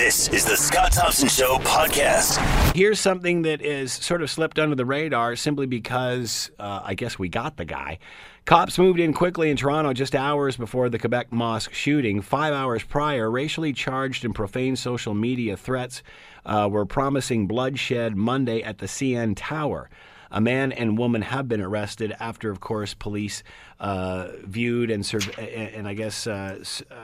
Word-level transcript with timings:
This 0.00 0.30
is 0.30 0.46
the 0.46 0.56
Scott 0.56 0.92
Thompson 0.92 1.28
Show 1.28 1.58
podcast. 1.58 2.38
Here's 2.74 2.98
something 2.98 3.42
that 3.42 3.60
is 3.60 3.92
sort 3.92 4.22
of 4.22 4.30
slipped 4.30 4.58
under 4.58 4.74
the 4.74 4.86
radar 4.86 5.36
simply 5.36 5.66
because 5.66 6.50
uh, 6.58 6.80
I 6.82 6.94
guess 6.94 7.18
we 7.18 7.28
got 7.28 7.58
the 7.58 7.66
guy. 7.66 7.98
Cops 8.46 8.78
moved 8.78 8.98
in 8.98 9.12
quickly 9.12 9.50
in 9.50 9.58
Toronto 9.58 9.92
just 9.92 10.14
hours 10.14 10.56
before 10.56 10.88
the 10.88 10.98
Quebec 10.98 11.30
mosque 11.32 11.74
shooting. 11.74 12.22
Five 12.22 12.54
hours 12.54 12.82
prior, 12.82 13.30
racially 13.30 13.74
charged 13.74 14.24
and 14.24 14.34
profane 14.34 14.74
social 14.74 15.12
media 15.12 15.54
threats 15.54 16.02
uh, 16.46 16.66
were 16.72 16.86
promising 16.86 17.46
bloodshed 17.46 18.16
Monday 18.16 18.62
at 18.62 18.78
the 18.78 18.86
CN 18.86 19.34
Tower. 19.36 19.90
A 20.32 20.40
man 20.40 20.70
and 20.70 20.96
woman 20.96 21.22
have 21.22 21.48
been 21.48 21.60
arrested 21.60 22.14
after, 22.20 22.50
of 22.50 22.60
course, 22.60 22.94
police 22.94 23.42
uh, 23.80 24.28
viewed 24.44 24.90
and, 24.90 25.04
serv- 25.04 25.38
and 25.38 25.88
I 25.88 25.94
guess 25.94 26.26
uh, 26.26 26.62
uh, 26.90 26.94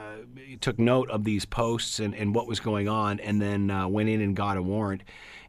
took 0.61 0.79
note 0.79 1.11
of 1.11 1.25
these 1.25 1.46
posts 1.46 1.98
and, 2.00 2.14
and 2.14 2.34
what 2.34 2.46
was 2.46 2.61
going 2.61 2.86
on, 2.86 3.18
and 3.20 3.40
then 3.40 3.70
uh, 3.70 3.88
went 3.88 4.08
in 4.11 4.20
and 4.20 4.36
got 4.36 4.58
a 4.58 4.62
warrant 4.62 5.03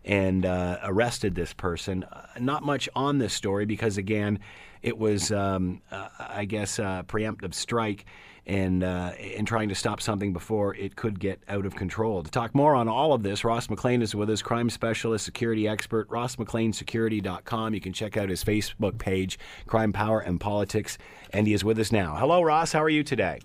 and 0.06 0.46
uh, 0.46 0.80
arrested 0.84 1.36
this 1.36 1.54
person. 1.54 2.06
Uh, 2.06 2.26
not 2.40 2.64
much 2.64 2.88
on 2.96 3.18
this 3.18 3.34
story 3.34 3.66
because, 3.66 3.98
again, 3.98 4.40
it 4.82 4.98
was, 4.98 5.32
um, 5.32 5.82
I 6.18 6.46
guess, 6.46 6.80
a 6.80 7.04
preemptive 7.06 7.54
strike 7.54 8.06
and 8.48 8.84
uh, 8.84 9.12
and 9.38 9.46
trying 9.46 9.70
to 9.70 9.76
stop 9.76 10.02
something 10.02 10.34
before 10.34 10.74
it 10.76 10.96
could 10.96 11.20
get 11.20 11.44
out 11.48 11.66
of 11.66 11.76
control. 11.76 12.24
To 12.24 12.32
talk 12.32 12.56
more 12.56 12.74
on 12.74 12.88
all 12.88 13.14
of 13.14 13.22
this, 13.22 13.44
Ross 13.44 13.70
McLean 13.70 14.02
is 14.02 14.16
with 14.16 14.30
us, 14.30 14.42
crime 14.42 14.70
specialist, 14.70 15.26
security 15.26 15.68
expert, 15.68 16.10
rossmcleansecurity.com. 16.10 17.74
You 17.74 17.82
can 17.82 17.94
check 17.94 18.18
out 18.18 18.30
his 18.30 18.44
Facebook 18.44 18.98
page, 18.98 19.38
Crime, 19.68 19.92
Power, 19.92 20.22
and 20.22 20.40
Politics, 20.40 20.98
and 21.32 21.46
he 21.46 21.54
is 21.54 21.64
with 21.64 21.78
us 21.78 21.92
now. 21.92 22.16
Hello, 22.16 22.42
Ross. 22.42 22.72
How 22.72 22.82
are 22.82 22.90
you 22.90 23.04
today? 23.04 23.40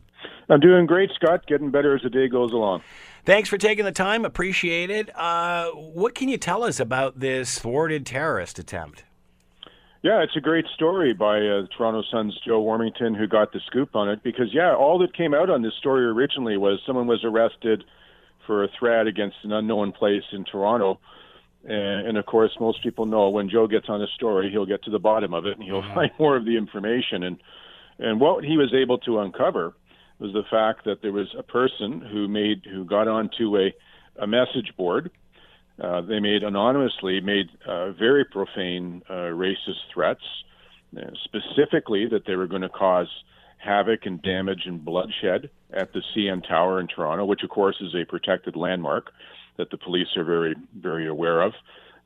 I'm 0.49 0.61
doing 0.61 0.87
great, 0.87 1.11
Scott. 1.15 1.47
Getting 1.47 1.71
better 1.71 1.97
as 1.97 2.03
the 2.03 2.11
day 2.11 2.29
goes 2.29 2.53
along. 2.53 2.83
Thanks 3.25 3.49
for 3.49 3.59
taking 3.59 3.85
the 3.85 3.93
time. 3.93 4.25
Appreciate 4.25 4.91
it. 4.91 5.15
Uh, 5.17 5.71
what 5.71 6.15
can 6.15 6.29
you 6.29 6.37
tell 6.37 6.63
us 6.63 6.79
about 6.79 7.21
this 7.21 7.59
thwarted 7.59 8.07
terrorist 8.07 8.59
attempt? 8.59 9.05
Yeah, 10.03 10.25
it's 10.25 10.37
a 10.37 10.41
great 10.41 10.67
story 10.75 11.15
by 11.15 11.39
uh, 11.39 11.67
Toronto 11.77 12.03
Sun's 12.11 12.37
Joe 12.45 12.61
Warmington, 12.61 13.17
who 13.17 13.29
got 13.29 13.53
the 13.53 13.61
scoop 13.67 13.95
on 13.95 14.09
it. 14.09 14.21
Because 14.25 14.53
yeah, 14.53 14.75
all 14.75 14.99
that 14.99 15.17
came 15.17 15.33
out 15.33 15.49
on 15.49 15.63
this 15.63 15.75
story 15.79 16.05
originally 16.05 16.57
was 16.57 16.81
someone 16.85 17.07
was 17.07 17.23
arrested 17.25 17.85
for 18.45 18.65
a 18.65 18.69
threat 18.77 19.07
against 19.07 19.37
an 19.45 19.53
unknown 19.53 19.93
place 19.93 20.25
in 20.33 20.45
Toronto, 20.45 20.99
and, 21.65 22.09
and 22.09 22.19
of 22.19 22.27
course, 22.27 22.51
most 22.59 22.83
people 22.83 23.07
know 23.07 23.29
when 23.29 23.49
Joe 23.49 23.69
gets 23.69 23.87
on 23.89 24.03
a 24.03 24.09
story, 24.17 24.51
he'll 24.51 24.67
get 24.67 24.83
to 24.85 24.91
the 24.91 24.99
bottom 24.99 25.33
of 25.33 25.47
it 25.47 25.57
and 25.57 25.63
he'll 25.63 25.83
find 25.95 26.11
more 26.19 26.37
of 26.37 26.45
the 26.45 26.57
information. 26.57 27.23
And 27.23 27.37
and 28.01 28.21
what 28.21 28.43
he 28.43 28.57
was 28.57 28.75
able 28.75 28.99
to 28.99 29.21
uncover 29.21 29.75
was 30.19 30.33
the 30.33 30.43
fact 30.51 30.85
that 30.85 31.03
there 31.03 31.13
was 31.13 31.29
a 31.39 31.45
person 31.45 32.01
who 32.01 32.27
made 32.27 32.63
who 32.69 32.85
got 32.85 33.07
onto 33.07 33.57
a 33.57 33.73
a 34.21 34.27
message 34.27 34.73
board 34.77 35.13
uh, 35.83 36.01
they 36.01 36.21
made 36.21 36.45
anonymously 36.45 37.21
made 37.21 37.51
uh, 37.67 37.91
very 37.93 38.25
profane 38.25 39.03
uh, 39.11 39.35
racist 39.35 39.83
threats, 39.93 40.23
uh, 40.97 41.01
specifically 41.25 42.07
that 42.07 42.25
they 42.25 42.37
were 42.37 42.47
going 42.47 42.63
to 42.63 42.69
cause 42.69 43.09
havoc 43.59 44.07
and 44.07 44.23
damage 44.23 44.63
and 44.67 44.85
bloodshed 44.85 45.51
at 45.73 45.93
the 45.93 46.03
CN 46.15 46.47
Tower 46.47 46.79
in 46.79 46.87
Toronto, 46.87 47.25
which 47.25 47.43
of 47.43 47.51
course 47.51 47.77
is 47.81 47.95
a 47.95 48.05
protected 48.05 48.55
landmark 48.55 49.11
that 49.59 49.71
the 49.71 49.77
police 49.77 50.07
are 50.17 50.25
very 50.25 50.55
very 50.77 51.09
aware 51.09 51.43
of. 51.43 51.53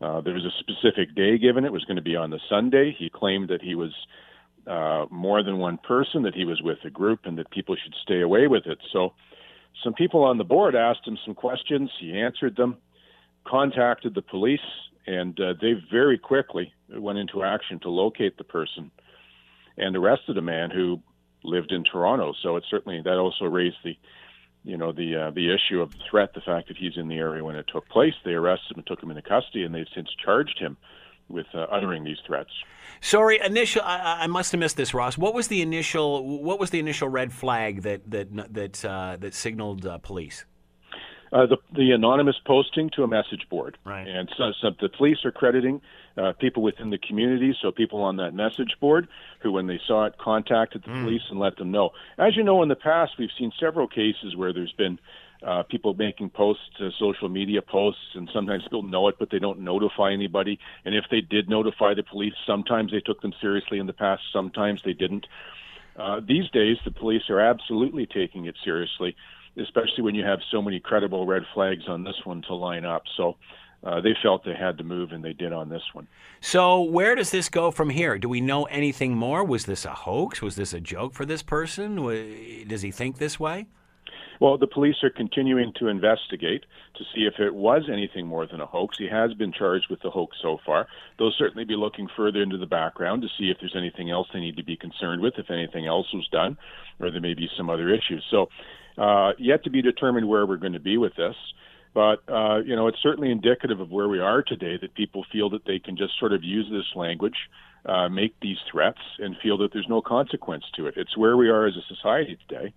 Uh, 0.00 0.20
there 0.22 0.34
was 0.34 0.44
a 0.44 0.58
specific 0.58 1.14
day 1.14 1.36
given; 1.36 1.66
it 1.66 1.72
was 1.72 1.84
going 1.84 1.96
to 1.96 2.02
be 2.02 2.16
on 2.16 2.30
the 2.30 2.40
Sunday. 2.48 2.96
He 2.98 3.10
claimed 3.10 3.48
that 3.48 3.60
he 3.60 3.74
was 3.74 3.92
more 5.10 5.42
than 5.42 5.58
one 5.58 5.78
person, 5.78 6.22
that 6.22 6.34
he 6.34 6.44
was 6.44 6.60
with 6.62 6.78
a 6.84 6.90
group, 6.90 7.20
and 7.24 7.38
that 7.38 7.50
people 7.50 7.76
should 7.76 7.94
stay 8.02 8.22
away 8.22 8.46
with 8.46 8.66
it. 8.66 8.78
So, 8.92 9.12
some 9.84 9.92
people 9.92 10.24
on 10.24 10.38
the 10.38 10.44
board 10.44 10.74
asked 10.74 11.06
him 11.06 11.18
some 11.24 11.34
questions. 11.34 11.90
He 12.00 12.18
answered 12.18 12.56
them 12.56 12.78
contacted 13.46 14.14
the 14.14 14.22
police, 14.22 14.60
and 15.06 15.38
uh, 15.40 15.54
they 15.60 15.74
very 15.90 16.18
quickly 16.18 16.72
went 16.88 17.18
into 17.18 17.42
action 17.42 17.78
to 17.80 17.90
locate 17.90 18.36
the 18.38 18.44
person 18.44 18.90
and 19.76 19.96
arrested 19.96 20.38
a 20.38 20.42
man 20.42 20.70
who 20.70 21.00
lived 21.44 21.72
in 21.72 21.84
Toronto. 21.84 22.34
So 22.42 22.56
it 22.56 22.64
certainly 22.70 23.00
that 23.02 23.18
also 23.18 23.44
raised 23.44 23.76
the, 23.84 23.96
you 24.64 24.76
know, 24.76 24.92
the 24.92 25.16
uh, 25.16 25.30
the 25.30 25.54
issue 25.54 25.80
of 25.80 25.92
the 25.92 25.98
threat, 26.10 26.34
the 26.34 26.40
fact 26.40 26.68
that 26.68 26.76
he's 26.76 26.96
in 26.96 27.08
the 27.08 27.18
area 27.18 27.44
when 27.44 27.56
it 27.56 27.66
took 27.72 27.88
place. 27.88 28.14
They 28.24 28.32
arrested 28.32 28.72
him 28.72 28.78
and 28.78 28.86
took 28.86 29.02
him 29.02 29.10
into 29.10 29.22
custody, 29.22 29.64
and 29.64 29.74
they've 29.74 29.86
since 29.94 30.08
charged 30.22 30.58
him 30.58 30.76
with 31.28 31.46
uh, 31.54 31.66
uttering 31.70 32.04
these 32.04 32.18
threats. 32.26 32.50
Sorry, 33.00 33.40
initial. 33.44 33.82
I, 33.82 34.22
I, 34.22 34.26
must 34.26 34.52
have 34.52 34.58
missed 34.60 34.76
this, 34.76 34.94
Ross. 34.94 35.18
What 35.18 35.34
was 35.34 35.48
the 35.48 35.60
initial? 35.60 36.40
What 36.40 36.58
was 36.58 36.70
the 36.70 36.78
initial 36.78 37.08
red 37.08 37.32
flag 37.32 37.82
that 37.82 38.10
that 38.10 38.54
that 38.54 38.84
uh, 38.84 39.16
that 39.20 39.34
signaled 39.34 39.86
uh, 39.86 39.98
police? 39.98 40.44
Uh, 41.32 41.44
the, 41.46 41.56
the 41.74 41.90
anonymous 41.90 42.36
posting 42.44 42.88
to 42.88 43.02
a 43.02 43.08
message 43.08 43.48
board. 43.50 43.76
Right. 43.84 44.06
And 44.06 44.30
so, 44.36 44.52
so 44.60 44.70
the 44.80 44.88
police 44.88 45.24
are 45.24 45.32
crediting 45.32 45.80
uh, 46.16 46.32
people 46.38 46.62
within 46.62 46.90
the 46.90 46.98
community, 46.98 47.56
so 47.60 47.72
people 47.72 48.00
on 48.02 48.16
that 48.16 48.32
message 48.32 48.76
board 48.80 49.08
who, 49.40 49.50
when 49.50 49.66
they 49.66 49.80
saw 49.86 50.04
it, 50.04 50.18
contacted 50.18 50.82
the 50.84 50.90
mm. 50.90 51.02
police 51.02 51.22
and 51.28 51.40
let 51.40 51.56
them 51.56 51.72
know. 51.72 51.90
As 52.16 52.36
you 52.36 52.44
know, 52.44 52.62
in 52.62 52.68
the 52.68 52.76
past, 52.76 53.14
we've 53.18 53.30
seen 53.36 53.52
several 53.58 53.88
cases 53.88 54.36
where 54.36 54.52
there's 54.52 54.72
been 54.72 54.98
uh, 55.42 55.62
people 55.64 55.94
making 55.94 56.30
posts, 56.30 56.62
uh, 56.80 56.90
social 56.98 57.28
media 57.28 57.60
posts, 57.60 58.14
and 58.14 58.30
sometimes 58.32 58.62
people 58.62 58.82
know 58.82 59.08
it, 59.08 59.16
but 59.18 59.30
they 59.30 59.38
don't 59.38 59.60
notify 59.60 60.12
anybody. 60.12 60.58
And 60.84 60.94
if 60.94 61.04
they 61.10 61.20
did 61.20 61.48
notify 61.48 61.94
the 61.94 62.02
police, 62.02 62.34
sometimes 62.46 62.92
they 62.92 63.00
took 63.00 63.20
them 63.20 63.34
seriously 63.40 63.78
in 63.78 63.86
the 63.86 63.92
past, 63.92 64.22
sometimes 64.32 64.82
they 64.84 64.94
didn't. 64.94 65.26
Uh, 65.96 66.20
these 66.26 66.48
days, 66.50 66.76
the 66.84 66.90
police 66.90 67.22
are 67.30 67.40
absolutely 67.40 68.06
taking 68.06 68.46
it 68.46 68.54
seriously 68.62 69.16
especially 69.60 70.02
when 70.02 70.14
you 70.14 70.24
have 70.24 70.40
so 70.50 70.60
many 70.62 70.80
credible 70.80 71.26
red 71.26 71.42
flags 71.54 71.84
on 71.88 72.04
this 72.04 72.16
one 72.24 72.42
to 72.42 72.54
line 72.54 72.84
up. 72.84 73.02
So 73.16 73.36
uh, 73.84 74.00
they 74.00 74.14
felt 74.22 74.44
they 74.44 74.54
had 74.54 74.78
to 74.78 74.84
move, 74.84 75.12
and 75.12 75.24
they 75.24 75.32
did 75.32 75.52
on 75.52 75.68
this 75.68 75.82
one. 75.92 76.08
So 76.40 76.82
where 76.82 77.14
does 77.14 77.30
this 77.30 77.48
go 77.48 77.70
from 77.70 77.90
here? 77.90 78.18
Do 78.18 78.28
we 78.28 78.40
know 78.40 78.64
anything 78.64 79.14
more? 79.14 79.44
Was 79.44 79.66
this 79.66 79.84
a 79.84 79.94
hoax? 79.94 80.42
Was 80.42 80.56
this 80.56 80.72
a 80.72 80.80
joke 80.80 81.14
for 81.14 81.24
this 81.24 81.42
person? 81.42 81.96
Does 82.66 82.82
he 82.82 82.90
think 82.90 83.18
this 83.18 83.38
way? 83.38 83.66
Well, 84.40 84.58
the 84.58 84.66
police 84.66 84.96
are 85.02 85.10
continuing 85.10 85.72
to 85.78 85.88
investigate 85.88 86.64
to 86.96 87.04
see 87.14 87.22
if 87.22 87.38
it 87.38 87.54
was 87.54 87.88
anything 87.90 88.26
more 88.26 88.46
than 88.46 88.60
a 88.60 88.66
hoax. 88.66 88.98
He 88.98 89.08
has 89.08 89.32
been 89.34 89.52
charged 89.52 89.86
with 89.88 90.02
the 90.02 90.10
hoax 90.10 90.36
so 90.42 90.58
far. 90.64 90.88
They'll 91.18 91.32
certainly 91.38 91.64
be 91.64 91.76
looking 91.76 92.08
further 92.14 92.42
into 92.42 92.58
the 92.58 92.66
background 92.66 93.22
to 93.22 93.28
see 93.38 93.50
if 93.50 93.56
there's 93.60 93.76
anything 93.76 94.10
else 94.10 94.28
they 94.32 94.40
need 94.40 94.56
to 94.58 94.64
be 94.64 94.76
concerned 94.76 95.22
with, 95.22 95.34
if 95.38 95.50
anything 95.50 95.86
else 95.86 96.12
was 96.12 96.28
done, 96.28 96.58
or 97.00 97.10
there 97.10 97.20
may 97.20 97.34
be 97.34 97.48
some 97.56 97.70
other 97.70 97.88
issues. 97.88 98.24
So 98.30 98.50
uh, 98.98 99.32
yet 99.38 99.64
to 99.64 99.70
be 99.70 99.82
determined 99.82 100.28
where 100.28 100.46
we're 100.46 100.56
going 100.56 100.72
to 100.72 100.80
be 100.80 100.96
with 100.96 101.14
this. 101.16 101.34
But 101.94 102.22
uh, 102.28 102.58
you 102.58 102.76
know, 102.76 102.88
it's 102.88 102.98
certainly 103.02 103.30
indicative 103.30 103.80
of 103.80 103.90
where 103.90 104.08
we 104.08 104.20
are 104.20 104.42
today. 104.42 104.76
That 104.80 104.94
people 104.94 105.24
feel 105.32 105.48
that 105.50 105.64
they 105.64 105.78
can 105.78 105.96
just 105.96 106.18
sort 106.18 106.34
of 106.34 106.44
use 106.44 106.66
this 106.70 106.84
language, 106.94 107.36
uh, 107.86 108.08
make 108.10 108.38
these 108.40 108.58
threats, 108.70 109.00
and 109.18 109.34
feel 109.42 109.56
that 109.58 109.72
there's 109.72 109.88
no 109.88 110.02
consequence 110.02 110.64
to 110.76 110.88
it. 110.88 110.94
It's 110.96 111.16
where 111.16 111.38
we 111.38 111.48
are 111.48 111.66
as 111.66 111.74
a 111.74 111.94
society 111.94 112.36
today, 112.46 112.74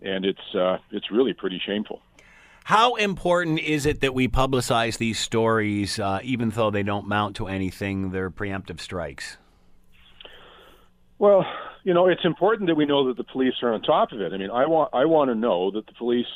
and 0.00 0.24
it's 0.24 0.54
uh, 0.54 0.78
it's 0.90 1.10
really 1.10 1.34
pretty 1.34 1.60
shameful. 1.66 2.00
How 2.64 2.94
important 2.94 3.60
is 3.60 3.86
it 3.86 4.00
that 4.00 4.12
we 4.12 4.26
publicize 4.26 4.98
these 4.98 5.20
stories, 5.20 6.00
uh, 6.00 6.18
even 6.24 6.50
though 6.50 6.70
they 6.70 6.82
don't 6.82 7.06
mount 7.06 7.36
to 7.36 7.46
anything? 7.46 8.10
They're 8.10 8.30
preemptive 8.30 8.80
strikes. 8.80 9.36
Well, 11.18 11.46
you 11.86 11.94
know, 11.94 12.08
it's 12.08 12.24
important 12.24 12.66
that 12.66 12.74
we 12.74 12.84
know 12.84 13.06
that 13.06 13.16
the 13.16 13.22
police 13.22 13.54
are 13.62 13.72
on 13.72 13.80
top 13.80 14.10
of 14.10 14.20
it. 14.20 14.32
I 14.32 14.38
mean, 14.38 14.50
I 14.50 14.66
want 14.66 14.90
I 14.92 15.04
want 15.04 15.30
to 15.30 15.36
know 15.36 15.70
that 15.70 15.86
the 15.86 15.92
police 15.92 16.26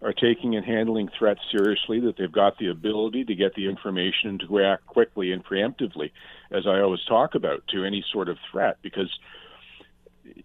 are 0.00 0.12
taking 0.12 0.54
and 0.54 0.64
handling 0.64 1.08
threats 1.18 1.40
seriously, 1.50 1.98
that 1.98 2.16
they've 2.16 2.30
got 2.30 2.56
the 2.58 2.68
ability 2.68 3.24
to 3.24 3.34
get 3.34 3.52
the 3.54 3.68
information 3.68 4.30
and 4.30 4.40
to 4.40 4.46
react 4.48 4.86
quickly 4.86 5.32
and 5.32 5.44
preemptively, 5.44 6.12
as 6.52 6.68
I 6.68 6.78
always 6.78 7.04
talk 7.08 7.34
about, 7.34 7.64
to 7.72 7.84
any 7.84 8.04
sort 8.12 8.28
of 8.28 8.38
threat, 8.52 8.78
because 8.80 9.10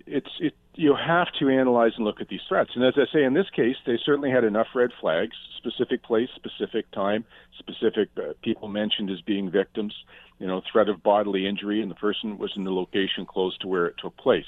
it's 0.07 0.31
it 0.39 0.55
you 0.77 0.95
have 0.95 1.27
to 1.39 1.49
analyze 1.49 1.91
and 1.97 2.05
look 2.05 2.21
at 2.21 2.29
these 2.29 2.41
threats. 2.47 2.71
And 2.75 2.85
as 2.85 2.93
I 2.95 3.05
say, 3.11 3.23
in 3.23 3.33
this 3.33 3.49
case, 3.55 3.75
they 3.85 3.97
certainly 4.05 4.31
had 4.31 4.43
enough 4.43 4.67
red 4.73 4.91
flags: 5.01 5.35
specific 5.57 6.03
place, 6.03 6.29
specific 6.35 6.89
time, 6.91 7.25
specific 7.59 8.09
uh, 8.17 8.33
people 8.43 8.67
mentioned 8.67 9.09
as 9.09 9.21
being 9.21 9.51
victims 9.51 9.93
you 10.39 10.47
know, 10.47 10.61
threat 10.71 10.89
of 10.89 11.01
bodily 11.01 11.47
injury, 11.47 11.81
and 11.81 11.89
the 11.89 11.95
person 11.95 12.37
was 12.37 12.51
in 12.55 12.63
the 12.63 12.71
location 12.71 13.25
close 13.25 13.57
to 13.59 13.67
where 13.67 13.85
it 13.87 13.95
took 14.01 14.15
place. 14.17 14.45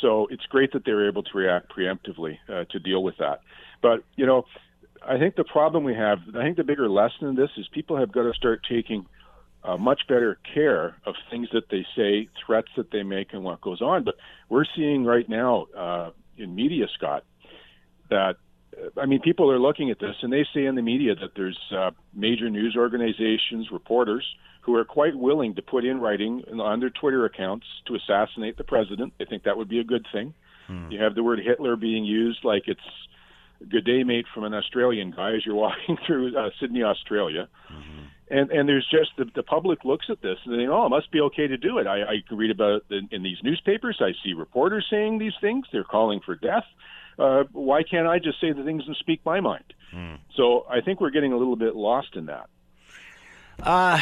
So 0.00 0.26
it's 0.30 0.44
great 0.46 0.72
that 0.72 0.84
they 0.84 0.92
were 0.92 1.08
able 1.08 1.22
to 1.22 1.38
react 1.38 1.72
preemptively 1.74 2.38
uh, 2.48 2.64
to 2.70 2.78
deal 2.78 3.02
with 3.02 3.16
that. 3.18 3.40
But 3.82 4.02
you 4.16 4.26
know, 4.26 4.44
I 5.06 5.18
think 5.18 5.36
the 5.36 5.44
problem 5.44 5.84
we 5.84 5.94
have, 5.94 6.18
I 6.34 6.42
think 6.42 6.56
the 6.56 6.64
bigger 6.64 6.88
lesson 6.88 7.28
in 7.28 7.36
this 7.36 7.50
is 7.56 7.66
people 7.72 7.96
have 7.98 8.12
got 8.12 8.22
to 8.22 8.32
start 8.32 8.62
taking 8.68 9.06
uh, 9.64 9.76
much 9.76 10.02
better 10.08 10.38
care 10.52 10.96
of 11.06 11.14
things 11.30 11.48
that 11.52 11.70
they 11.70 11.86
say, 11.96 12.28
threats 12.44 12.68
that 12.76 12.90
they 12.90 13.02
make, 13.02 13.32
and 13.32 13.42
what 13.42 13.60
goes 13.60 13.80
on. 13.80 14.04
But 14.04 14.16
we're 14.48 14.66
seeing 14.76 15.04
right 15.04 15.28
now 15.28 15.66
uh, 15.76 16.10
in 16.36 16.54
media, 16.54 16.86
Scott, 16.94 17.24
that 18.10 18.36
uh, 18.76 19.00
I 19.00 19.06
mean, 19.06 19.20
people 19.20 19.50
are 19.50 19.58
looking 19.58 19.90
at 19.90 19.98
this 19.98 20.16
and 20.22 20.32
they 20.32 20.46
say 20.54 20.66
in 20.66 20.74
the 20.74 20.82
media 20.82 21.14
that 21.14 21.30
there's 21.36 21.58
uh, 21.76 21.90
major 22.12 22.50
news 22.50 22.74
organizations, 22.76 23.68
reporters 23.72 24.24
who 24.62 24.74
are 24.76 24.84
quite 24.84 25.14
willing 25.14 25.54
to 25.54 25.62
put 25.62 25.84
in 25.84 26.00
writing 26.00 26.42
on 26.60 26.80
their 26.80 26.90
Twitter 26.90 27.24
accounts 27.24 27.66
to 27.86 27.94
assassinate 27.94 28.56
the 28.56 28.64
president. 28.64 29.12
They 29.18 29.26
think 29.26 29.44
that 29.44 29.56
would 29.56 29.68
be 29.68 29.78
a 29.78 29.84
good 29.84 30.06
thing. 30.12 30.34
Hmm. 30.66 30.90
You 30.90 31.02
have 31.02 31.14
the 31.14 31.22
word 31.22 31.40
Hitler 31.44 31.76
being 31.76 32.04
used 32.04 32.44
like 32.44 32.64
it's 32.66 32.80
"Good 33.68 33.84
day, 33.84 34.02
mate," 34.04 34.24
from 34.32 34.44
an 34.44 34.54
Australian 34.54 35.10
guy 35.10 35.34
as 35.34 35.44
you're 35.44 35.54
walking 35.66 35.98
through 36.06 36.36
uh, 36.36 36.50
Sydney, 36.60 36.82
Australia. 36.82 37.48
Mm-hmm. 37.70 38.04
And 38.30 38.50
and 38.50 38.68
there's 38.68 38.86
just 38.90 39.10
the, 39.18 39.26
the 39.34 39.42
public 39.42 39.84
looks 39.84 40.06
at 40.08 40.22
this 40.22 40.38
and 40.44 40.58
they 40.58 40.66
oh, 40.66 40.86
it 40.86 40.88
must 40.88 41.10
be 41.10 41.20
okay 41.20 41.46
to 41.46 41.56
do 41.56 41.78
it. 41.78 41.86
I, 41.86 42.02
I 42.02 42.14
can 42.26 42.38
read 42.38 42.50
about 42.50 42.82
it 42.88 42.94
in, 42.94 43.08
in 43.10 43.22
these 43.22 43.36
newspapers. 43.42 44.00
I 44.00 44.12
see 44.24 44.32
reporters 44.32 44.86
saying 44.88 45.18
these 45.18 45.34
things. 45.40 45.66
They're 45.72 45.84
calling 45.84 46.20
for 46.24 46.34
death. 46.34 46.64
Uh, 47.18 47.44
why 47.52 47.82
can't 47.82 48.08
I 48.08 48.18
just 48.18 48.40
say 48.40 48.52
the 48.52 48.64
things 48.64 48.82
and 48.86 48.96
speak 48.96 49.20
my 49.24 49.40
mind? 49.40 49.74
Mm. 49.94 50.18
So 50.36 50.66
I 50.68 50.80
think 50.80 51.00
we're 51.00 51.10
getting 51.10 51.32
a 51.32 51.36
little 51.36 51.56
bit 51.56 51.76
lost 51.76 52.16
in 52.16 52.26
that. 52.26 52.48
Uh, 53.62 54.00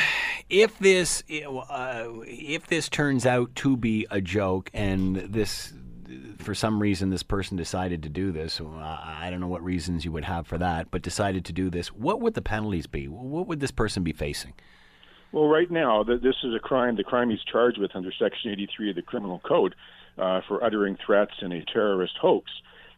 if 0.48 0.78
this 0.78 1.22
uh, 1.30 2.08
if 2.26 2.66
this 2.68 2.88
turns 2.88 3.26
out 3.26 3.54
to 3.56 3.76
be 3.76 4.06
a 4.10 4.20
joke 4.20 4.70
and 4.72 5.16
this 5.16 5.72
for 6.38 6.54
some 6.54 6.80
reason 6.80 7.10
this 7.10 7.22
person 7.22 7.56
decided 7.56 8.02
to 8.02 8.08
do 8.08 8.32
this. 8.32 8.60
I 8.60 9.28
don't 9.30 9.40
know 9.40 9.48
what 9.48 9.62
reasons 9.62 10.04
you 10.04 10.12
would 10.12 10.24
have 10.24 10.46
for 10.46 10.58
that, 10.58 10.90
but 10.90 11.02
decided 11.02 11.44
to 11.46 11.52
do 11.52 11.70
this. 11.70 11.88
What 11.88 12.20
would 12.20 12.34
the 12.34 12.42
penalties 12.42 12.86
be? 12.86 13.08
What 13.08 13.46
would 13.46 13.60
this 13.60 13.70
person 13.70 14.02
be 14.02 14.12
facing? 14.12 14.54
Well, 15.32 15.48
right 15.48 15.70
now, 15.70 16.02
this 16.02 16.36
is 16.44 16.54
a 16.54 16.58
crime. 16.58 16.96
The 16.96 17.04
crime 17.04 17.30
he's 17.30 17.42
charged 17.42 17.78
with 17.78 17.96
under 17.96 18.12
Section 18.12 18.50
83 18.50 18.90
of 18.90 18.96
the 18.96 19.02
Criminal 19.02 19.40
Code 19.46 19.74
uh, 20.18 20.42
for 20.46 20.62
uttering 20.62 20.98
threats 21.04 21.32
in 21.40 21.52
a 21.52 21.64
terrorist 21.64 22.14
hoax. 22.20 22.50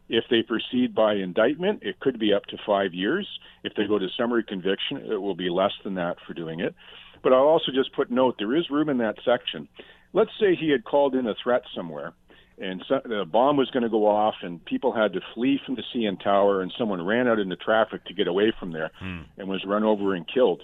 If 0.09 0.25
they 0.29 0.43
proceed 0.43 0.93
by 0.93 1.15
indictment, 1.15 1.81
it 1.81 1.99
could 1.99 2.19
be 2.19 2.33
up 2.33 2.45
to 2.47 2.57
five 2.65 2.93
years. 2.93 3.27
If 3.63 3.73
they 3.75 3.87
go 3.87 3.97
to 3.97 4.07
summary 4.17 4.43
conviction, 4.43 4.97
it 4.97 5.21
will 5.21 5.35
be 5.35 5.49
less 5.49 5.71
than 5.83 5.95
that 5.95 6.17
for 6.27 6.33
doing 6.33 6.59
it. 6.59 6.75
But 7.23 7.33
I'll 7.33 7.47
also 7.47 7.71
just 7.71 7.93
put 7.93 8.11
note 8.11 8.35
there 8.37 8.55
is 8.55 8.69
room 8.69 8.89
in 8.89 8.99
that 8.99 9.15
section. 9.25 9.67
Let's 10.13 10.31
say 10.39 10.55
he 10.55 10.69
had 10.69 10.83
called 10.83 11.15
in 11.15 11.27
a 11.27 11.35
threat 11.41 11.63
somewhere 11.73 12.13
and 12.57 12.83
so, 12.87 13.01
the 13.03 13.25
bomb 13.25 13.57
was 13.57 13.69
going 13.69 13.83
to 13.83 13.89
go 13.89 14.07
off, 14.07 14.35
and 14.41 14.63
people 14.63 14.93
had 14.93 15.13
to 15.13 15.21
flee 15.33 15.59
from 15.65 15.75
the 15.75 15.83
CN 15.93 16.21
Tower, 16.21 16.61
and 16.61 16.73
someone 16.77 17.05
ran 17.05 17.27
out 17.27 17.39
into 17.39 17.55
traffic 17.57 18.05
to 18.05 18.13
get 18.13 18.27
away 18.27 18.53
from 18.57 18.71
there 18.71 18.91
hmm. 18.99 19.21
and 19.37 19.47
was 19.47 19.65
run 19.65 19.83
over 19.83 20.13
and 20.13 20.27
killed. 20.27 20.63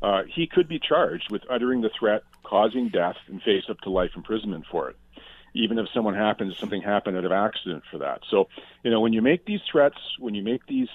Uh, 0.00 0.22
he 0.32 0.46
could 0.46 0.68
be 0.68 0.78
charged 0.78 1.30
with 1.30 1.42
uttering 1.50 1.80
the 1.80 1.90
threat, 1.98 2.22
causing 2.44 2.88
death, 2.88 3.16
and 3.26 3.42
face 3.42 3.64
up 3.68 3.80
to 3.80 3.90
life 3.90 4.10
imprisonment 4.14 4.64
for 4.70 4.90
it. 4.90 4.96
Even 5.54 5.78
if 5.78 5.86
someone 5.94 6.14
happens, 6.14 6.58
something 6.58 6.82
happened 6.82 7.16
out 7.16 7.24
of 7.24 7.32
accident 7.32 7.82
for 7.90 7.98
that. 7.98 8.20
So, 8.28 8.48
you 8.82 8.90
know, 8.90 9.00
when 9.00 9.12
you 9.12 9.22
make 9.22 9.44
these 9.46 9.60
threats, 9.70 9.96
when 10.18 10.34
you 10.34 10.42
make 10.42 10.66
these 10.66 10.88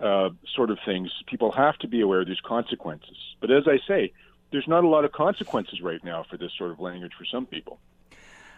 uh, 0.00 0.30
sort 0.54 0.70
of 0.70 0.78
things, 0.84 1.10
people 1.26 1.50
have 1.52 1.76
to 1.78 1.88
be 1.88 2.02
aware 2.02 2.24
there's 2.24 2.40
consequences. 2.40 3.16
But 3.40 3.50
as 3.50 3.66
I 3.66 3.78
say, 3.86 4.12
there's 4.52 4.68
not 4.68 4.84
a 4.84 4.88
lot 4.88 5.04
of 5.04 5.12
consequences 5.12 5.80
right 5.80 6.02
now 6.04 6.24
for 6.28 6.36
this 6.36 6.52
sort 6.56 6.70
of 6.70 6.80
language 6.80 7.12
for 7.18 7.24
some 7.24 7.46
people. 7.46 7.78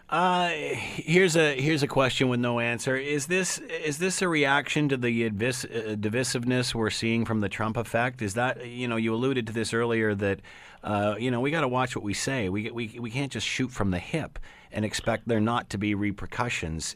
Uh, 0.09 0.49
here's 0.49 1.35
a 1.35 1.61
here's 1.61 1.83
a 1.83 1.87
question 1.87 2.29
with 2.29 2.39
no 2.39 2.59
answer. 2.59 2.97
Is 2.97 3.27
this 3.27 3.59
is 3.59 3.99
this 3.99 4.23
a 4.23 4.27
reaction 4.27 4.89
to 4.89 4.97
the 4.97 5.29
divis- 5.29 5.65
uh, 5.65 5.95
divisiveness 5.95 6.73
we're 6.73 6.89
seeing 6.89 7.25
from 7.25 7.41
the 7.41 7.49
Trump 7.49 7.77
effect? 7.77 8.23
Is 8.23 8.33
that 8.33 8.65
you 8.65 8.87
know 8.87 8.95
you 8.95 9.13
alluded 9.13 9.45
to 9.47 9.53
this 9.53 9.71
earlier 9.71 10.15
that 10.15 10.39
uh, 10.83 11.15
you 11.19 11.29
know 11.29 11.39
we 11.41 11.51
got 11.51 11.61
to 11.61 11.67
watch 11.67 11.95
what 11.95 12.03
we 12.03 12.15
say. 12.15 12.49
We 12.49 12.71
we 12.71 12.97
we 12.99 13.11
can't 13.11 13.31
just 13.31 13.45
shoot 13.45 13.69
from 13.69 13.91
the 13.91 13.99
hip 13.99 14.39
and 14.71 14.83
expect 14.83 15.27
there 15.27 15.39
not 15.39 15.69
to 15.69 15.77
be 15.77 15.93
repercussions. 15.93 16.95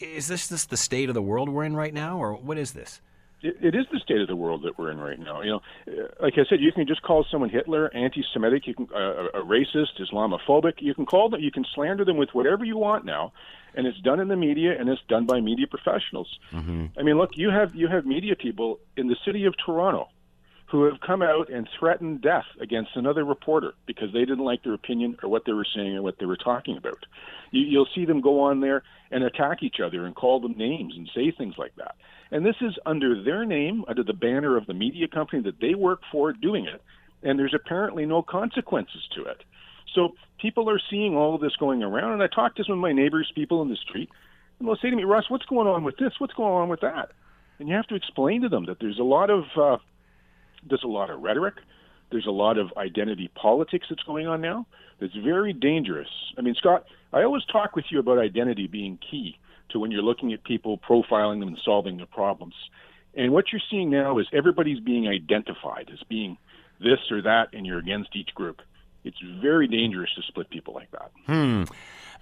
Is 0.00 0.26
this 0.26 0.46
this 0.46 0.64
the 0.64 0.78
state 0.78 1.10
of 1.10 1.14
the 1.14 1.20
world 1.20 1.50
we're 1.50 1.64
in 1.64 1.76
right 1.76 1.92
now, 1.92 2.16
or 2.16 2.32
what 2.32 2.56
is 2.56 2.72
this? 2.72 3.02
It, 3.42 3.56
it 3.60 3.74
is 3.74 3.86
the 3.92 3.98
state 4.00 4.20
of 4.20 4.28
the 4.28 4.36
world 4.36 4.62
that 4.64 4.78
we're 4.78 4.90
in 4.90 4.98
right 4.98 5.18
now. 5.18 5.42
You 5.42 5.50
know, 5.50 5.62
uh, 5.88 6.06
like 6.20 6.34
I 6.36 6.44
said, 6.48 6.60
you 6.60 6.72
can 6.72 6.86
just 6.86 7.02
call 7.02 7.24
someone 7.30 7.50
Hitler, 7.50 7.94
anti-Semitic, 7.94 8.66
you 8.66 8.74
can 8.74 8.88
uh, 8.94 9.28
a 9.34 9.42
racist, 9.42 10.00
Islamophobic. 10.00 10.74
You 10.78 10.94
can 10.94 11.06
call 11.06 11.28
them, 11.30 11.40
you 11.40 11.50
can 11.50 11.64
slander 11.74 12.04
them 12.04 12.16
with 12.16 12.30
whatever 12.32 12.64
you 12.64 12.76
want 12.76 13.04
now, 13.04 13.32
and 13.74 13.86
it's 13.86 13.98
done 14.00 14.20
in 14.20 14.28
the 14.28 14.36
media 14.36 14.78
and 14.78 14.88
it's 14.88 15.02
done 15.08 15.26
by 15.26 15.40
media 15.40 15.66
professionals. 15.66 16.38
Mm-hmm. 16.52 16.98
I 16.98 17.02
mean, 17.02 17.18
look, 17.18 17.36
you 17.36 17.50
have 17.50 17.74
you 17.74 17.88
have 17.88 18.06
media 18.06 18.36
people 18.36 18.80
in 18.96 19.08
the 19.08 19.16
city 19.24 19.44
of 19.44 19.54
Toronto 19.64 20.08
who 20.68 20.84
have 20.84 21.00
come 21.00 21.22
out 21.22 21.48
and 21.48 21.68
threatened 21.78 22.22
death 22.22 22.46
against 22.60 22.90
another 22.96 23.24
reporter 23.24 23.74
because 23.86 24.12
they 24.12 24.20
didn't 24.20 24.44
like 24.44 24.64
their 24.64 24.74
opinion 24.74 25.16
or 25.22 25.28
what 25.28 25.44
they 25.44 25.52
were 25.52 25.66
saying 25.74 25.96
or 25.96 26.02
what 26.02 26.18
they 26.18 26.26
were 26.26 26.36
talking 26.36 26.76
about. 26.76 27.06
You, 27.52 27.62
you'll 27.62 27.88
see 27.94 28.04
them 28.04 28.20
go 28.20 28.40
on 28.40 28.60
there 28.60 28.82
and 29.10 29.22
attack 29.22 29.62
each 29.62 29.78
other 29.78 30.04
and 30.06 30.14
call 30.14 30.40
them 30.40 30.56
names 30.56 30.94
and 30.96 31.08
say 31.14 31.30
things 31.30 31.54
like 31.56 31.76
that. 31.76 31.94
And 32.30 32.44
this 32.44 32.56
is 32.60 32.74
under 32.84 33.22
their 33.22 33.44
name, 33.44 33.84
under 33.88 34.02
the 34.02 34.12
banner 34.12 34.56
of 34.56 34.66
the 34.66 34.74
media 34.74 35.06
company 35.08 35.42
that 35.42 35.60
they 35.60 35.74
work 35.74 36.00
for 36.10 36.32
doing 36.32 36.66
it. 36.66 36.82
And 37.22 37.38
there's 37.38 37.54
apparently 37.54 38.04
no 38.04 38.22
consequences 38.22 39.08
to 39.14 39.24
it. 39.24 39.42
So 39.94 40.14
people 40.40 40.68
are 40.68 40.80
seeing 40.90 41.16
all 41.16 41.34
of 41.34 41.40
this 41.40 41.56
going 41.56 41.82
around. 41.82 42.12
And 42.12 42.22
I 42.22 42.26
talk 42.26 42.56
to 42.56 42.64
some 42.64 42.74
of 42.74 42.78
my 42.78 42.92
neighbors, 42.92 43.30
people 43.34 43.62
in 43.62 43.68
the 43.68 43.76
street, 43.76 44.10
and 44.58 44.66
they'll 44.66 44.76
say 44.76 44.90
to 44.90 44.96
me, 44.96 45.04
Russ, 45.04 45.24
what's 45.28 45.46
going 45.46 45.68
on 45.68 45.84
with 45.84 45.96
this? 45.98 46.12
What's 46.18 46.34
going 46.34 46.52
on 46.52 46.68
with 46.68 46.80
that? 46.80 47.10
And 47.58 47.68
you 47.68 47.74
have 47.74 47.86
to 47.88 47.94
explain 47.94 48.42
to 48.42 48.48
them 48.48 48.66
that 48.66 48.78
there's 48.80 48.98
a 48.98 49.04
lot 49.04 49.30
of 49.30 49.44
uh, 49.56 49.78
there's 50.68 50.84
a 50.84 50.88
lot 50.88 51.10
of 51.10 51.20
rhetoric. 51.20 51.54
There's 52.10 52.26
a 52.26 52.30
lot 52.30 52.58
of 52.58 52.72
identity 52.76 53.30
politics 53.34 53.86
that's 53.88 54.02
going 54.02 54.26
on 54.26 54.40
now. 54.40 54.66
That's 55.00 55.14
very 55.14 55.52
dangerous. 55.52 56.08
I 56.38 56.42
mean, 56.42 56.54
Scott, 56.54 56.84
I 57.12 57.22
always 57.22 57.44
talk 57.44 57.74
with 57.74 57.86
you 57.90 57.98
about 57.98 58.18
identity 58.18 58.66
being 58.66 58.98
key 59.10 59.38
to 59.70 59.78
when 59.78 59.90
you're 59.90 60.02
looking 60.02 60.32
at 60.32 60.44
people, 60.44 60.78
profiling 60.78 61.40
them, 61.40 61.48
and 61.48 61.58
solving 61.64 61.96
their 61.96 62.06
problems. 62.06 62.54
And 63.14 63.32
what 63.32 63.46
you're 63.52 63.62
seeing 63.70 63.90
now 63.90 64.18
is 64.18 64.26
everybody's 64.32 64.80
being 64.80 65.08
identified 65.08 65.90
as 65.92 65.98
being 66.08 66.36
this 66.80 66.98
or 67.10 67.22
that, 67.22 67.48
and 67.52 67.66
you're 67.66 67.78
against 67.78 68.14
each 68.14 68.34
group. 68.34 68.60
It's 69.04 69.18
very 69.40 69.68
dangerous 69.68 70.10
to 70.16 70.22
split 70.22 70.50
people 70.50 70.74
like 70.74 70.90
that. 70.90 71.10
Hmm. 71.26 71.64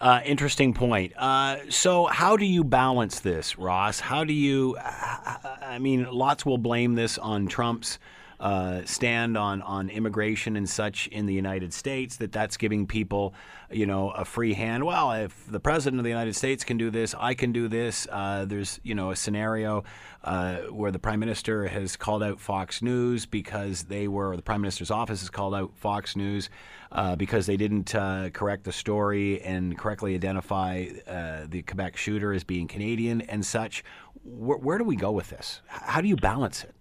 Uh, 0.00 0.20
interesting 0.24 0.74
point. 0.74 1.12
Uh, 1.16 1.58
so, 1.70 2.06
how 2.06 2.36
do 2.36 2.44
you 2.44 2.62
balance 2.62 3.20
this, 3.20 3.58
Ross? 3.58 4.00
How 4.00 4.24
do 4.24 4.32
you? 4.32 4.76
I 4.78 5.78
mean, 5.80 6.10
lots 6.10 6.44
will 6.44 6.58
blame 6.58 6.94
this 6.94 7.16
on 7.16 7.46
Trump's 7.46 7.98
uh, 8.44 8.84
stand 8.84 9.38
on 9.38 9.62
on 9.62 9.88
immigration 9.88 10.54
and 10.54 10.68
such 10.68 11.06
in 11.06 11.24
the 11.24 11.32
United 11.32 11.72
States 11.72 12.16
that 12.16 12.30
that's 12.30 12.58
giving 12.58 12.86
people, 12.86 13.32
you 13.70 13.86
know, 13.86 14.10
a 14.10 14.22
free 14.22 14.52
hand. 14.52 14.84
Well, 14.84 15.12
if 15.12 15.50
the 15.50 15.58
president 15.58 15.98
of 15.98 16.04
the 16.04 16.10
United 16.10 16.36
States 16.36 16.62
can 16.62 16.76
do 16.76 16.90
this, 16.90 17.14
I 17.18 17.32
can 17.32 17.52
do 17.52 17.68
this. 17.68 18.06
Uh, 18.12 18.44
there's 18.44 18.80
you 18.82 18.94
know 18.94 19.12
a 19.12 19.16
scenario 19.16 19.84
uh, 20.24 20.56
where 20.68 20.90
the 20.90 20.98
prime 20.98 21.20
minister 21.20 21.68
has 21.68 21.96
called 21.96 22.22
out 22.22 22.38
Fox 22.38 22.82
News 22.82 23.24
because 23.24 23.84
they 23.84 24.08
were 24.08 24.36
the 24.36 24.42
prime 24.42 24.60
minister's 24.60 24.90
office 24.90 25.20
has 25.20 25.30
called 25.30 25.54
out 25.54 25.74
Fox 25.74 26.14
News 26.14 26.50
uh, 26.92 27.16
because 27.16 27.46
they 27.46 27.56
didn't 27.56 27.94
uh, 27.94 28.28
correct 28.34 28.64
the 28.64 28.72
story 28.72 29.40
and 29.40 29.78
correctly 29.78 30.14
identify 30.14 30.84
uh, 31.06 31.46
the 31.48 31.62
Quebec 31.62 31.96
shooter 31.96 32.34
as 32.34 32.44
being 32.44 32.68
Canadian 32.68 33.22
and 33.22 33.46
such. 33.46 33.82
Where, 34.22 34.58
where 34.58 34.76
do 34.76 34.84
we 34.84 34.96
go 34.96 35.12
with 35.12 35.30
this? 35.30 35.62
How 35.66 36.02
do 36.02 36.08
you 36.08 36.16
balance 36.16 36.62
it? 36.62 36.74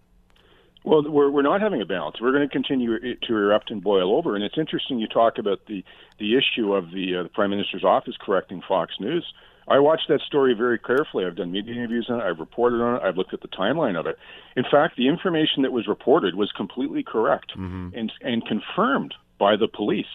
Well, 0.85 1.09
we're 1.09 1.30
we're 1.30 1.44
not 1.44 1.62
having 1.62 1.81
a 1.81 1.85
balance. 1.85 2.18
We're 2.19 2.33
going 2.33 2.47
to 2.47 2.52
continue 2.52 3.16
to 3.16 3.33
erupt 3.33 3.71
and 3.71 3.81
boil 3.81 4.16
over. 4.16 4.35
And 4.35 4.44
it's 4.44 4.57
interesting 4.57 4.99
you 4.99 5.07
talk 5.07 5.37
about 5.37 5.66
the 5.68 5.83
the 6.19 6.37
issue 6.37 6.73
of 6.73 6.92
the, 6.92 7.18
uh, 7.18 7.23
the 7.23 7.30
prime 7.30 7.52
minister's 7.52 7.83
office 7.83 8.16
correcting 8.19 8.61
Fox 8.68 8.94
News. 8.99 9.25
I 9.68 9.80
watched 9.80 10.09
that 10.09 10.19
story 10.21 10.54
very 10.54 10.78
carefully. 10.78 11.25
I've 11.25 11.37
done 11.37 11.52
media 11.52 11.73
interviews 11.73 12.07
on 12.09 12.19
it. 12.19 12.23
I've 12.23 12.40
reported 12.40 12.81
on 12.81 12.97
it. 12.97 13.02
I've 13.02 13.16
looked 13.16 13.33
at 13.33 13.42
the 13.42 13.47
timeline 13.47 13.97
of 13.97 14.06
it. 14.07 14.18
In 14.57 14.66
fact, 14.69 14.97
the 14.97 15.07
information 15.07 15.63
that 15.63 15.71
was 15.71 15.87
reported 15.87 16.35
was 16.35 16.52
completely 16.52 17.02
correct 17.02 17.54
mm-hmm. 17.57 17.90
and 17.95 18.11
and 18.21 18.45
confirmed 18.45 19.13
by 19.40 19.56
the 19.56 19.68
police 19.68 20.06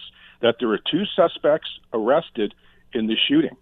that 0.41 0.55
there 0.59 0.67
were 0.67 0.79
two 0.79 1.03
suspects 1.15 1.67
arrested 1.93 2.53
in 2.93 3.07
the 3.07 3.15
shooting. 3.27 3.57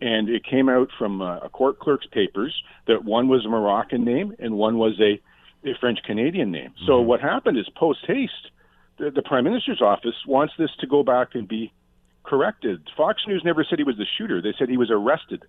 And 0.00 0.28
it 0.28 0.44
came 0.44 0.68
out 0.68 0.90
from 0.98 1.22
uh, 1.22 1.38
a 1.38 1.48
court 1.48 1.78
clerk's 1.78 2.06
papers 2.06 2.62
that 2.86 3.04
one 3.04 3.28
was 3.28 3.46
a 3.46 3.48
Moroccan 3.48 4.04
name 4.04 4.34
and 4.38 4.54
one 4.54 4.76
was 4.76 5.00
a 5.00 5.18
a 5.64 5.74
French 5.80 5.98
Canadian 6.04 6.50
name. 6.50 6.70
Mm-hmm. 6.70 6.86
So 6.86 7.00
what 7.00 7.20
happened 7.20 7.58
is 7.58 7.68
post 7.76 8.00
haste, 8.06 8.50
the, 8.98 9.10
the 9.10 9.22
Prime 9.22 9.44
Minister's 9.44 9.82
office 9.82 10.14
wants 10.26 10.54
this 10.58 10.70
to 10.80 10.86
go 10.86 11.02
back 11.02 11.34
and 11.34 11.46
be 11.46 11.72
corrected. 12.24 12.82
Fox 12.96 13.22
News 13.26 13.42
never 13.44 13.64
said 13.64 13.78
he 13.78 13.84
was 13.84 13.96
the 13.96 14.06
shooter. 14.18 14.42
They 14.42 14.54
said 14.58 14.68
he 14.68 14.76
was 14.76 14.90
arrested 14.90 15.44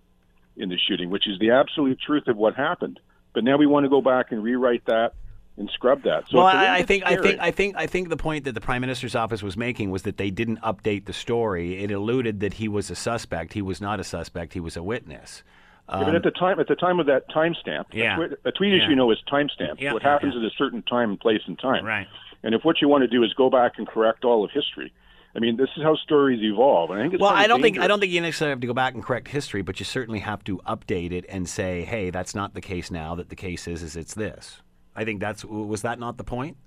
in 0.55 0.69
the 0.69 0.77
shooting, 0.77 1.09
which 1.09 1.27
is 1.27 1.39
the 1.39 1.51
absolute 1.51 1.99
truth 1.99 2.27
of 2.27 2.37
what 2.37 2.55
happened. 2.55 2.99
But 3.33 3.43
now 3.43 3.57
we 3.57 3.67
want 3.67 3.85
to 3.85 3.89
go 3.89 4.01
back 4.01 4.31
and 4.31 4.43
rewrite 4.43 4.85
that 4.85 5.13
and 5.57 5.69
scrub 5.73 6.03
that. 6.03 6.27
So 6.29 6.37
well, 6.37 6.45
I, 6.45 6.77
I 6.77 6.83
think 6.83 7.03
scary. 7.03 7.17
I 7.17 7.21
think 7.21 7.39
I 7.39 7.51
think 7.51 7.75
I 7.77 7.87
think 7.87 8.09
the 8.09 8.17
point 8.17 8.45
that 8.45 8.53
the 8.53 8.61
prime 8.61 8.81
minister's 8.81 9.15
office 9.15 9.41
was 9.43 9.57
making 9.57 9.91
was 9.91 10.03
that 10.03 10.17
they 10.17 10.29
didn't 10.29 10.61
update 10.61 11.05
the 11.05 11.13
story. 11.13 11.83
It 11.83 11.91
alluded 11.91 12.39
that 12.41 12.55
he 12.55 12.67
was 12.67 12.89
a 12.89 12.95
suspect. 12.95 13.53
He 13.53 13.61
was 13.61 13.81
not 13.81 13.99
a 13.99 14.03
suspect. 14.03 14.53
He 14.53 14.59
was 14.59 14.77
a 14.77 14.83
witness. 14.83 15.43
Um, 15.89 16.03
but 16.03 16.15
at 16.15 16.23
the 16.23 16.31
time, 16.31 16.59
at 16.59 16.67
the 16.67 16.75
time 16.75 16.99
of 16.99 17.05
that 17.05 17.29
timestamp, 17.29 17.85
yeah. 17.93 18.13
a 18.13 18.17
tweet, 18.17 18.39
a 18.45 18.51
tweet 18.51 18.73
yeah. 18.73 18.83
as 18.83 18.89
you 18.89 18.95
know, 18.95 19.09
is 19.11 19.19
timestamped. 19.31 19.79
Yeah. 19.79 19.93
What 19.93 20.03
happens 20.03 20.33
yeah. 20.35 20.41
at 20.41 20.51
a 20.51 20.55
certain 20.57 20.81
time 20.83 21.11
and 21.11 21.19
place 21.19 21.41
and 21.47 21.57
time. 21.57 21.85
Right. 21.85 22.07
And 22.43 22.53
if 22.53 22.63
what 22.63 22.81
you 22.81 22.87
want 22.87 23.03
to 23.03 23.07
do 23.07 23.23
is 23.23 23.33
go 23.33 23.49
back 23.49 23.73
and 23.77 23.87
correct 23.87 24.25
all 24.25 24.43
of 24.43 24.51
history, 24.51 24.91
I 25.35 25.39
mean, 25.39 25.55
this 25.55 25.69
is 25.77 25.83
how 25.83 25.95
stories 25.95 26.41
evolve. 26.43 26.89
And 26.89 26.99
I 26.99 27.03
think 27.03 27.13
it's 27.13 27.21
well, 27.21 27.31
I 27.31 27.47
don't 27.47 27.61
dangerous. 27.61 27.73
think 27.75 27.83
I 27.83 27.87
don't 27.87 27.99
think 27.99 28.11
you 28.11 28.21
necessarily 28.21 28.51
have 28.51 28.61
to 28.61 28.67
go 28.67 28.73
back 28.73 28.95
and 28.95 29.03
correct 29.03 29.27
history, 29.27 29.61
but 29.61 29.79
you 29.79 29.85
certainly 29.85 30.19
have 30.19 30.43
to 30.45 30.57
update 30.67 31.11
it 31.11 31.25
and 31.29 31.47
say, 31.47 31.83
"Hey, 31.83 32.09
that's 32.09 32.35
not 32.35 32.53
the 32.53 32.61
case 32.61 32.91
now. 32.91 33.15
That 33.15 33.29
the 33.29 33.35
case 33.35 33.67
is 33.67 33.83
is 33.83 33.95
it's 33.95 34.13
this." 34.13 34.61
I 34.95 35.05
think 35.05 35.19
that's 35.19 35.45
was 35.45 35.83
that 35.83 35.99
not 35.99 36.17
the 36.17 36.23
point? 36.23 36.57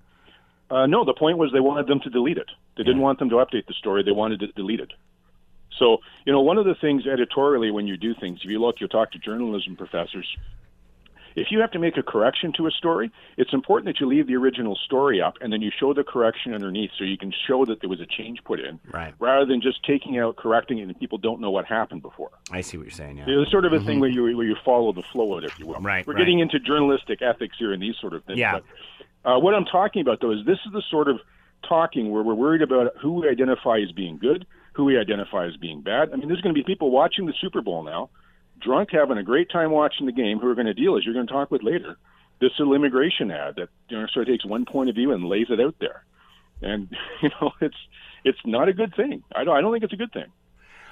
Uh, 0.71 0.87
no, 0.87 1.05
the 1.05 1.15
point 1.15 1.37
was 1.37 1.51
they 1.53 1.61
wanted 1.61 1.89
them 1.89 1.99
to 2.05 2.11
delete 2.11 2.39
it. 2.39 2.49
They 2.77 2.85
didn't 2.85 3.01
want 3.01 3.19
them 3.19 3.29
to 3.31 3.37
update 3.37 3.67
the 3.67 3.75
story. 3.75 4.05
They 4.05 4.13
wanted 4.13 4.41
it 4.43 4.55
deleted. 4.55 4.93
So, 5.81 5.99
you 6.27 6.33
know, 6.33 6.41
one 6.43 6.59
of 6.59 6.65
the 6.67 6.75
things 6.77 7.07
editorially 7.07 7.73
when 7.73 7.89
you 7.89 7.97
do 7.97 8.15
things, 8.15 8.41
if 8.45 8.51
you 8.51 8.61
look, 8.61 8.77
you'll 8.81 8.89
talk 8.91 9.11
to 9.13 9.19
journalism 9.19 9.75
professors, 9.75 10.29
if 11.37 11.47
you 11.53 11.61
have 11.61 11.71
to 11.71 11.79
make 11.79 11.97
a 11.97 12.03
correction 12.03 12.53
to 12.57 12.67
a 12.67 12.71
story, 12.73 13.11
it's 13.37 13.53
important 13.53 13.87
that 13.87 14.01
you 14.01 14.07
leave 14.07 14.27
the 14.27 14.35
original 14.37 14.75
story 14.77 15.23
up 15.23 15.35
and 15.41 15.53
then 15.53 15.63
you 15.63 15.71
show 15.71 15.95
the 15.95 16.03
correction 16.05 16.53
underneath 16.53 16.91
so 16.99 17.05
you 17.05 17.17
can 17.17 17.33
show 17.47 17.65
that 17.65 17.81
there 17.81 17.89
was 17.89 18.01
a 18.01 18.07
change 18.07 18.43
put 18.45 18.59
in, 18.61 18.81
Right. 18.93 19.15
rather 19.21 19.47
than 19.47 19.61
just 19.61 19.83
taking 19.85 20.19
out, 20.19 20.37
correcting 20.37 20.79
it, 20.79 20.83
and 20.83 20.99
people 20.99 21.19
don't 21.19 21.41
know 21.41 21.51
what 21.53 21.67
happened 21.67 22.03
before. 22.03 22.31
I 22.51 22.61
see 22.63 22.77
what 22.77 22.85
you're 22.85 22.91
saying. 22.91 23.19
Yeah. 23.19 23.25
It's 23.29 23.51
sort 23.51 23.65
of 23.65 23.73
a 23.73 23.81
thing 23.81 24.01
where 24.01 24.11
you 24.11 24.37
where 24.37 24.47
you 24.47 24.57
follow 24.65 24.93
the 24.93 25.03
flow 25.13 25.35
of 25.39 25.45
it, 25.45 25.47
if 25.51 25.59
you 25.59 25.67
will. 25.69 25.77
Mm-hmm. 25.77 25.87
Right, 25.87 26.07
We're 26.07 26.15
right. 26.15 26.19
getting 26.21 26.41
into 26.41 26.59
journalistic 26.59 27.23
ethics 27.23 27.57
here 27.59 27.73
and 27.73 27.81
these 27.81 27.97
sort 28.01 28.13
of 28.13 28.25
things. 28.25 28.39
Yeah. 28.39 28.59
But, 29.25 29.31
uh, 29.33 29.39
what 29.39 29.55
I'm 29.55 29.65
talking 29.67 30.03
about 30.03 30.21
though 30.21 30.33
is 30.33 30.45
this 30.45 30.59
is 30.67 30.73
the 30.73 30.83
sort 30.91 31.09
of 31.09 31.21
talking 31.67 32.11
where 32.11 32.23
we're 32.25 32.35
worried 32.35 32.63
about 32.63 32.97
who 33.01 33.21
we 33.21 33.29
identify 33.29 33.79
as 33.79 33.93
being 33.93 34.19
good, 34.19 34.47
who 34.81 34.87
we 34.87 34.99
identify 34.99 35.47
as 35.47 35.57
being 35.59 35.83
bad. 35.83 36.09
I 36.11 36.17
mean, 36.17 36.29
there's 36.29 36.41
going 36.41 36.55
to 36.55 36.59
be 36.59 36.65
people 36.65 36.91
watching 36.91 37.27
the 37.27 37.35
Super 37.39 37.61
Bowl 37.61 37.83
now, 37.83 38.09
drunk, 38.63 38.89
having 38.93 39.19
a 39.19 39.23
great 39.23 39.51
time 39.51 39.71
watching 39.71 40.07
the 40.07 40.13
game, 40.13 40.39
who 40.39 40.49
are 40.49 40.55
going 40.55 40.67
to 40.67 40.73
deal, 40.73 40.97
as 40.97 41.05
you're 41.05 41.13
going 41.13 41.27
to 41.27 41.33
talk 41.33 41.51
with 41.51 41.63
later, 41.63 41.99
this 42.41 42.53
little 42.59 42.73
immigration 42.73 43.31
ad 43.31 43.57
that 43.57 43.69
you 43.91 44.01
know 44.01 44.07
sort 44.07 44.27
of 44.27 44.33
takes 44.33 44.47
one 44.47 44.65
point 44.65 44.89
of 44.89 44.95
view 44.95 45.13
and 45.13 45.27
lays 45.27 45.49
it 45.51 45.61
out 45.61 45.75
there, 45.81 46.03
and 46.63 46.89
you 47.23 47.29
know 47.29 47.53
it's 47.61 47.77
it's 48.25 48.39
not 48.47 48.69
a 48.69 48.73
good 48.73 48.95
thing. 48.97 49.23
I 49.37 49.45
don't 49.45 49.55
I 49.55 49.61
don't 49.61 49.73
think 49.73 49.85
it's 49.85 49.93
a 49.93 49.97
good 49.97 50.13
thing. 50.13 50.33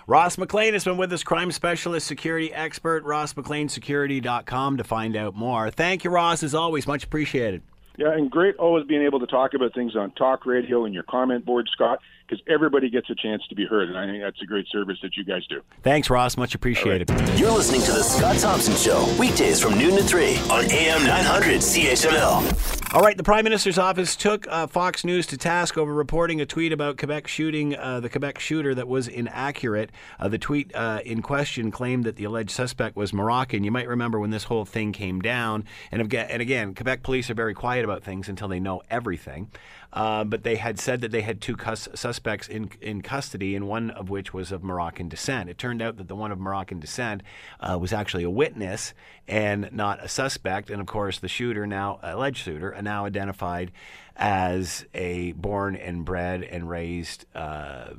Ross 0.07 0.37
McLean 0.37 0.75
has 0.75 0.85
been 0.85 0.99
with 0.99 1.12
us, 1.12 1.23
crime 1.23 1.50
specialist, 1.50 2.07
security 2.07 2.52
expert, 2.52 3.04
rossmcleansecurity.com 3.04 4.76
to 4.76 4.85
find 4.85 5.16
out 5.16 5.35
more. 5.35 5.71
Thank 5.71 6.04
you, 6.04 6.11
Ross, 6.11 6.42
as 6.42 6.54
always. 6.54 6.87
Much 6.87 7.04
appreciated. 7.04 7.62
Yeah, 7.99 8.12
and 8.12 8.30
great 8.30 8.57
always 8.57 8.87
being 8.87 9.02
able 9.02 9.21
to 9.21 9.26
talk 9.26 9.54
about 9.54 9.75
things 9.75 9.97
on 9.97 10.12
talk 10.12 10.47
radio 10.47 10.85
and 10.85 10.95
your 10.95 11.02
comment 11.02 11.45
board, 11.45 11.68
Scott, 11.73 12.00
because 12.28 12.44
everybody 12.47 12.90
gets 12.90 13.08
a 13.11 13.14
chance 13.14 13.42
to 13.49 13.54
be 13.54 13.64
heard, 13.64 13.88
and 13.88 13.97
I 13.97 14.06
think 14.06 14.23
that's 14.23 14.40
a 14.42 14.47
great 14.47 14.66
service 14.68 14.99
that 15.02 15.16
you 15.16 15.25
guys 15.25 15.47
do. 15.47 15.62
Thanks, 15.82 16.11
Ross. 16.11 16.37
Much 16.37 16.54
appreciated. 16.54 17.08
You're 17.37 17.50
listening 17.50 17.80
to 17.82 17.92
The 17.92 18.02
Scott 18.02 18.37
Thompson 18.38 18.76
Show, 18.76 19.08
weekdays 19.18 19.61
from 19.61 19.78
noon 19.78 19.97
to 19.97 20.02
3 20.02 20.37
on 20.50 20.70
AM 20.70 21.06
900 21.06 21.61
CHML. 21.61 22.94
All 22.94 23.02
right, 23.02 23.16
the 23.16 23.23
Prime 23.23 23.44
Minister's 23.44 23.78
office 23.78 24.16
took 24.16 24.47
uh, 24.49 24.66
Fox 24.66 25.04
News 25.04 25.26
to 25.26 25.37
task 25.37 25.76
over 25.76 25.92
reporting 25.92 26.40
a 26.40 26.47
tweet 26.47 26.73
about 26.73 26.97
Quebec 26.97 27.28
shooting 27.28 27.76
uh, 27.76 28.00
the 28.00 28.08
Quebec 28.08 28.38
shooter 28.38 28.75
that 28.75 28.88
was 28.88 29.08
inaccurate. 29.08 29.90
Uh, 30.18 30.28
the 30.28 30.38
tweet 30.38 30.75
uh, 30.75 31.00
in 31.04 31.20
question 31.20 31.70
claimed 31.70 32.04
that 32.04 32.16
the 32.16 32.25
alleged 32.25 32.50
suspect 32.50 32.97
was 32.97 33.12
Moroccan. 33.12 33.62
You 33.62 33.70
might 33.70 33.88
remember 33.88 34.18
when 34.18 34.30
this 34.30 34.44
whole 34.44 34.64
thing 34.64 34.92
came 34.92 35.20
down, 35.20 35.64
and 35.92 36.12
and 36.12 36.42
again 36.42 36.75
Quebec 36.75 37.02
police 37.02 37.28
are 37.28 37.35
very 37.35 37.52
quiet 37.52 37.85
about 37.85 38.02
things 38.02 38.28
until 38.28 38.49
they 38.49 38.61
know 38.61 38.80
everything. 38.90 39.50
Uh, 39.92 40.23
but 40.23 40.42
they 40.42 40.57
had 40.57 40.78
said 40.78 41.00
that 41.00 41.11
they 41.11 41.23
had 41.23 41.40
two 41.40 41.57
cus- 41.57 41.88
suspects 41.95 42.47
in 42.47 42.71
in 42.80 43.00
custody, 43.00 43.57
and 43.57 43.66
one 43.66 43.90
of 43.90 44.11
which 44.11 44.35
was 44.35 44.52
of 44.52 44.62
Moroccan 44.62 45.09
descent. 45.09 45.49
It 45.49 45.57
turned 45.57 45.80
out 45.80 45.97
that 45.97 46.09
the 46.09 46.14
one 46.14 46.30
of 46.30 46.38
Moroccan 46.38 46.78
descent 46.78 47.23
uh, 47.61 47.78
was 47.80 47.92
actually 47.92 48.25
a 48.25 48.30
witness 48.30 48.92
and 49.26 49.71
not 49.73 50.04
a 50.04 50.09
suspect. 50.09 50.68
And 50.68 50.80
of 50.80 50.87
course, 50.87 51.18
the 51.18 51.28
shooter, 51.28 51.66
now 51.66 52.00
alleged 52.02 52.45
shooter, 52.45 52.75
uh, 52.75 52.83
now 52.83 53.07
identified 53.07 53.73
as 54.14 54.85
a 54.92 55.33
born 55.33 55.75
and 55.75 56.04
bred 56.04 56.42
and 56.42 56.68
raised 56.68 57.25
uh, 57.35 57.90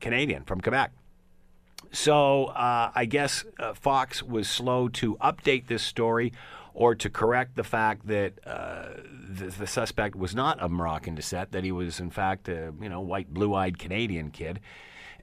Canadian 0.00 0.44
from 0.44 0.60
Quebec. 0.60 0.92
So 1.90 2.46
uh, 2.46 2.92
I 2.94 3.06
guess 3.06 3.44
Fox 3.74 4.22
was 4.22 4.46
slow 4.46 4.88
to 4.90 5.16
update 5.16 5.68
this 5.68 5.82
story 5.82 6.34
or 6.78 6.94
to 6.94 7.10
correct 7.10 7.56
the 7.56 7.64
fact 7.64 8.06
that 8.06 8.34
uh, 8.46 8.86
the, 9.28 9.46
the 9.46 9.66
suspect 9.66 10.14
was 10.14 10.32
not 10.32 10.60
of 10.60 10.70
Moroccan 10.70 11.16
descent, 11.16 11.50
that 11.50 11.64
he 11.64 11.72
was 11.72 11.98
in 11.98 12.08
fact 12.08 12.48
a 12.48 12.72
you 12.80 12.88
know 12.88 13.00
white, 13.00 13.34
blue-eyed 13.34 13.80
Canadian 13.80 14.30
kid. 14.30 14.60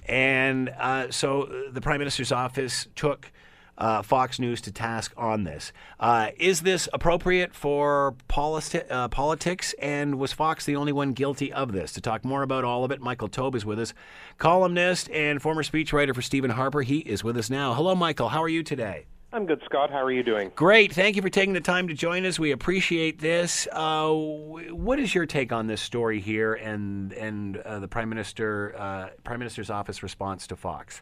And 0.06 0.68
uh, 0.78 1.12
so 1.12 1.44
uh, 1.44 1.72
the 1.72 1.80
Prime 1.80 2.00
Minister's 2.00 2.34
office 2.34 2.90
took 2.94 3.32
uh, 3.78 4.02
Fox 4.02 4.38
News 4.38 4.60
to 4.62 4.72
task 4.74 5.14
on 5.16 5.46
this. 5.46 5.72
Uh, 5.98 6.32
is 6.38 6.60
this 6.62 6.90
appropriate 6.92 7.56
for 7.56 8.16
politi- 8.28 8.92
uh, 8.92 9.08
politics? 9.08 9.74
And 9.82 10.20
was 10.20 10.34
Fox 10.34 10.66
the 10.66 10.76
only 10.76 10.92
one 10.92 11.14
guilty 11.14 11.54
of 11.54 11.72
this? 11.72 11.94
To 11.94 12.02
talk 12.02 12.26
more 12.26 12.44
about 12.44 12.66
all 12.66 12.84
of 12.84 12.92
it, 12.92 13.00
Michael 13.00 13.30
Taube 13.30 13.56
is 13.56 13.66
with 13.66 13.80
us, 13.80 13.94
columnist 14.38 15.10
and 15.10 15.42
former 15.42 15.64
speechwriter 15.64 16.14
for 16.14 16.22
Stephen 16.22 16.52
Harper. 16.52 16.82
He 16.82 16.98
is 16.98 17.24
with 17.24 17.38
us 17.38 17.50
now. 17.50 17.74
Hello, 17.74 17.96
Michael. 17.96 18.28
How 18.28 18.44
are 18.44 18.50
you 18.50 18.62
today? 18.62 19.06
I'm 19.36 19.46
good, 19.46 19.62
Scott. 19.66 19.92
How 19.92 20.02
are 20.02 20.14
you 20.14 20.24
doing? 20.24 20.50
Great. 20.56 20.94
Thank 20.94 21.18
you 21.18 21.22
for 21.22 21.30
taking 21.30 21.54
the 21.54 21.60
time 21.60 21.90
to 21.90 21.94
join 21.94 22.26
us. 22.26 22.40
We 22.40 22.52
appreciate 22.52 23.20
this. 23.20 23.68
Uh, 23.70 24.10
what 24.14 24.98
is 24.98 25.14
your 25.14 25.26
take 25.26 25.52
on 25.52 25.68
this 25.68 25.82
story 25.82 26.22
here 26.22 26.54
and 26.54 27.12
and 27.12 27.58
uh, 27.58 27.80
the 27.80 27.88
Prime 27.90 28.08
Minister 28.08 28.74
uh, 28.78 29.10
Prime 29.26 29.40
Minister's 29.40 29.70
office 29.70 30.02
response 30.02 30.48
to 30.48 30.56
Fox? 30.56 31.02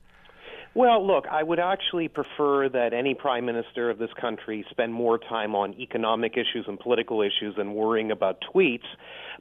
Well, 0.73 1.05
look, 1.05 1.25
I 1.29 1.43
would 1.43 1.59
actually 1.59 2.07
prefer 2.07 2.67
that 2.69 2.93
any 2.93 3.13
prime 3.13 3.45
minister 3.45 3.91
of 3.91 3.99
this 3.99 4.09
country 4.19 4.65
spend 4.71 4.91
more 4.91 5.19
time 5.19 5.53
on 5.53 5.75
economic 5.75 6.31
issues 6.31 6.65
and 6.67 6.79
political 6.79 7.21
issues 7.21 7.55
than 7.55 7.75
worrying 7.75 8.09
about 8.09 8.43
tweets. 8.51 8.87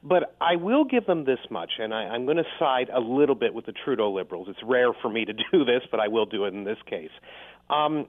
But 0.03 0.35
I 0.39 0.57
will 0.57 0.83
give 0.83 1.07
them 1.07 1.25
this 1.25 1.39
much, 1.49 1.71
and 1.79 1.91
I, 1.91 2.03
I'm 2.03 2.25
going 2.25 2.37
to 2.37 2.45
side 2.59 2.89
a 2.93 2.99
little 2.99 3.33
bit 3.33 3.55
with 3.55 3.65
the 3.65 3.71
Trudeau 3.71 4.13
Liberals. 4.13 4.47
It's 4.47 4.61
rare 4.61 4.93
for 5.01 5.09
me 5.09 5.25
to 5.25 5.33
do 5.51 5.65
this, 5.65 5.81
but 5.89 5.99
I 5.99 6.07
will 6.07 6.27
do 6.27 6.45
it 6.45 6.53
in 6.53 6.65
this 6.65 6.77
case. 6.87 7.09
Um, 7.71 8.05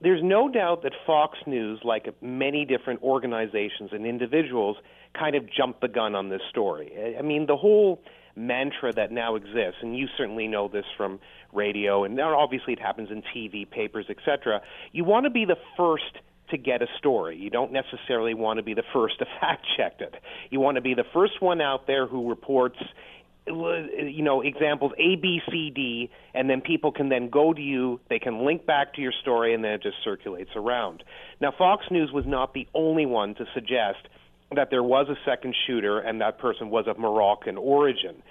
there's 0.00 0.22
no 0.22 0.48
doubt 0.48 0.82
that 0.82 0.92
Fox 1.06 1.38
News, 1.46 1.80
like 1.84 2.08
many 2.22 2.64
different 2.64 3.02
organizations 3.02 3.90
and 3.92 4.06
individuals, 4.06 4.76
kind 5.18 5.34
of 5.34 5.44
jumped 5.50 5.80
the 5.80 5.88
gun 5.88 6.14
on 6.14 6.28
this 6.28 6.40
story. 6.48 7.16
I 7.18 7.22
mean, 7.22 7.46
the 7.46 7.56
whole 7.56 8.02
mantra 8.36 8.92
that 8.94 9.12
now 9.12 9.34
exists, 9.34 9.78
and 9.82 9.96
you 9.96 10.06
certainly 10.16 10.46
know 10.46 10.68
this 10.68 10.84
from 10.96 11.20
radio, 11.52 12.04
and 12.04 12.18
obviously 12.20 12.72
it 12.72 12.80
happens 12.80 13.10
in 13.10 13.22
TV, 13.34 13.68
papers, 13.68 14.06
etc. 14.08 14.62
You 14.92 15.04
want 15.04 15.24
to 15.24 15.30
be 15.30 15.44
the 15.44 15.58
first 15.76 16.18
to 16.50 16.56
get 16.56 16.82
a 16.82 16.86
story. 16.98 17.36
You 17.36 17.50
don't 17.50 17.72
necessarily 17.72 18.34
want 18.34 18.58
to 18.58 18.62
be 18.62 18.74
the 18.74 18.84
first 18.92 19.18
to 19.18 19.26
fact 19.40 19.66
check 19.76 20.00
it. 20.00 20.14
You 20.50 20.60
want 20.60 20.76
to 20.76 20.80
be 20.80 20.94
the 20.94 21.04
first 21.12 21.40
one 21.40 21.60
out 21.60 21.86
there 21.86 22.06
who 22.06 22.28
reports 22.28 22.78
you 23.46 24.22
know 24.22 24.42
examples 24.42 24.92
A 24.98 25.16
B 25.16 25.40
C 25.50 25.70
D 25.74 26.10
and 26.34 26.48
then 26.48 26.60
people 26.60 26.92
can 26.92 27.08
then 27.08 27.28
go 27.28 27.52
to 27.52 27.60
you 27.60 28.00
they 28.08 28.18
can 28.18 28.44
link 28.44 28.66
back 28.66 28.94
to 28.94 29.00
your 29.00 29.12
story 29.22 29.54
and 29.54 29.64
then 29.64 29.72
it 29.72 29.82
just 29.82 29.96
circulates 30.04 30.50
around. 30.56 31.02
Now 31.40 31.52
Fox 31.56 31.86
News 31.90 32.10
was 32.12 32.24
not 32.26 32.54
the 32.54 32.68
only 32.74 33.06
one 33.06 33.34
to 33.36 33.46
suggest 33.54 34.08
that 34.54 34.68
there 34.70 34.82
was 34.82 35.08
a 35.08 35.16
second 35.28 35.54
shooter 35.66 35.98
and 36.00 36.20
that 36.20 36.38
person 36.38 36.70
was 36.70 36.86
of 36.86 36.98
Moroccan 36.98 37.56
origin. 37.56 38.22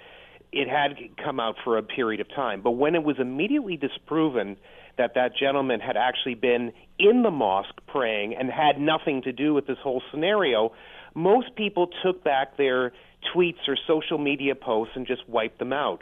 It 0.52 0.68
had 0.68 0.96
come 1.22 1.38
out 1.38 1.56
for 1.64 1.76
a 1.76 1.82
period 1.82 2.20
of 2.20 2.28
time 2.28 2.60
but 2.62 2.72
when 2.72 2.94
it 2.94 3.02
was 3.02 3.16
immediately 3.18 3.76
disproven 3.76 4.56
that 4.98 5.14
that 5.14 5.32
gentleman 5.36 5.80
had 5.80 5.96
actually 5.96 6.34
been 6.34 6.72
in 6.98 7.22
the 7.22 7.30
mosque 7.30 7.80
praying 7.86 8.34
and 8.36 8.50
had 8.50 8.78
nothing 8.78 9.22
to 9.22 9.32
do 9.32 9.54
with 9.54 9.66
this 9.66 9.78
whole 9.82 10.02
scenario 10.10 10.72
most 11.14 11.54
people 11.56 11.88
took 12.02 12.22
back 12.24 12.56
their 12.56 12.92
tweets 13.34 13.68
or 13.68 13.76
social 13.86 14.18
media 14.18 14.54
posts 14.54 14.92
and 14.96 15.06
just 15.06 15.28
wiped 15.28 15.58
them 15.58 15.72
out. 15.72 16.00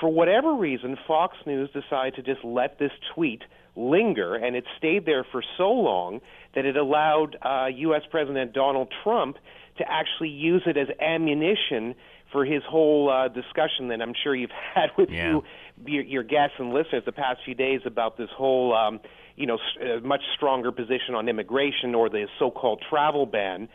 For 0.00 0.08
whatever 0.08 0.54
reason, 0.54 0.96
Fox 1.06 1.36
News 1.46 1.70
decided 1.72 2.14
to 2.16 2.22
just 2.22 2.44
let 2.44 2.78
this 2.78 2.92
tweet 3.14 3.42
linger, 3.76 4.34
and 4.34 4.54
it 4.56 4.64
stayed 4.78 5.06
there 5.06 5.24
for 5.30 5.42
so 5.56 5.70
long 5.70 6.20
that 6.54 6.64
it 6.64 6.76
allowed 6.76 7.36
uh, 7.42 7.66
U.S. 7.66 8.02
President 8.10 8.52
Donald 8.52 8.92
Trump 9.02 9.38
to 9.78 9.84
actually 9.90 10.28
use 10.28 10.62
it 10.66 10.76
as 10.76 10.88
ammunition 11.00 11.94
for 12.30 12.44
his 12.44 12.62
whole 12.68 13.10
uh, 13.10 13.28
discussion 13.28 13.88
that 13.88 14.00
I'm 14.00 14.14
sure 14.22 14.34
you've 14.34 14.50
had 14.74 14.90
with 14.96 15.10
Yeah. 15.10 15.30
you, 15.30 15.44
your, 15.86 16.02
your 16.02 16.22
guests 16.22 16.56
and 16.58 16.72
listeners 16.72 17.02
the 17.04 17.12
past 17.12 17.40
few 17.44 17.54
days 17.54 17.80
about 17.84 18.16
this 18.16 18.28
whole, 18.36 18.74
um, 18.74 19.00
you 19.36 19.46
know, 19.46 19.56
s- 19.56 19.82
uh, 19.82 20.06
much 20.06 20.22
stronger 20.36 20.72
position 20.72 21.14
on 21.14 21.28
immigration 21.28 21.94
or 21.94 22.08
the 22.08 22.26
so-called 22.38 22.82
travel 22.88 23.26
ban 23.26 23.68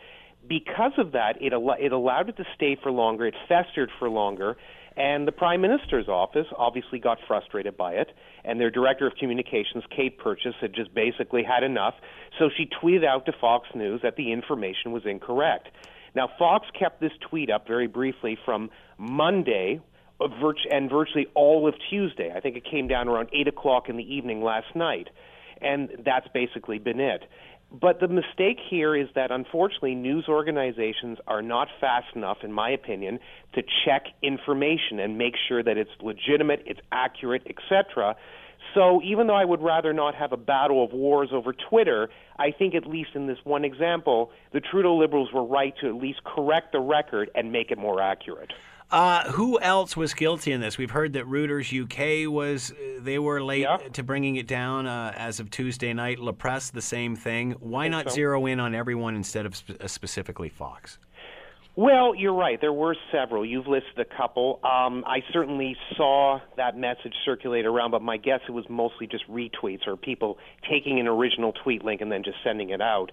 because 0.48 0.92
of 0.98 1.12
that, 1.12 1.40
it, 1.40 1.52
al- 1.52 1.76
it 1.78 1.92
allowed 1.92 2.28
it 2.28 2.36
to 2.38 2.44
stay 2.54 2.76
for 2.82 2.90
longer. 2.90 3.26
It 3.26 3.34
festered 3.48 3.90
for 3.98 4.08
longer. 4.08 4.56
And 4.96 5.28
the 5.28 5.32
Prime 5.32 5.60
Minister's 5.60 6.08
office 6.08 6.46
obviously 6.56 6.98
got 6.98 7.18
frustrated 7.28 7.76
by 7.76 7.92
it. 7.92 8.08
And 8.44 8.60
their 8.60 8.70
Director 8.70 9.06
of 9.06 9.14
Communications, 9.14 9.84
Kate 9.94 10.18
Purchase, 10.18 10.54
had 10.60 10.74
just 10.74 10.92
basically 10.92 11.44
had 11.44 11.62
enough. 11.62 11.94
So 12.38 12.50
she 12.56 12.66
tweeted 12.82 13.04
out 13.04 13.24
to 13.26 13.32
Fox 13.40 13.68
News 13.74 14.00
that 14.02 14.16
the 14.16 14.32
information 14.32 14.90
was 14.90 15.02
incorrect. 15.06 15.68
Now, 16.16 16.28
Fox 16.38 16.66
kept 16.76 17.00
this 17.00 17.12
tweet 17.30 17.50
up 17.50 17.68
very 17.68 17.86
briefly 17.86 18.36
from 18.44 18.70
Monday 18.98 19.80
uh, 20.20 20.26
and 20.70 20.90
virtually 20.90 21.28
all 21.34 21.68
of 21.68 21.74
Tuesday. 21.90 22.32
I 22.34 22.40
think 22.40 22.56
it 22.56 22.64
came 22.68 22.88
down 22.88 23.06
around 23.06 23.28
8 23.32 23.46
o'clock 23.46 23.88
in 23.88 23.96
the 23.96 24.14
evening 24.14 24.42
last 24.42 24.74
night. 24.74 25.08
And 25.60 25.90
that's 26.04 26.26
basically 26.34 26.78
been 26.78 26.98
it. 27.00 27.22
But 27.70 28.00
the 28.00 28.08
mistake 28.08 28.58
here 28.70 28.96
is 28.96 29.08
that 29.14 29.30
unfortunately 29.30 29.94
news 29.94 30.24
organizations 30.26 31.18
are 31.26 31.42
not 31.42 31.68
fast 31.80 32.06
enough, 32.14 32.38
in 32.42 32.50
my 32.50 32.70
opinion, 32.70 33.18
to 33.54 33.62
check 33.84 34.06
information 34.22 34.98
and 34.98 35.18
make 35.18 35.34
sure 35.48 35.62
that 35.62 35.76
it's 35.76 35.90
legitimate, 36.00 36.62
it's 36.64 36.80
accurate, 36.92 37.46
etc. 37.46 38.16
So 38.74 39.02
even 39.02 39.26
though 39.26 39.34
I 39.34 39.44
would 39.44 39.60
rather 39.60 39.92
not 39.92 40.14
have 40.14 40.32
a 40.32 40.36
battle 40.36 40.82
of 40.82 40.92
wars 40.92 41.28
over 41.32 41.52
Twitter, 41.52 42.08
I 42.38 42.52
think 42.52 42.74
at 42.74 42.86
least 42.86 43.10
in 43.14 43.26
this 43.26 43.38
one 43.44 43.64
example, 43.64 44.30
the 44.52 44.60
Trudeau 44.60 44.96
Liberals 44.96 45.30
were 45.32 45.44
right 45.44 45.74
to 45.80 45.88
at 45.88 45.94
least 45.94 46.24
correct 46.24 46.72
the 46.72 46.80
record 46.80 47.30
and 47.34 47.52
make 47.52 47.70
it 47.70 47.76
more 47.76 48.00
accurate. 48.00 48.52
Uh, 48.90 49.30
who 49.32 49.60
else 49.60 49.96
was 49.96 50.14
guilty 50.14 50.50
in 50.50 50.60
this? 50.62 50.78
We've 50.78 50.90
heard 50.90 51.12
that 51.12 51.26
Reuters 51.26 51.68
UK 51.70 52.30
was 52.32 52.72
they 52.98 53.18
were 53.18 53.42
late 53.42 53.62
Yeah. 53.62 53.76
to 53.76 54.02
bringing 54.02 54.36
it 54.36 54.46
down 54.46 54.86
uh, 54.86 55.12
as 55.14 55.40
of 55.40 55.50
Tuesday 55.50 55.92
night. 55.92 56.18
La 56.18 56.32
Presse, 56.32 56.70
the 56.70 56.80
same 56.80 57.14
thing. 57.14 57.52
Why 57.60 57.88
not 57.88 58.08
so. 58.08 58.14
zero 58.14 58.46
in 58.46 58.60
on 58.60 58.74
everyone 58.74 59.14
instead 59.14 59.44
of 59.44 59.54
spe- 59.56 59.80
uh, 59.82 59.86
specifically 59.88 60.48
Fox? 60.48 60.98
Well, 61.76 62.14
you're 62.14 62.32
right. 62.34 62.60
There 62.60 62.72
were 62.72 62.96
several. 63.12 63.44
You've 63.44 63.68
listed 63.68 63.98
a 63.98 64.04
couple. 64.16 64.58
Um, 64.64 65.04
I 65.06 65.22
certainly 65.32 65.76
saw 65.96 66.40
that 66.56 66.76
message 66.76 67.14
circulate 67.24 67.66
around, 67.66 67.92
but 67.92 68.02
my 68.02 68.16
guess 68.16 68.40
it 68.48 68.52
was 68.52 68.64
mostly 68.68 69.06
just 69.06 69.28
retweets 69.30 69.86
or 69.86 69.96
people 69.96 70.38
taking 70.68 70.98
an 70.98 71.06
original 71.06 71.52
tweet 71.52 71.84
link 71.84 72.00
and 72.00 72.10
then 72.10 72.24
just 72.24 72.38
sending 72.42 72.70
it 72.70 72.80
out. 72.80 73.12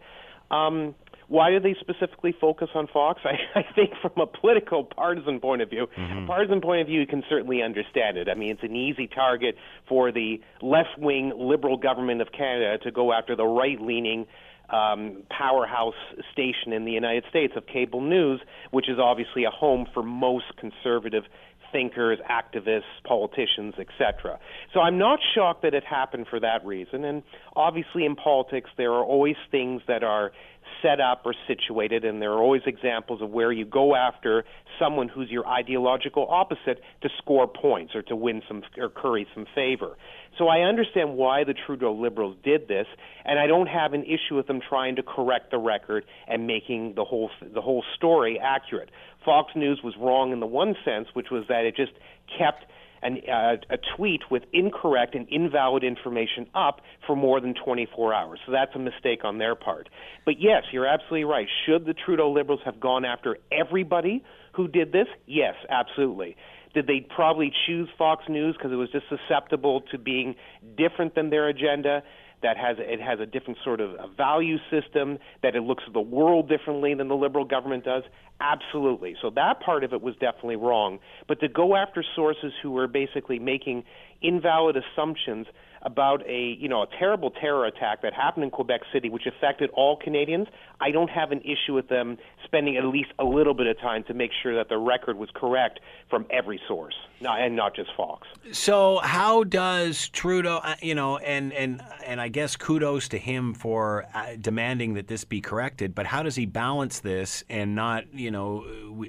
Um, 0.50 0.96
why 1.28 1.52
do 1.52 1.60
they 1.60 1.76
specifically 1.80 2.34
focus 2.40 2.70
on 2.76 2.88
Fox? 2.92 3.22
I, 3.24 3.60
I 3.60 3.64
think 3.74 3.92
from 4.02 4.22
a 4.22 4.28
political 4.28 4.84
partisan 4.84 5.40
point 5.40 5.62
of 5.62 5.70
view, 5.70 5.88
partisan 6.28 6.62
point 6.62 6.82
of 6.82 6.88
view, 6.88 7.02
you 7.02 7.08
can 7.08 7.24
certainly 7.30 7.62
understand 7.62 8.18
it. 8.18 8.28
I 8.30 8.36
mean, 8.36 8.52
it's 8.52 8.64
an 8.64 8.76
easy 8.76 9.08
target 9.08 9.56
for 9.88 10.12
the 10.12 10.42
left-wing 10.62 11.34
liberal 11.36 11.78
government 11.78 12.22
of 12.22 12.32
Canada 12.32 12.78
to 12.84 12.92
go 12.92 13.12
after 13.14 13.36
the 13.36 13.46
right-leaning 13.46 14.28
um, 14.70 15.24
powerhouse 15.30 15.94
station 16.32 16.74
in 16.74 16.86
the 16.86 16.92
United 16.92 17.24
States 17.30 17.54
of 17.56 17.68
cable 17.68 18.02
news, 18.02 18.42
which 18.72 18.90
is 18.90 18.98
obviously 19.00 19.44
a 19.44 19.52
home 19.52 19.86
for 19.94 20.02
most 20.04 20.46
conservative 20.58 21.24
thinkers, 21.72 22.20
activists, 22.30 22.84
politicians, 23.06 23.74
etc. 23.78 24.40
So 24.74 24.80
I'm 24.80 24.98
not 24.98 25.20
shocked 25.36 25.62
that 25.64 25.74
it 25.74 25.84
happened 25.84 26.28
for 26.30 26.40
that 26.40 26.66
reason. 26.66 27.04
And 27.04 27.22
obviously, 27.56 28.06
in 28.06 28.16
politics, 28.16 28.70
there 28.78 28.94
are 28.94 29.04
always 29.04 29.36
things 29.52 29.82
that 29.88 30.02
are 30.02 30.32
set 30.82 31.00
up 31.00 31.24
or 31.26 31.34
situated, 31.48 32.06
and 32.06 32.22
there 32.22 32.32
are 32.32 32.42
always 32.42 32.62
examples 32.66 33.22
of 33.22 33.30
where 33.30 33.52
you 33.52 33.66
go 33.66 33.96
after 33.96 34.44
someone 34.80 35.08
who's 35.08 35.30
your 35.30 35.48
ideological 35.48 36.28
opposite 36.30 36.82
to 37.02 37.10
score 37.18 37.48
points 37.48 37.96
or 37.96 38.02
to 38.04 38.16
win 38.16 38.42
some 38.48 38.64
or 38.78 38.90
curry 38.90 39.28
some 39.34 39.46
favor. 39.56 39.98
So 40.38 40.48
I 40.48 40.62
understand 40.62 41.16
why 41.16 41.44
the 41.44 41.54
Trudeau 41.54 41.94
Liberals 41.94 42.36
did 42.44 42.68
this, 42.68 42.88
and 43.24 43.40
I 43.40 43.48
don't 43.48 43.68
have 43.68 43.94
an 43.94 44.04
issue 44.04 44.36
with 44.36 44.48
them 44.48 44.60
trying 44.68 44.98
to 44.98 45.04
correct 45.04 45.52
the 45.52 45.58
record 45.58 46.06
and 46.28 46.46
making 46.46 46.96
the 46.96 47.06
whole 47.06 47.30
the 47.42 47.62
whole 47.62 47.84
story 47.96 48.40
accurate. 48.40 48.90
Fox 49.24 49.52
News 49.56 49.82
was 49.84 49.96
wrong 49.98 50.32
in 50.32 50.40
the 50.40 50.46
one 50.46 50.76
sense, 50.86 51.08
which 51.14 51.32
was 51.32 51.46
that 51.48 51.66
it 51.66 51.76
just 51.76 51.94
kept 52.38 52.66
an, 53.06 53.22
uh, 53.32 53.56
a 53.70 53.78
tweet 53.96 54.22
with 54.32 54.44
incorrect 54.52 55.16
and 55.16 55.28
invalid 55.30 55.84
information 55.84 56.48
up 56.56 56.82
for 57.06 57.16
more 57.16 57.40
than 57.40 57.54
24 57.54 58.14
hours. 58.14 58.40
So 58.46 58.52
that's 58.52 58.76
a 58.76 58.80
mistake 58.80 59.24
on 59.24 59.38
their 59.38 59.56
part. 59.56 59.90
But 60.26 60.36
yes, 60.40 60.64
you're 60.72 60.88
absolutely 60.88 61.26
right. 61.26 61.48
Should 61.66 61.86
the 61.86 61.94
Trudeau 61.94 62.32
Liberals 62.32 62.62
have 62.66 62.80
gone 62.80 63.06
after 63.06 63.38
everybody 63.52 64.24
who 64.54 64.68
did 64.68 64.92
this? 64.92 65.08
Yes, 65.28 65.54
absolutely. 65.70 66.36
Did 66.74 66.88
they 66.88 67.06
probably 67.16 67.52
choose 67.68 67.88
Fox 67.98 68.24
News 68.28 68.56
because 68.58 68.72
it 68.72 68.76
was 68.76 68.90
just 68.92 69.06
susceptible 69.08 69.82
to 69.92 69.98
being 69.98 70.36
different 70.76 71.16
than 71.16 71.30
their 71.30 71.48
agenda? 71.48 72.04
That 72.46 72.58
has 72.58 72.78
it 72.80 73.02
has 73.02 73.20
a 73.20 73.26
different 73.26 73.58
sort 73.64 73.82
of 73.82 73.94
a 73.94 74.08
value 74.08 74.58
system. 74.70 75.18
That 75.42 75.56
it 75.56 75.64
looks 75.64 75.84
at 75.88 75.94
the 75.94 76.00
world 76.00 76.48
differently 76.48 76.94
than 76.94 77.08
the 77.08 77.16
liberal 77.16 77.44
government 77.44 77.86
does. 77.86 78.04
Absolutely. 78.40 79.16
So 79.20 79.32
that 79.32 79.62
part 79.62 79.84
of 79.84 79.94
it 79.94 80.02
was 80.04 80.14
definitely 80.16 80.58
wrong. 80.58 81.00
But 81.28 81.40
to 81.40 81.48
go 81.48 81.76
after 81.76 82.04
sources 82.16 82.54
who 82.62 82.70
were 82.70 82.88
basically 82.88 83.40
making 83.40 83.84
invalid 84.22 84.76
assumptions 84.78 85.48
about 85.86 86.28
a 86.28 86.58
you 86.60 86.68
know 86.68 86.82
a 86.82 86.88
terrible 87.00 87.30
terror 87.30 87.66
attack 87.66 88.02
that 88.02 88.14
happened 88.14 88.44
in 88.44 88.50
Quebec 88.50 88.82
City, 88.92 89.10
which 89.10 89.26
affected 89.28 89.70
all 89.74 89.96
Canadians, 89.96 90.48
I 90.82 90.92
don't 90.92 91.10
have 91.10 91.32
an 91.32 91.42
issue 91.42 91.74
with 91.74 91.88
them 91.88 92.18
spending 92.44 92.76
at 92.76 92.86
least 92.86 93.10
a 93.20 93.24
little 93.24 93.54
bit 93.54 93.68
of 93.68 93.80
time 93.80 94.04
to 94.06 94.14
make 94.14 94.32
sure 94.44 94.56
that 94.56 94.70
the 94.70 94.78
record 94.78 95.18
was 95.18 95.30
correct 95.34 95.80
from 96.10 96.26
every 96.30 96.60
source, 96.68 96.96
not, 97.22 97.40
and 97.40 97.56
not 97.56 97.76
just 97.76 97.90
Fox. 97.96 98.28
So 98.52 99.00
how 99.04 99.44
does 99.44 100.10
Trudeau, 100.10 100.60
uh, 100.64 100.76
you 100.82 100.96
know, 100.96 101.18
and 101.18 101.54
and 101.54 101.82
and 102.06 102.20
I 102.20 102.30
guess 102.30 102.56
kudos 102.56 103.08
to 103.10 103.20
him 103.20 103.54
for 103.54 104.06
uh, 104.14 104.36
demanding 104.42 104.96
that 104.96 105.08
this 105.08 105.24
be 105.24 105.42
corrected, 105.42 105.94
but 105.94 106.06
how 106.06 106.24
does 106.24 106.36
he 106.36 106.46
balance 106.46 107.00
this 107.00 107.44
and 107.50 107.76
not, 107.76 108.12
you 108.14 108.32
know, 108.32 108.66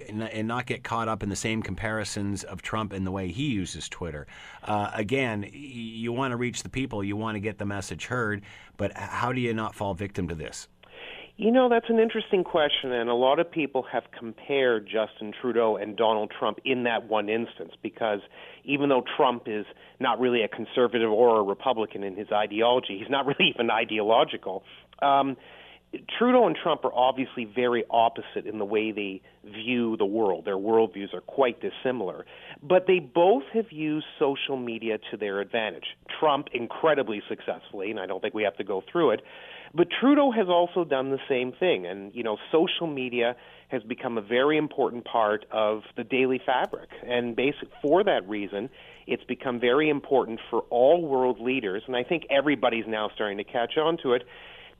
and 0.08 0.46
not 0.46 0.66
get 0.66 0.84
caught 0.84 1.08
up 1.08 1.22
in 1.22 1.28
the 1.28 1.36
same 1.36 1.62
comparisons 1.62 2.44
of 2.44 2.62
Trump 2.62 2.92
and 2.92 3.06
the 3.06 3.10
way 3.10 3.28
he 3.28 3.46
uses 3.46 3.88
Twitter? 3.88 4.26
Uh, 4.62 4.90
again, 4.94 5.48
you 5.52 6.12
want 6.12 6.32
to 6.32 6.36
reach 6.36 6.62
the 6.66 6.70
people, 6.70 7.04
you 7.04 7.16
want 7.16 7.36
to 7.36 7.40
get 7.40 7.58
the 7.58 7.64
message 7.64 8.06
heard, 8.06 8.42
but 8.76 8.92
how 8.96 9.32
do 9.32 9.40
you 9.40 9.54
not 9.54 9.74
fall 9.74 9.94
victim 9.94 10.26
to 10.28 10.34
this? 10.34 10.66
You 11.38 11.52
know, 11.52 11.68
that's 11.68 11.90
an 11.90 11.98
interesting 11.98 12.44
question, 12.44 12.92
and 12.92 13.10
a 13.10 13.14
lot 13.14 13.38
of 13.38 13.50
people 13.50 13.84
have 13.92 14.04
compared 14.18 14.86
Justin 14.86 15.32
Trudeau 15.38 15.76
and 15.76 15.94
Donald 15.94 16.32
Trump 16.36 16.58
in 16.64 16.84
that 16.84 17.08
one 17.08 17.28
instance 17.28 17.72
because 17.82 18.20
even 18.64 18.88
though 18.88 19.04
Trump 19.16 19.42
is 19.46 19.66
not 20.00 20.18
really 20.18 20.42
a 20.42 20.48
conservative 20.48 21.10
or 21.10 21.38
a 21.38 21.42
Republican 21.42 22.02
in 22.04 22.16
his 22.16 22.28
ideology, 22.32 22.98
he's 22.98 23.10
not 23.10 23.26
really 23.26 23.50
even 23.54 23.70
ideological. 23.70 24.64
Um, 25.02 25.36
Trudeau 26.18 26.46
and 26.46 26.56
Trump 26.56 26.84
are 26.84 26.92
obviously 26.92 27.44
very 27.44 27.84
opposite 27.90 28.46
in 28.46 28.58
the 28.58 28.64
way 28.64 28.90
they 28.90 29.22
view 29.44 29.96
the 29.96 30.04
world. 30.04 30.44
Their 30.44 30.56
worldviews 30.56 31.14
are 31.14 31.20
quite 31.20 31.60
dissimilar. 31.60 32.26
But 32.62 32.86
they 32.86 32.98
both 32.98 33.44
have 33.54 33.70
used 33.70 34.06
social 34.18 34.56
media 34.56 34.98
to 35.10 35.16
their 35.16 35.40
advantage. 35.40 35.84
Trump 36.20 36.48
incredibly 36.52 37.22
successfully, 37.28 37.90
and 37.90 38.00
I 38.00 38.06
don't 38.06 38.20
think 38.20 38.34
we 38.34 38.42
have 38.42 38.56
to 38.56 38.64
go 38.64 38.82
through 38.90 39.12
it. 39.12 39.22
But 39.74 39.88
Trudeau 40.00 40.32
has 40.32 40.48
also 40.48 40.84
done 40.84 41.10
the 41.10 41.20
same 41.28 41.52
thing. 41.52 41.86
And, 41.86 42.14
you 42.14 42.22
know, 42.22 42.36
social 42.50 42.86
media 42.86 43.36
has 43.68 43.82
become 43.82 44.18
a 44.18 44.22
very 44.22 44.58
important 44.58 45.04
part 45.04 45.44
of 45.50 45.82
the 45.96 46.04
daily 46.04 46.40
fabric. 46.44 46.88
And 47.06 47.34
basic 47.34 47.68
for 47.82 48.04
that 48.04 48.28
reason, 48.28 48.70
it's 49.06 49.24
become 49.24 49.60
very 49.60 49.88
important 49.88 50.40
for 50.50 50.62
all 50.70 51.06
world 51.06 51.40
leaders, 51.40 51.82
and 51.86 51.96
I 51.96 52.02
think 52.02 52.26
everybody's 52.30 52.86
now 52.86 53.08
starting 53.14 53.38
to 53.38 53.44
catch 53.44 53.76
on 53.76 53.98
to 53.98 54.14
it 54.14 54.22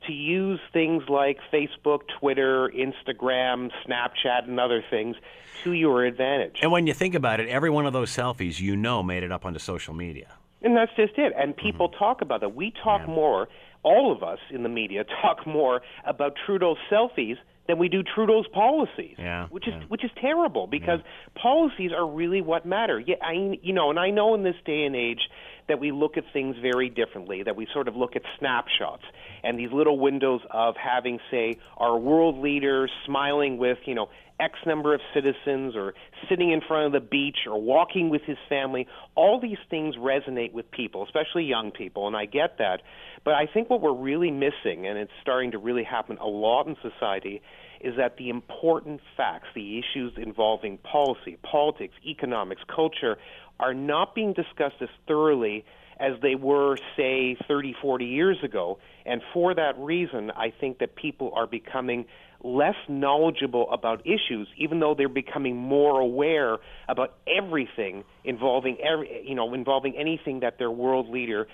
to 0.05 0.13
use 0.13 0.59
things 0.71 1.03
like 1.09 1.37
Facebook, 1.51 2.01
Twitter, 2.19 2.69
Instagram, 2.69 3.71
Snapchat, 3.85 4.47
and 4.47 4.59
other 4.59 4.83
things 4.89 5.15
to 5.63 5.73
your 5.73 6.05
advantage. 6.05 6.59
And 6.61 6.71
when 6.71 6.87
you 6.87 6.93
think 6.93 7.15
about 7.15 7.39
it, 7.39 7.49
every 7.49 7.69
one 7.69 7.85
of 7.85 7.93
those 7.93 8.15
selfies, 8.15 8.59
you 8.59 8.75
know, 8.75 9.01
made 9.01 9.23
it 9.23 9.31
up 9.31 9.45
onto 9.45 9.59
social 9.59 9.93
media. 9.93 10.27
And 10.61 10.75
that's 10.75 10.91
just 10.95 11.17
it. 11.17 11.33
And 11.37 11.55
people 11.55 11.89
mm-hmm. 11.89 11.99
talk 11.99 12.21
about 12.21 12.41
that. 12.41 12.55
We 12.55 12.73
talk 12.83 13.07
more, 13.07 13.47
all 13.83 14.11
of 14.11 14.23
us 14.23 14.39
in 14.49 14.63
the 14.63 14.69
media 14.69 15.03
talk 15.21 15.45
more 15.45 15.81
about 16.05 16.33
Trudeau's 16.45 16.77
selfies 16.91 17.37
than 17.67 17.77
we 17.77 17.89
do 17.89 18.01
Trudeau's 18.03 18.47
policies. 18.53 19.15
Yeah, 19.17 19.47
Which 19.49 19.67
is 19.67 19.73
yeah. 19.73 19.83
which 19.87 20.03
is 20.03 20.11
terrible 20.19 20.67
because 20.67 20.99
policies 21.35 21.91
are 21.91 22.07
really 22.07 22.41
what 22.41 22.65
matter. 22.65 22.99
Yeah, 22.99 23.15
I 23.21 23.57
you 23.61 23.73
know, 23.73 23.89
and 23.89 23.99
I 23.99 24.09
know 24.09 24.33
in 24.35 24.43
this 24.43 24.55
day 24.65 24.83
and 24.85 24.95
age 24.95 25.29
that 25.67 25.79
we 25.79 25.91
look 25.91 26.17
at 26.17 26.23
things 26.31 26.55
very 26.61 26.89
differently, 26.89 27.43
that 27.43 27.55
we 27.55 27.67
sort 27.73 27.87
of 27.87 27.95
look 27.95 28.15
at 28.15 28.21
snapshots 28.39 29.03
and 29.43 29.59
these 29.59 29.71
little 29.71 29.99
windows 29.99 30.41
of 30.49 30.75
having, 30.77 31.19
say, 31.29 31.57
our 31.77 31.97
world 31.97 32.37
leaders 32.37 32.89
smiling 33.05 33.57
with, 33.57 33.77
you 33.85 33.93
know, 33.93 34.09
X 34.39 34.59
number 34.65 34.93
of 34.93 35.01
citizens 35.13 35.75
or 35.75 35.93
sitting 36.29 36.51
in 36.51 36.61
front 36.61 36.85
of 36.85 36.91
the 36.91 37.05
beach 37.05 37.39
or 37.47 37.59
walking 37.59 38.09
with 38.09 38.21
his 38.23 38.37
family. 38.47 38.87
All 39.15 39.39
these 39.39 39.57
things 39.69 39.95
resonate 39.95 40.51
with 40.53 40.69
people, 40.69 41.03
especially 41.03 41.43
young 41.43 41.71
people, 41.71 42.07
and 42.07 42.15
I 42.15 42.25
get 42.25 42.57
that. 42.59 42.81
But 43.23 43.33
I 43.33 43.47
think 43.51 43.69
what 43.69 43.81
we're 43.81 43.95
really 43.95 44.31
missing, 44.31 44.85
and 44.85 44.97
it's 44.97 45.11
starting 45.21 45.51
to 45.51 45.57
really 45.57 45.83
happen 45.83 46.17
a 46.19 46.27
lot 46.27 46.67
in 46.67 46.75
society, 46.81 47.41
is 47.81 47.95
that 47.97 48.17
the 48.17 48.29
important 48.29 49.01
facts, 49.15 49.47
the 49.55 49.79
issues 49.79 50.13
involving 50.17 50.77
policy, 50.79 51.37
politics, 51.43 51.93
economics, 52.05 52.61
culture, 52.73 53.17
are 53.59 53.73
not 53.73 54.13
being 54.13 54.33
discussed 54.33 54.81
as 54.81 54.89
thoroughly 55.07 55.65
as 55.99 56.13
they 56.21 56.35
were, 56.35 56.77
say, 56.95 57.35
30, 57.47 57.75
40 57.81 58.05
years 58.05 58.37
ago. 58.43 58.77
And 59.05 59.21
for 59.33 59.55
that 59.55 59.77
reason, 59.79 60.31
I 60.31 60.51
think 60.51 60.79
that 60.79 60.95
people 60.95 61.31
are 61.35 61.47
becoming 61.47 62.05
less 62.43 62.75
knowledgeable 62.87 63.69
about 63.71 64.01
issues, 64.05 64.47
even 64.57 64.79
though 64.79 64.93
they're 64.95 65.09
becoming 65.09 65.55
more 65.55 65.99
aware 65.99 66.57
about 66.87 67.15
everything 67.27 68.03
involving 68.23 68.77
every, 68.81 69.23
you 69.27 69.35
know, 69.35 69.53
involving 69.53 69.95
anything 69.97 70.41
that 70.41 70.57
their 70.59 70.71
world 70.71 71.09
leader 71.09 71.47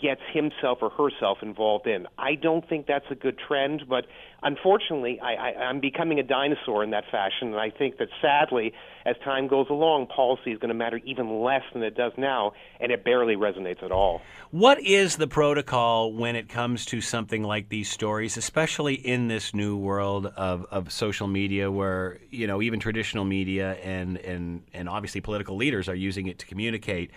gets 0.00 0.20
himself 0.32 0.78
or 0.82 0.90
herself 0.90 1.38
involved 1.42 1.86
in. 1.86 2.06
I 2.16 2.34
don't 2.34 2.66
think 2.68 2.86
that's 2.86 3.04
a 3.10 3.14
good 3.14 3.38
trend, 3.38 3.84
but 3.88 4.06
unfortunately, 4.42 5.18
I, 5.20 5.34
I, 5.34 5.54
I'm 5.64 5.80
becoming 5.80 6.18
a 6.18 6.22
dinosaur 6.22 6.84
in 6.84 6.90
that 6.90 7.04
fashion, 7.10 7.48
and 7.48 7.56
I 7.56 7.70
think 7.70 7.98
that 7.98 8.08
sadly, 8.22 8.72
as 9.04 9.16
time 9.24 9.48
goes 9.48 9.66
along, 9.70 10.06
policy 10.06 10.52
is 10.52 10.58
going 10.58 10.68
to 10.68 10.74
matter 10.74 11.00
even 11.04 11.42
less 11.42 11.62
than 11.72 11.82
it 11.82 11.96
does 11.96 12.12
now, 12.16 12.52
and 12.80 12.92
it 12.92 13.04
barely 13.04 13.36
resonates 13.36 13.82
at 13.82 13.90
all. 13.90 14.20
What 14.50 14.80
is 14.80 15.16
the 15.16 15.26
protocol 15.26 16.12
when 16.12 16.36
it 16.36 16.48
comes 16.48 16.86
to 16.86 17.00
something 17.00 17.42
like 17.42 17.68
these 17.68 17.90
stories, 17.90 18.36
especially 18.36 18.94
in 18.94 19.28
this 19.28 19.54
new 19.54 19.76
world 19.76 20.26
of, 20.26 20.66
of 20.70 20.92
social 20.92 21.26
media 21.26 21.70
where, 21.70 22.18
you 22.30 22.46
know, 22.46 22.62
even 22.62 22.80
traditional 22.80 23.24
media 23.24 23.72
and, 23.82 24.18
and, 24.18 24.62
and 24.72 24.88
obviously 24.88 25.20
political 25.20 25.56
leaders 25.56 25.88
are 25.88 25.94
using 25.94 26.26
it 26.28 26.38
to 26.38 26.46
communicate? 26.46 27.10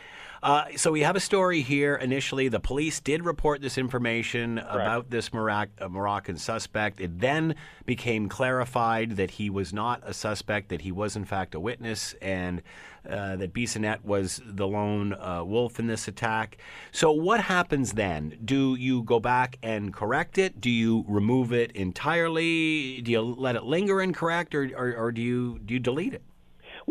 Uh, 0.43 0.65
so 0.75 0.91
we 0.91 1.01
have 1.01 1.15
a 1.15 1.19
story 1.19 1.61
here. 1.61 1.95
Initially, 1.95 2.47
the 2.47 2.59
police 2.59 2.99
did 2.99 3.23
report 3.23 3.61
this 3.61 3.77
information 3.77 4.57
about 4.57 5.11
this 5.11 5.29
Morocc- 5.29 5.69
uh, 5.79 5.87
Moroccan 5.87 6.35
suspect. 6.35 6.99
It 6.99 7.19
then 7.19 7.55
became 7.85 8.27
clarified 8.27 9.17
that 9.17 9.31
he 9.31 9.51
was 9.51 9.71
not 9.71 10.01
a 10.03 10.15
suspect, 10.15 10.69
that 10.69 10.81
he 10.81 10.91
was 10.91 11.15
in 11.15 11.25
fact 11.25 11.53
a 11.53 11.59
witness, 11.59 12.15
and 12.23 12.63
uh, 13.07 13.35
that 13.35 13.53
Bissonnette 13.53 14.03
was 14.03 14.41
the 14.43 14.67
lone 14.67 15.13
uh, 15.13 15.43
wolf 15.43 15.79
in 15.79 15.85
this 15.85 16.07
attack. 16.07 16.57
So 16.91 17.11
what 17.11 17.41
happens 17.41 17.93
then? 17.93 18.39
Do 18.43 18.73
you 18.73 19.03
go 19.03 19.19
back 19.19 19.59
and 19.61 19.93
correct 19.93 20.39
it? 20.39 20.59
Do 20.59 20.71
you 20.71 21.05
remove 21.07 21.53
it 21.53 21.71
entirely? 21.73 23.01
Do 23.01 23.11
you 23.11 23.21
let 23.21 23.55
it 23.55 23.63
linger 23.63 24.01
incorrect, 24.01 24.55
or, 24.55 24.71
or, 24.75 24.95
or 24.95 25.11
do 25.11 25.21
you 25.21 25.59
do 25.63 25.75
you 25.75 25.79
delete 25.79 26.15
it? 26.15 26.23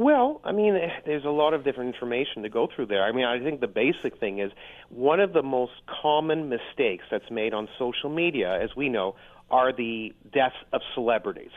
Well, 0.01 0.41
I 0.45 0.53
mean, 0.53 0.79
there's 1.05 1.27
a 1.27 1.31
lot 1.31 1.53
of 1.53 1.63
different 1.63 1.95
information 1.95 2.43
to 2.43 2.49
go 2.49 2.67
through 2.75 2.87
there. 2.87 3.05
I 3.05 3.13
mean, 3.13 3.27
I 3.27 3.39
think 3.39 3.61
the 3.61 3.69
basic 3.69 4.19
thing 4.19 4.39
is 4.39 4.51
one 4.89 5.21
of 5.21 5.35
the 5.35 5.43
most 5.43 5.73
common 6.03 6.49
mistakes 6.49 7.05
that's 7.11 7.31
made 7.31 7.53
on 7.53 7.69
social 7.79 8.09
media, 8.09 8.59
as 8.63 8.71
we 8.75 8.89
know, 8.89 9.15
are 9.51 9.77
the 9.77 10.15
deaths 10.33 10.57
of 10.73 10.81
celebrities 10.95 11.51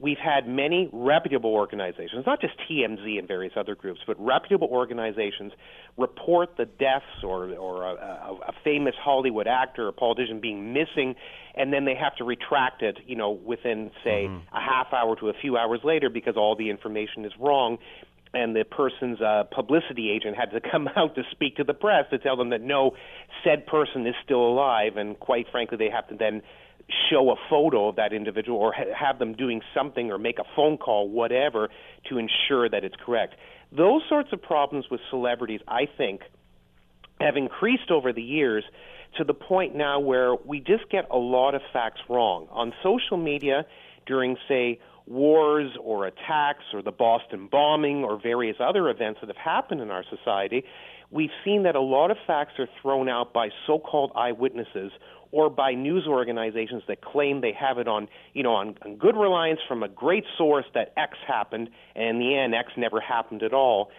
we've 0.00 0.18
had 0.18 0.46
many 0.46 0.90
reputable 0.92 1.50
organizations, 1.50 2.24
not 2.26 2.40
just 2.40 2.54
TMZ 2.70 3.18
and 3.18 3.26
various 3.26 3.54
other 3.56 3.74
groups, 3.74 4.00
but 4.06 4.16
reputable 4.18 4.68
organizations 4.68 5.52
report 5.96 6.56
the 6.58 6.66
deaths 6.66 7.22
or, 7.22 7.52
or 7.54 7.84
a, 7.84 7.94
a, 7.94 8.38
a 8.48 8.52
famous 8.62 8.94
Hollywood 9.02 9.46
actor 9.46 9.88
or 9.88 9.92
politician 9.92 10.40
being 10.40 10.72
missing, 10.72 11.14
and 11.54 11.72
then 11.72 11.84
they 11.86 11.94
have 11.94 12.14
to 12.16 12.24
retract 12.24 12.82
it, 12.82 12.98
you 13.06 13.16
know, 13.16 13.30
within, 13.30 13.90
say, 14.04 14.26
mm-hmm. 14.26 14.56
a 14.56 14.60
half 14.60 14.92
hour 14.92 15.16
to 15.16 15.28
a 15.28 15.34
few 15.40 15.56
hours 15.56 15.80
later 15.82 16.10
because 16.10 16.36
all 16.36 16.56
the 16.56 16.68
information 16.68 17.24
is 17.24 17.32
wrong 17.40 17.78
and 18.34 18.54
the 18.54 18.64
person's 18.64 19.20
uh, 19.20 19.44
publicity 19.50 20.10
agent 20.10 20.36
had 20.36 20.50
to 20.50 20.60
come 20.70 20.88
out 20.96 21.14
to 21.14 21.22
speak 21.30 21.56
to 21.56 21.64
the 21.64 21.74
press 21.74 22.04
to 22.10 22.18
tell 22.18 22.36
them 22.36 22.50
that 22.50 22.60
no, 22.60 22.92
said 23.42 23.66
person 23.66 24.06
is 24.06 24.14
still 24.24 24.46
alive, 24.46 24.96
and 24.96 25.18
quite 25.18 25.46
frankly, 25.50 25.78
they 25.78 25.90
have 25.90 26.06
to 26.08 26.16
then 26.16 26.42
show 27.10 27.30
a 27.30 27.36
photo 27.50 27.88
of 27.88 27.96
that 27.96 28.12
individual 28.12 28.58
or 28.58 28.72
ha- 28.72 28.94
have 28.96 29.18
them 29.18 29.34
doing 29.34 29.60
something 29.74 30.10
or 30.10 30.18
make 30.18 30.38
a 30.38 30.44
phone 30.54 30.78
call, 30.78 31.08
whatever, 31.08 31.68
to 32.08 32.18
ensure 32.18 32.68
that 32.68 32.84
it's 32.84 32.96
correct. 33.04 33.34
Those 33.72 34.02
sorts 34.08 34.32
of 34.32 34.40
problems 34.40 34.86
with 34.90 35.00
celebrities, 35.10 35.60
I 35.66 35.88
think, 35.96 36.22
have 37.20 37.36
increased 37.36 37.90
over 37.90 38.12
the 38.12 38.22
years 38.22 38.64
to 39.16 39.24
the 39.24 39.34
point 39.34 39.74
now 39.74 39.98
where 39.98 40.34
we 40.34 40.60
just 40.60 40.88
get 40.90 41.06
a 41.10 41.16
lot 41.16 41.54
of 41.54 41.62
facts 41.72 42.00
wrong. 42.08 42.46
On 42.50 42.72
social 42.82 43.16
media, 43.16 43.66
during, 44.06 44.36
say, 44.46 44.78
wars 45.06 45.70
or 45.80 46.06
attacks 46.06 46.64
or 46.72 46.82
the 46.82 46.92
Boston 46.92 47.48
bombing 47.50 48.04
or 48.04 48.20
various 48.20 48.56
other 48.60 48.88
events 48.90 49.20
that 49.20 49.28
have 49.28 49.36
happened 49.36 49.80
in 49.80 49.90
our 49.90 50.04
society, 50.10 50.64
we've 51.10 51.30
seen 51.44 51.62
that 51.62 51.76
a 51.76 51.80
lot 51.80 52.10
of 52.10 52.16
facts 52.26 52.54
are 52.58 52.68
thrown 52.82 53.08
out 53.08 53.32
by 53.32 53.48
so 53.66 53.78
called 53.78 54.12
eyewitnesses 54.14 54.92
or 55.32 55.50
by 55.50 55.72
news 55.72 56.06
organizations 56.06 56.82
that 56.88 57.02
claim 57.02 57.40
they 57.40 57.52
have 57.52 57.78
it 57.78 57.88
on, 57.88 58.08
you 58.32 58.42
know, 58.42 58.54
on, 58.54 58.76
on 58.84 58.96
good 58.96 59.16
reliance 59.16 59.60
from 59.68 59.82
a 59.82 59.88
great 59.88 60.24
source 60.36 60.64
that 60.74 60.92
X 60.96 61.16
happened, 61.26 61.68
and 61.94 62.04
in 62.04 62.18
the 62.18 62.36
end, 62.36 62.54
X 62.54 62.72
never 62.76 63.00
happened 63.00 63.42
at 63.42 63.52
all. 63.52 63.90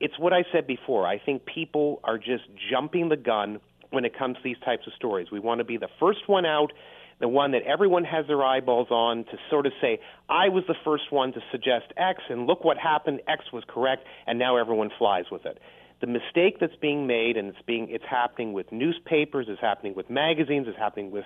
It's 0.00 0.18
what 0.18 0.32
I 0.32 0.44
said 0.52 0.66
before. 0.66 1.06
I 1.06 1.18
think 1.18 1.44
people 1.44 2.00
are 2.04 2.18
just 2.18 2.44
jumping 2.70 3.08
the 3.08 3.16
gun 3.16 3.60
when 3.90 4.04
it 4.04 4.16
comes 4.16 4.36
to 4.36 4.42
these 4.42 4.58
types 4.64 4.86
of 4.86 4.92
stories. 4.94 5.28
We 5.32 5.40
want 5.40 5.58
to 5.58 5.64
be 5.64 5.76
the 5.76 5.88
first 5.98 6.28
one 6.28 6.46
out, 6.46 6.72
the 7.20 7.28
one 7.28 7.50
that 7.52 7.62
everyone 7.62 8.04
has 8.04 8.26
their 8.28 8.44
eyeballs 8.44 8.88
on 8.90 9.24
to 9.24 9.38
sort 9.50 9.66
of 9.66 9.72
say, 9.80 9.98
I 10.28 10.48
was 10.48 10.62
the 10.68 10.76
first 10.84 11.10
one 11.10 11.32
to 11.32 11.40
suggest 11.50 11.86
X, 11.96 12.22
and 12.28 12.46
look 12.46 12.64
what 12.64 12.78
happened. 12.78 13.20
X 13.26 13.44
was 13.52 13.64
correct, 13.66 14.04
and 14.26 14.38
now 14.38 14.56
everyone 14.56 14.90
flies 14.98 15.24
with 15.32 15.46
it 15.46 15.58
the 16.00 16.06
mistake 16.06 16.58
that's 16.60 16.76
being 16.76 17.06
made, 17.06 17.36
and 17.36 17.48
it's 17.48 17.62
being 17.66 17.88
it's 17.90 18.04
happening 18.08 18.52
with 18.52 18.70
newspapers, 18.70 19.46
it's 19.48 19.60
happening 19.60 19.94
with 19.94 20.08
magazines, 20.08 20.66
it's 20.68 20.78
happening 20.78 21.10
with 21.10 21.24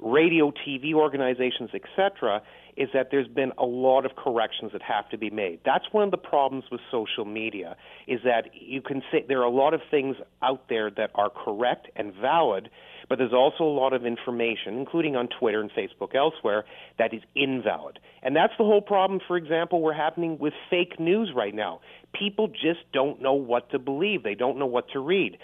radio, 0.00 0.50
TV 0.50 0.94
organizations, 0.94 1.70
etc., 1.74 2.42
is 2.76 2.88
that 2.92 3.10
there's 3.10 3.28
been 3.28 3.52
a 3.56 3.64
lot 3.64 4.04
of 4.04 4.16
corrections 4.16 4.72
that 4.72 4.82
have 4.82 5.08
to 5.10 5.16
be 5.16 5.30
made. 5.30 5.60
That's 5.64 5.84
one 5.92 6.04
of 6.04 6.10
the 6.10 6.16
problems 6.16 6.64
with 6.72 6.80
social 6.90 7.24
media, 7.24 7.76
is 8.08 8.20
that 8.24 8.50
you 8.54 8.80
can 8.80 9.02
say 9.12 9.24
there 9.28 9.40
are 9.40 9.44
a 9.44 9.50
lot 9.50 9.74
of 9.74 9.80
things 9.90 10.16
out 10.42 10.68
there 10.68 10.90
that 10.90 11.10
are 11.14 11.30
correct 11.30 11.88
and 11.94 12.12
valid, 12.14 12.70
but 13.08 13.18
there's 13.18 13.32
also 13.32 13.64
a 13.64 13.74
lot 13.74 13.92
of 13.92 14.06
information, 14.06 14.78
including 14.78 15.16
on 15.16 15.28
Twitter 15.38 15.60
and 15.60 15.70
Facebook 15.70 16.14
elsewhere, 16.14 16.64
that 16.98 17.12
is 17.12 17.22
invalid. 17.34 17.98
And 18.22 18.34
that's 18.34 18.52
the 18.58 18.64
whole 18.64 18.82
problem, 18.82 19.20
for 19.26 19.36
example, 19.36 19.82
we're 19.82 19.92
happening 19.92 20.38
with 20.38 20.52
fake 20.70 20.98
news 20.98 21.32
right 21.34 21.54
now. 21.54 21.80
People 22.18 22.48
just 22.48 22.80
don't 22.92 23.20
know 23.20 23.34
what 23.34 23.70
to 23.70 23.78
believe. 23.78 24.22
They 24.22 24.34
don't 24.34 24.58
know 24.58 24.66
what 24.66 24.88
to 24.92 25.00
read. 25.00 25.36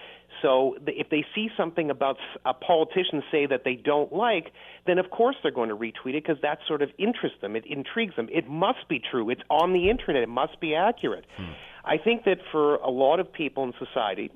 So 0.43 0.77
if 0.87 1.11
they 1.11 1.25
see 1.35 1.49
something 1.57 1.91
about 1.91 2.17
a 2.47 2.55
politician 2.55 3.23
say 3.31 3.47
that 3.47 3.63
they 3.65 3.75
don't 3.75 4.13
like, 4.13 4.53
then 4.87 4.99
of 4.99 5.11
course 5.11 5.37
they're 5.43 5.53
going 5.53 5.69
to 5.69 5.77
retweet 5.77 6.15
it 6.15 6.25
because 6.25 6.41
that 6.43 6.59
sort 6.67 6.83
of 6.83 6.91
interests 6.99 7.39
them. 7.41 7.57
It 7.57 7.65
intrigues 7.67 8.17
them. 8.17 8.29
It 8.33 8.49
must 8.49 8.89
be 8.89 9.01
true. 9.01 9.29
It's 9.31 9.43
on 9.51 9.73
the 9.73 9.91
internet. 9.91 10.23
It 10.23 10.29
must 10.29 10.61
be 10.61 10.75
accurate. 10.75 11.27
Hmm. 11.37 11.53
I 11.85 11.97
think 11.99 12.25
that 12.25 12.39
for 12.53 12.77
a 12.77 12.91
lot 12.91 13.21
of 13.21 13.33
people 13.33 13.65
in 13.65 13.73
society, 13.79 14.31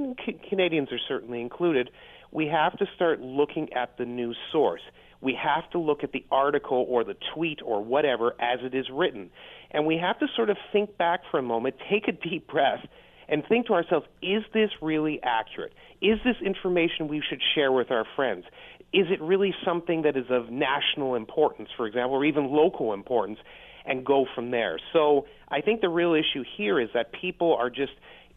Canadians 0.49 0.91
are 0.93 1.01
certainly 1.09 1.41
included, 1.41 1.91
we 2.31 2.47
have 2.47 2.77
to 2.79 2.87
start 2.95 3.21
looking 3.21 3.73
at 3.73 3.97
the 3.99 4.05
news 4.05 4.37
source. 4.51 4.81
We 5.21 5.39
have 5.43 5.71
to 5.71 5.79
look 5.79 6.05
at 6.05 6.13
the 6.13 6.25
article 6.31 6.85
or 6.89 7.05
the 7.05 7.17
tweet 7.35 7.61
or 7.65 7.83
whatever 7.83 8.35
as 8.41 8.61
it 8.63 8.75
is 8.75 8.87
written. 8.93 9.31
And 9.71 9.87
we 9.87 9.97
have 9.97 10.19
to 10.19 10.27
sort 10.37 10.51
of 10.51 10.57
think 10.73 10.99
back 10.99 11.21
for 11.31 11.39
a 11.39 11.43
moment, 11.43 11.77
take 11.91 12.09
a 12.09 12.13
deep 12.13 12.49
breath, 12.49 12.85
and 13.29 13.43
think 13.49 13.67
to 13.67 13.73
ourselves, 13.73 14.07
is 14.21 14.43
this 14.53 14.71
really 14.83 15.21
accurate? 15.23 15.73
Is 16.03 16.19
this 16.25 16.37
information 16.45 17.09
we 17.09 17.23
should 17.27 17.41
share 17.55 17.73
with 17.73 17.91
our 17.91 18.05
friends? 18.17 18.45
Is 18.93 19.07
it 19.11 19.21
really 19.21 19.55
something 19.65 20.03
that 20.03 20.17
is 20.17 20.27
of 20.29 20.51
national 20.51 21.15
importance, 21.15 21.71
for 21.77 21.87
example, 21.87 22.17
or 22.17 22.25
even 22.25 22.51
local 22.51 22.93
importance, 22.93 23.39
and 23.85 24.05
go 24.05 24.27
from 24.35 24.51
there? 24.51 24.79
So 24.93 25.27
I 25.49 25.61
think 25.61 25.81
the 25.81 25.89
real 25.89 26.15
issue 26.15 26.45
here 26.57 26.81
is 26.81 26.89
that 26.95 27.13
people 27.13 27.55
are 27.55 27.71
just 27.71 27.93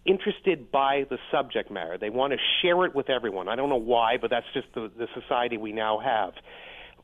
interested 0.06 0.72
by 0.72 1.06
the 1.10 1.18
subject 1.32 1.70
matter. 1.70 1.98
They 1.98 2.10
want 2.10 2.34
to 2.34 2.40
share 2.62 2.86
it 2.86 2.96
with 2.96 3.10
everyone. 3.10 3.50
I 3.50 3.56
don't 3.56 3.70
know 3.70 3.76
why, 3.76 4.18
but 4.20 4.30
that's 4.30 4.46
just 4.54 4.68
the, 4.74 4.90
the 4.98 5.08
society 5.20 5.58
we 5.58 5.74
now 5.74 6.00
have. 6.00 6.34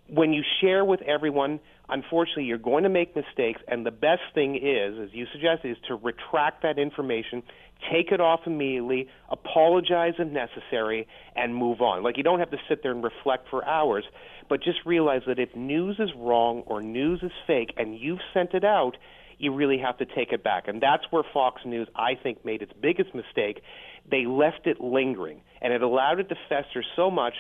When 0.08 0.34
you 0.34 0.44
share 0.62 0.86
with 0.86 1.02
everyone, 1.02 1.60
unfortunately, 1.90 2.46
you're 2.46 2.58
going 2.58 2.84
to 2.84 2.90
make 2.90 3.16
mistakes, 3.16 3.62
and 3.68 3.86
the 3.86 3.92
best 3.92 4.22
thing 4.34 4.56
is, 4.56 5.00
as 5.00 5.10
you 5.14 5.26
suggest, 5.32 5.66
is 5.66 5.78
to 5.88 5.96
retract 5.96 6.64
that 6.64 6.80
information, 6.80 7.44
take 7.92 8.12
it 8.12 8.22
off 8.22 8.42
immediately, 8.46 9.08
apologize 9.30 10.14
if 10.18 10.28
necessary, 10.28 11.08
and 11.36 11.56
move 11.56 11.82
on. 11.82 12.04
Like, 12.04 12.18
you 12.18 12.24
don't 12.24 12.40
have 12.40 12.52
to 12.52 12.58
sit 12.70 12.84
there 12.84 12.92
and 12.92 13.04
reflect 13.04 13.50
for 13.50 13.66
hours, 13.66 14.06
but 14.50 14.64
just 14.64 14.80
realize 14.86 15.22
that 15.28 15.40
if 15.40 15.56
news 15.56 15.98
is 16.00 16.10
wrong 16.18 16.64
or 16.66 16.82
news 16.82 17.20
is 17.24 17.32
fake 17.48 17.74
and 17.78 17.98
you've 17.98 18.20
sent 18.34 18.54
it 18.54 18.64
out, 18.64 18.98
you 19.38 19.54
really 19.54 19.78
have 19.78 19.98
to 19.98 20.06
take 20.06 20.32
it 20.32 20.44
back. 20.44 20.68
And 20.68 20.82
that's 20.82 21.04
where 21.10 21.24
Fox 21.34 21.62
News, 21.66 21.88
I 21.96 22.12
think, 22.22 22.46
made 22.46 22.62
its 22.62 22.72
biggest 22.82 23.14
mistake. 23.14 23.62
They 24.10 24.26
left 24.26 24.68
it 24.68 24.80
lingering, 24.80 25.42
and 25.62 25.74
it 25.74 25.82
allowed 25.82 26.20
it 26.20 26.30
to 26.30 26.36
fester 26.48 26.84
so 26.96 27.12
much 27.12 27.34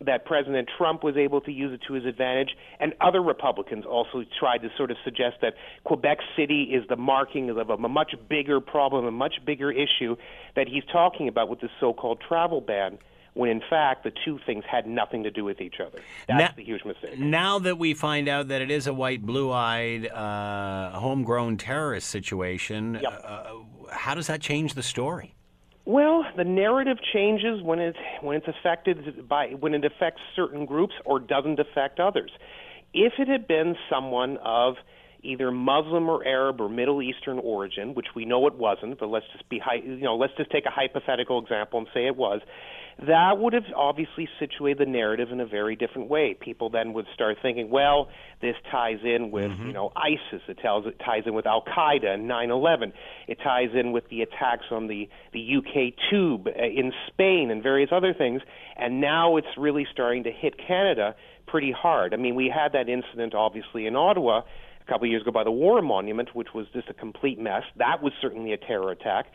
that 0.00 0.24
President 0.26 0.68
Trump 0.76 1.02
was 1.02 1.16
able 1.16 1.40
to 1.40 1.52
use 1.52 1.72
it 1.72 1.80
to 1.86 1.94
his 1.94 2.04
advantage, 2.04 2.50
and 2.80 2.92
other 3.00 3.22
Republicans 3.22 3.84
also 3.86 4.24
tried 4.38 4.58
to 4.58 4.68
sort 4.76 4.90
of 4.90 4.96
suggest 5.04 5.36
that 5.42 5.54
Quebec 5.84 6.18
City 6.36 6.64
is 6.64 6.86
the 6.88 6.96
marking 6.96 7.50
of 7.50 7.70
a 7.70 7.88
much 7.88 8.14
bigger 8.28 8.60
problem, 8.60 9.06
a 9.06 9.10
much 9.10 9.36
bigger 9.44 9.70
issue 9.70 10.16
that 10.54 10.68
he's 10.68 10.84
talking 10.92 11.28
about 11.28 11.48
with 11.48 11.60
this 11.60 11.70
so 11.80 11.92
called 11.92 12.20
travel 12.26 12.60
ban 12.60 12.98
when 13.36 13.50
in 13.50 13.60
fact 13.68 14.02
the 14.02 14.12
two 14.24 14.38
things 14.46 14.64
had 14.68 14.86
nothing 14.86 15.22
to 15.22 15.30
do 15.30 15.44
with 15.44 15.60
each 15.60 15.76
other. 15.78 15.98
That's 16.26 16.40
now, 16.40 16.48
the 16.56 16.64
huge 16.64 16.84
mistake. 16.86 17.18
Now 17.18 17.58
that 17.58 17.76
we 17.78 17.92
find 17.92 18.28
out 18.28 18.48
that 18.48 18.62
it 18.62 18.70
is 18.70 18.86
a 18.86 18.94
white, 18.94 19.22
blue-eyed, 19.22 20.08
uh, 20.08 20.98
homegrown 20.98 21.58
terrorist 21.58 22.08
situation, 22.08 22.98
yep. 23.02 23.22
uh, 23.22 23.56
how 23.90 24.14
does 24.14 24.26
that 24.28 24.40
change 24.40 24.72
the 24.72 24.82
story? 24.82 25.34
Well, 25.86 26.24
the 26.36 26.42
narrative 26.42 26.98
changes 27.14 27.62
when 27.62 27.78
it 27.78 27.94
when 28.20 28.36
it's 28.36 28.48
affected 28.48 29.28
by 29.28 29.50
when 29.50 29.72
it 29.72 29.84
affects 29.84 30.20
certain 30.34 30.66
groups 30.66 30.94
or 31.04 31.20
doesn't 31.20 31.60
affect 31.60 32.00
others. 32.00 32.30
If 32.92 33.14
it 33.20 33.28
had 33.28 33.46
been 33.46 33.76
someone 33.88 34.36
of 34.38 34.74
either 35.22 35.52
Muslim 35.52 36.08
or 36.08 36.26
Arab 36.26 36.60
or 36.60 36.68
Middle 36.68 37.02
Eastern 37.02 37.38
origin, 37.38 37.94
which 37.94 38.06
we 38.16 38.24
know 38.24 38.48
it 38.48 38.54
wasn't, 38.54 38.98
but 38.98 39.08
let's 39.10 39.26
just 39.32 39.48
be 39.48 39.60
you 39.84 39.98
know 39.98 40.16
let's 40.16 40.32
just 40.36 40.50
take 40.50 40.66
a 40.66 40.70
hypothetical 40.70 41.40
example 41.40 41.78
and 41.78 41.88
say 41.94 42.06
it 42.06 42.16
was 42.16 42.40
that 42.98 43.38
would 43.38 43.52
have 43.52 43.64
obviously 43.76 44.26
situated 44.38 44.78
the 44.78 44.90
narrative 44.90 45.30
in 45.30 45.38
a 45.40 45.46
very 45.46 45.76
different 45.76 46.08
way. 46.08 46.34
People 46.38 46.70
then 46.70 46.94
would 46.94 47.04
start 47.12 47.36
thinking, 47.42 47.68
well, 47.68 48.08
this 48.40 48.54
ties 48.70 49.00
in 49.04 49.30
with 49.30 49.50
mm-hmm. 49.50 49.66
you 49.66 49.72
know 49.74 49.92
ISIS. 49.94 50.40
It 50.48 50.58
tells 50.58 50.86
it 50.86 50.98
ties 51.04 51.24
in 51.26 51.34
with 51.34 51.46
Al 51.46 51.62
Qaeda 51.62 52.06
and 52.06 52.28
9/11. 52.28 52.92
It 53.28 53.38
ties 53.44 53.68
in 53.74 53.92
with 53.92 54.08
the 54.08 54.22
attacks 54.22 54.66
on 54.70 54.86
the 54.86 55.10
the 55.34 55.56
UK 55.58 55.92
tube 56.10 56.46
uh, 56.46 56.62
in 56.62 56.92
Spain 57.08 57.50
and 57.50 57.62
various 57.62 57.90
other 57.92 58.14
things. 58.14 58.40
And 58.76 59.00
now 59.00 59.36
it's 59.36 59.58
really 59.58 59.86
starting 59.92 60.24
to 60.24 60.32
hit 60.32 60.54
Canada 60.66 61.14
pretty 61.46 61.72
hard. 61.72 62.14
I 62.14 62.16
mean, 62.16 62.34
we 62.34 62.48
had 62.48 62.72
that 62.72 62.88
incident 62.88 63.34
obviously 63.34 63.86
in 63.86 63.94
Ottawa 63.94 64.40
a 64.40 64.90
couple 64.90 65.06
of 65.06 65.10
years 65.10 65.22
ago 65.22 65.32
by 65.32 65.44
the 65.44 65.50
War 65.50 65.82
Monument, 65.82 66.34
which 66.34 66.54
was 66.54 66.66
just 66.72 66.88
a 66.88 66.94
complete 66.94 67.38
mess. 67.38 67.64
That 67.76 68.02
was 68.02 68.12
certainly 68.22 68.52
a 68.52 68.56
terror 68.56 68.90
attack 68.90 69.26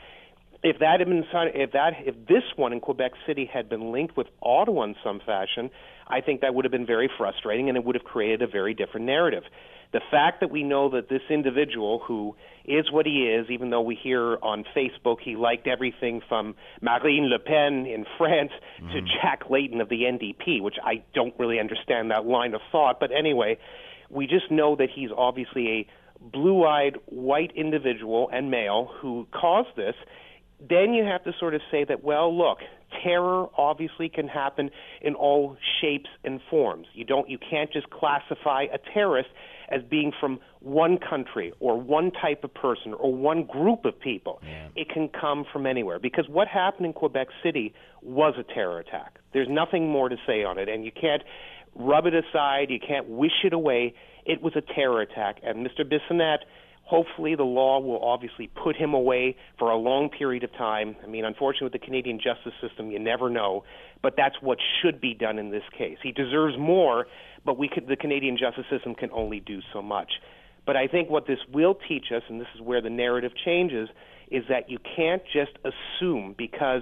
if 0.64 0.80
that 0.80 1.00
had 1.00 1.08
been 1.10 1.24
if 1.34 1.72
that 1.72 1.94
if 2.06 2.16
this 2.28 2.44
one 2.56 2.74
in 2.74 2.80
Quebec 2.80 3.14
City 3.26 3.50
had 3.52 3.68
been 3.68 3.92
linked 3.92 4.16
with 4.16 4.28
Ottawa 4.44 4.84
in 4.84 4.96
some 5.04 5.20
fashion, 5.26 5.72
I 6.08 6.22
think 6.22 6.42
that 6.42 6.54
would 6.54 6.66
have 6.66 6.72
been 6.72 6.86
very 6.86 7.10
frustrating 7.18 7.68
and 7.68 7.78
it 7.78 7.84
would 7.84 7.96
have 7.96 8.04
created 8.04 8.42
a 8.42 8.48
very 8.48 8.74
different 8.74 9.06
narrative. 9.06 9.44
The 9.92 10.02
fact 10.10 10.40
that 10.40 10.52
we 10.52 10.64
know 10.64 10.90
that 10.92 11.10
this 11.10 11.22
individual 11.30 12.00
who 12.06 12.36
is 12.64 12.92
what 12.92 13.06
he 13.06 13.24
is, 13.24 13.48
even 13.50 13.72
though 13.72 13.82
we 13.82 13.96
hear 13.96 14.38
on 14.42 14.64
Facebook 14.76 15.18
he 15.20 15.36
liked 15.36 15.68
everything 15.68 16.22
from 16.30 16.56
Marine 16.80 17.30
Le 17.30 17.40
Pen 17.40 17.88
in 17.88 18.06
France 18.18 18.52
mm. 18.82 18.92
to 18.94 19.02
Jack 19.02 19.50
Layton 19.50 19.82
of 19.82 19.90
the 19.90 20.04
NDP, 20.04 20.62
which 20.62 20.78
I 20.84 21.04
don't 21.14 21.34
really 21.40 21.60
understand 21.60 22.12
that 22.12 22.26
line 22.26 22.54
of 22.54 22.62
thought, 22.72 23.00
but 23.00 23.12
anyway, 23.12 23.58
we 24.10 24.28
just 24.28 24.52
know 24.52 24.76
that 24.76 24.90
he's 24.94 25.10
obviously 25.16 25.68
a 25.70 25.88
blue 26.22 26.64
eyed 26.66 26.98
white 27.08 27.52
individual 27.56 28.30
and 28.32 28.52
male 28.52 28.92
who 29.02 29.28
caused 29.34 29.76
this 29.76 29.96
then 30.70 30.94
you 30.94 31.04
have 31.06 31.24
to 31.24 31.32
sort 31.40 31.56
of 31.56 31.62
say 31.72 31.84
that, 31.86 32.04
well, 32.04 32.36
look, 32.36 32.60
terror 33.04 33.48
obviously 33.58 34.10
can 34.10 34.28
happen 34.28 34.70
in 35.02 35.16
all 35.16 35.58
shapes 35.82 36.10
and 36.24 36.40
forms. 36.50 36.88
You 36.94 37.06
don't, 37.06 37.30
you 37.30 37.38
can't 37.38 37.72
just 37.72 37.90
classify 37.90 38.66
a 38.72 38.78
terrorist 38.94 39.30
as 39.70 39.82
being 39.90 40.12
from 40.20 40.40
one 40.60 40.98
country 40.98 41.54
or 41.60 41.80
one 41.80 42.12
type 42.12 42.44
of 42.44 42.54
person 42.54 42.94
or 42.94 43.14
one 43.14 43.44
group 43.46 43.86
of 43.86 44.00
people. 44.00 44.42
Yeah. 44.46 44.68
It 44.76 44.90
can 44.90 45.10
come 45.10 45.46
from 45.52 45.66
anywhere 45.66 45.98
because 45.98 46.26
what 46.30 46.48
happened 46.48 46.86
in 46.86 46.94
Quebec 46.94 47.28
City 47.42 47.74
was 48.02 48.36
a 48.38 48.44
terror 48.54 48.80
attack. 48.80 49.18
There's 49.34 49.48
nothing 49.50 49.90
more 49.90 50.10
to 50.10 50.18
say 50.28 50.44
on 50.44 50.60
it, 50.60 50.68
and 50.70 50.84
you 50.84 50.92
can't 50.92 51.24
rub 51.76 52.06
it 52.06 52.14
aside. 52.14 52.70
You 52.70 52.80
can't 52.86 53.08
wish 53.08 53.44
it 53.44 53.54
away. 53.54 53.94
It 54.26 54.42
was 54.42 54.54
a 54.56 54.62
terror 54.62 55.02
attack, 55.02 55.38
and 55.44 55.66
Mr. 55.66 55.84
Bissonnette 55.84 56.44
Hopefully, 56.92 57.36
the 57.36 57.44
law 57.44 57.80
will 57.80 58.04
obviously 58.04 58.48
put 58.48 58.76
him 58.76 58.94
away 58.94 59.38
for 59.58 59.72
a 59.72 59.78
long 59.78 60.10
period 60.10 60.44
of 60.44 60.52
time. 60.58 60.94
I 61.02 61.08
mean, 61.08 61.24
unfortunately, 61.24 61.68
with 61.68 61.72
the 61.72 61.80
Canadian 61.80 62.20
justice 62.20 62.52
system, 62.60 62.92
you 62.92 63.00
never 63.00 63.30
know, 63.30 63.64
but 64.04 64.16
that's 64.18 64.36
what 64.42 64.58
should 64.82 65.00
be 65.00 65.14
done 65.14 65.40
in 65.40 65.52
this 65.52 65.64
case. 65.78 66.00
He 66.04 66.12
deserves 66.12 66.58
more, 66.60 67.08
but 67.46 67.58
we 67.58 67.70
could, 67.70 67.88
the 67.88 67.96
Canadian 67.96 68.38
justice 68.38 68.66
system 68.70 68.94
can 68.94 69.10
only 69.14 69.40
do 69.40 69.62
so 69.72 69.82
much. 69.82 70.12
But 70.66 70.76
I 70.76 70.88
think 70.88 71.10
what 71.10 71.28
this 71.28 71.40
will 71.54 71.78
teach 71.88 72.08
us, 72.14 72.24
and 72.28 72.42
this 72.42 72.50
is 72.56 72.60
where 72.60 72.82
the 72.82 72.90
narrative 72.90 73.32
changes, 73.46 73.88
is 74.30 74.44
that 74.50 74.70
you 74.70 74.78
can't 74.98 75.22
just 75.32 75.52
assume 75.64 76.36
because 76.38 76.82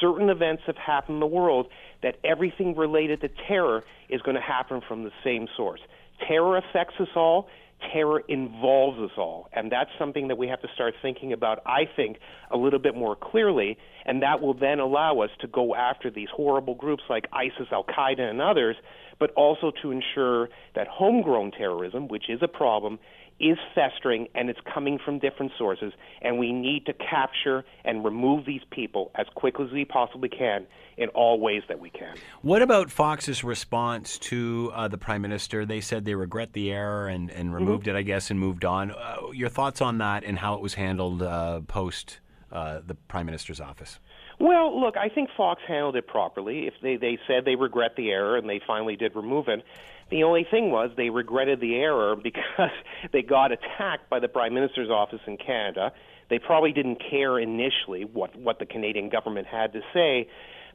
certain 0.00 0.30
events 0.30 0.62
have 0.66 0.76
happened 0.76 1.16
in 1.16 1.20
the 1.20 1.26
world 1.26 1.66
that 2.04 2.14
everything 2.22 2.76
related 2.76 3.22
to 3.22 3.28
terror 3.48 3.82
is 4.08 4.22
going 4.22 4.36
to 4.36 4.40
happen 4.40 4.80
from 4.86 5.02
the 5.02 5.10
same 5.24 5.48
source. 5.56 5.80
Terror 6.28 6.58
affects 6.58 6.94
us 7.00 7.08
all 7.16 7.48
terror 7.92 8.22
involves 8.28 8.98
us 8.98 9.16
all. 9.16 9.48
And 9.52 9.70
that's 9.70 9.90
something 9.98 10.28
that 10.28 10.36
we 10.36 10.48
have 10.48 10.60
to 10.62 10.68
start 10.74 10.94
thinking 11.00 11.32
about, 11.32 11.60
I 11.66 11.82
think, 11.96 12.18
a 12.50 12.56
little 12.56 12.78
bit 12.78 12.94
more 12.94 13.16
clearly. 13.16 13.78
And 14.04 14.22
that 14.22 14.40
will 14.40 14.54
then 14.54 14.80
allow 14.80 15.20
us 15.20 15.30
to 15.40 15.46
go 15.46 15.74
after 15.74 16.10
these 16.10 16.28
horrible 16.34 16.74
groups 16.74 17.02
like 17.08 17.26
ISIS, 17.32 17.68
Al 17.70 17.84
Qaeda, 17.84 18.20
and 18.20 18.40
others, 18.40 18.76
but 19.18 19.30
also 19.32 19.72
to 19.82 19.90
ensure 19.90 20.48
that 20.74 20.86
homegrown 20.88 21.52
terrorism, 21.52 22.08
which 22.08 22.28
is 22.28 22.40
a 22.42 22.48
problem, 22.48 22.98
is 23.40 23.58
festering 23.74 24.28
and 24.34 24.50
it's 24.50 24.60
coming 24.72 24.98
from 25.04 25.18
different 25.18 25.52
sources, 25.58 25.92
and 26.22 26.38
we 26.38 26.52
need 26.52 26.86
to 26.86 26.92
capture 26.92 27.64
and 27.84 28.04
remove 28.04 28.44
these 28.44 28.62
people 28.70 29.10
as 29.14 29.26
quickly 29.34 29.66
as 29.66 29.72
we 29.72 29.84
possibly 29.84 30.28
can 30.28 30.66
in 30.96 31.08
all 31.10 31.38
ways 31.38 31.62
that 31.68 31.78
we 31.78 31.90
can. 31.90 32.16
What 32.42 32.62
about 32.62 32.90
Fox's 32.90 33.44
response 33.44 34.18
to 34.18 34.72
uh, 34.74 34.88
the 34.88 34.98
Prime 34.98 35.22
Minister? 35.22 35.64
They 35.64 35.80
said 35.80 36.04
they 36.04 36.14
regret 36.14 36.52
the 36.52 36.72
error 36.72 37.08
and, 37.08 37.30
and 37.30 37.54
removed 37.54 37.86
mm-hmm. 37.86 37.96
it, 37.96 37.98
I 37.98 38.02
guess, 38.02 38.30
and 38.30 38.40
moved 38.40 38.64
on. 38.64 38.90
Uh, 38.90 39.30
your 39.32 39.48
thoughts 39.48 39.80
on 39.80 39.98
that 39.98 40.24
and 40.24 40.38
how 40.38 40.54
it 40.54 40.60
was 40.60 40.74
handled 40.74 41.22
uh, 41.22 41.60
post 41.60 42.18
uh, 42.50 42.80
the 42.86 42.94
Prime 42.94 43.26
Minister's 43.26 43.60
office? 43.60 43.98
Well, 44.40 44.80
look, 44.80 44.96
I 44.96 45.08
think 45.08 45.30
Fox 45.36 45.60
handled 45.66 45.96
it 45.96 46.06
properly. 46.06 46.66
If 46.66 46.74
they, 46.80 46.96
they 46.96 47.18
said 47.26 47.44
they 47.44 47.56
regret 47.56 47.96
the 47.96 48.10
error 48.10 48.36
and 48.36 48.48
they 48.48 48.60
finally 48.66 48.96
did 48.96 49.16
remove 49.16 49.48
it, 49.48 49.64
the 50.10 50.24
only 50.24 50.46
thing 50.50 50.70
was 50.70 50.90
they 50.96 51.10
regretted 51.10 51.60
the 51.60 51.76
error 51.76 52.16
because 52.22 52.70
they 53.12 53.22
got 53.22 53.52
attacked 53.52 54.08
by 54.10 54.20
the 54.20 54.28
Prime 54.28 54.54
Minister's 54.54 54.90
office 54.90 55.20
in 55.26 55.36
Canada. 55.36 55.92
They 56.30 56.38
probably 56.38 56.72
didn't 56.72 57.02
care 57.10 57.38
initially 57.38 58.04
what, 58.04 58.36
what 58.36 58.58
the 58.58 58.66
Canadian 58.66 59.08
government 59.08 59.46
had 59.46 59.72
to 59.72 59.80
say, 59.94 60.28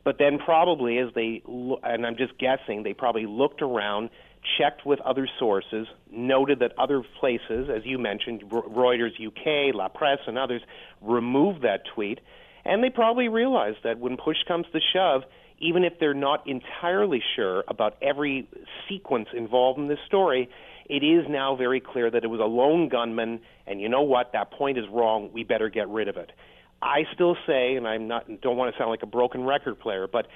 but 0.03 0.17
then 0.17 0.37
probably 0.37 0.97
as 0.97 1.13
they, 1.13 1.41
and 1.47 2.05
I'm 2.05 2.17
just 2.17 2.37
guessing, 2.37 2.83
they 2.83 2.93
probably 2.93 3.25
looked 3.25 3.61
around, 3.61 4.09
checked 4.57 4.85
with 4.85 4.99
other 5.01 5.29
sources, 5.39 5.87
noted 6.11 6.59
that 6.59 6.73
other 6.77 7.03
places, 7.19 7.69
as 7.73 7.85
you 7.85 7.97
mentioned, 7.97 8.43
Reuters 8.49 9.11
UK, 9.25 9.73
La 9.73 9.87
Presse, 9.87 10.19
and 10.27 10.37
others, 10.37 10.61
removed 11.01 11.61
that 11.61 11.83
tweet, 11.95 12.19
and 12.65 12.83
they 12.83 12.89
probably 12.89 13.29
realized 13.29 13.77
that 13.83 13.99
when 13.99 14.17
push 14.17 14.37
comes 14.47 14.65
to 14.73 14.79
shove, 14.93 15.23
even 15.63 15.83
if 15.83 15.93
they're 15.99 16.13
not 16.13 16.45
entirely 16.45 17.21
sure 17.35 17.63
about 17.67 17.95
every 18.01 18.47
sequence 18.89 19.29
involved 19.35 19.79
in 19.79 19.87
this 19.87 19.99
story, 20.05 20.49
it 20.89 21.03
is 21.03 21.25
now 21.29 21.55
very 21.55 21.79
clear 21.79 22.11
that 22.11 22.23
it 22.23 22.27
was 22.27 22.41
a 22.41 22.45
lone 22.45 22.89
gunman, 22.89 23.39
and 23.65 23.79
you 23.79 23.87
know 23.87 24.01
what? 24.01 24.33
That 24.33 24.51
point 24.51 24.77
is 24.77 24.83
wrong. 24.91 25.29
We 25.33 25.43
better 25.43 25.69
get 25.69 25.87
rid 25.87 26.09
of 26.09 26.17
it. 26.17 26.31
I 26.81 27.03
still 27.13 27.37
say, 27.47 27.75
and 27.75 27.87
I'm 27.87 28.09
not 28.09 28.41
don't 28.41 28.57
want 28.57 28.73
to 28.73 28.77
sound 28.77 28.89
like 28.89 29.03
a 29.03 29.07
broken 29.07 29.45
record 29.45 29.79
player, 29.79 30.05
but 30.11 30.27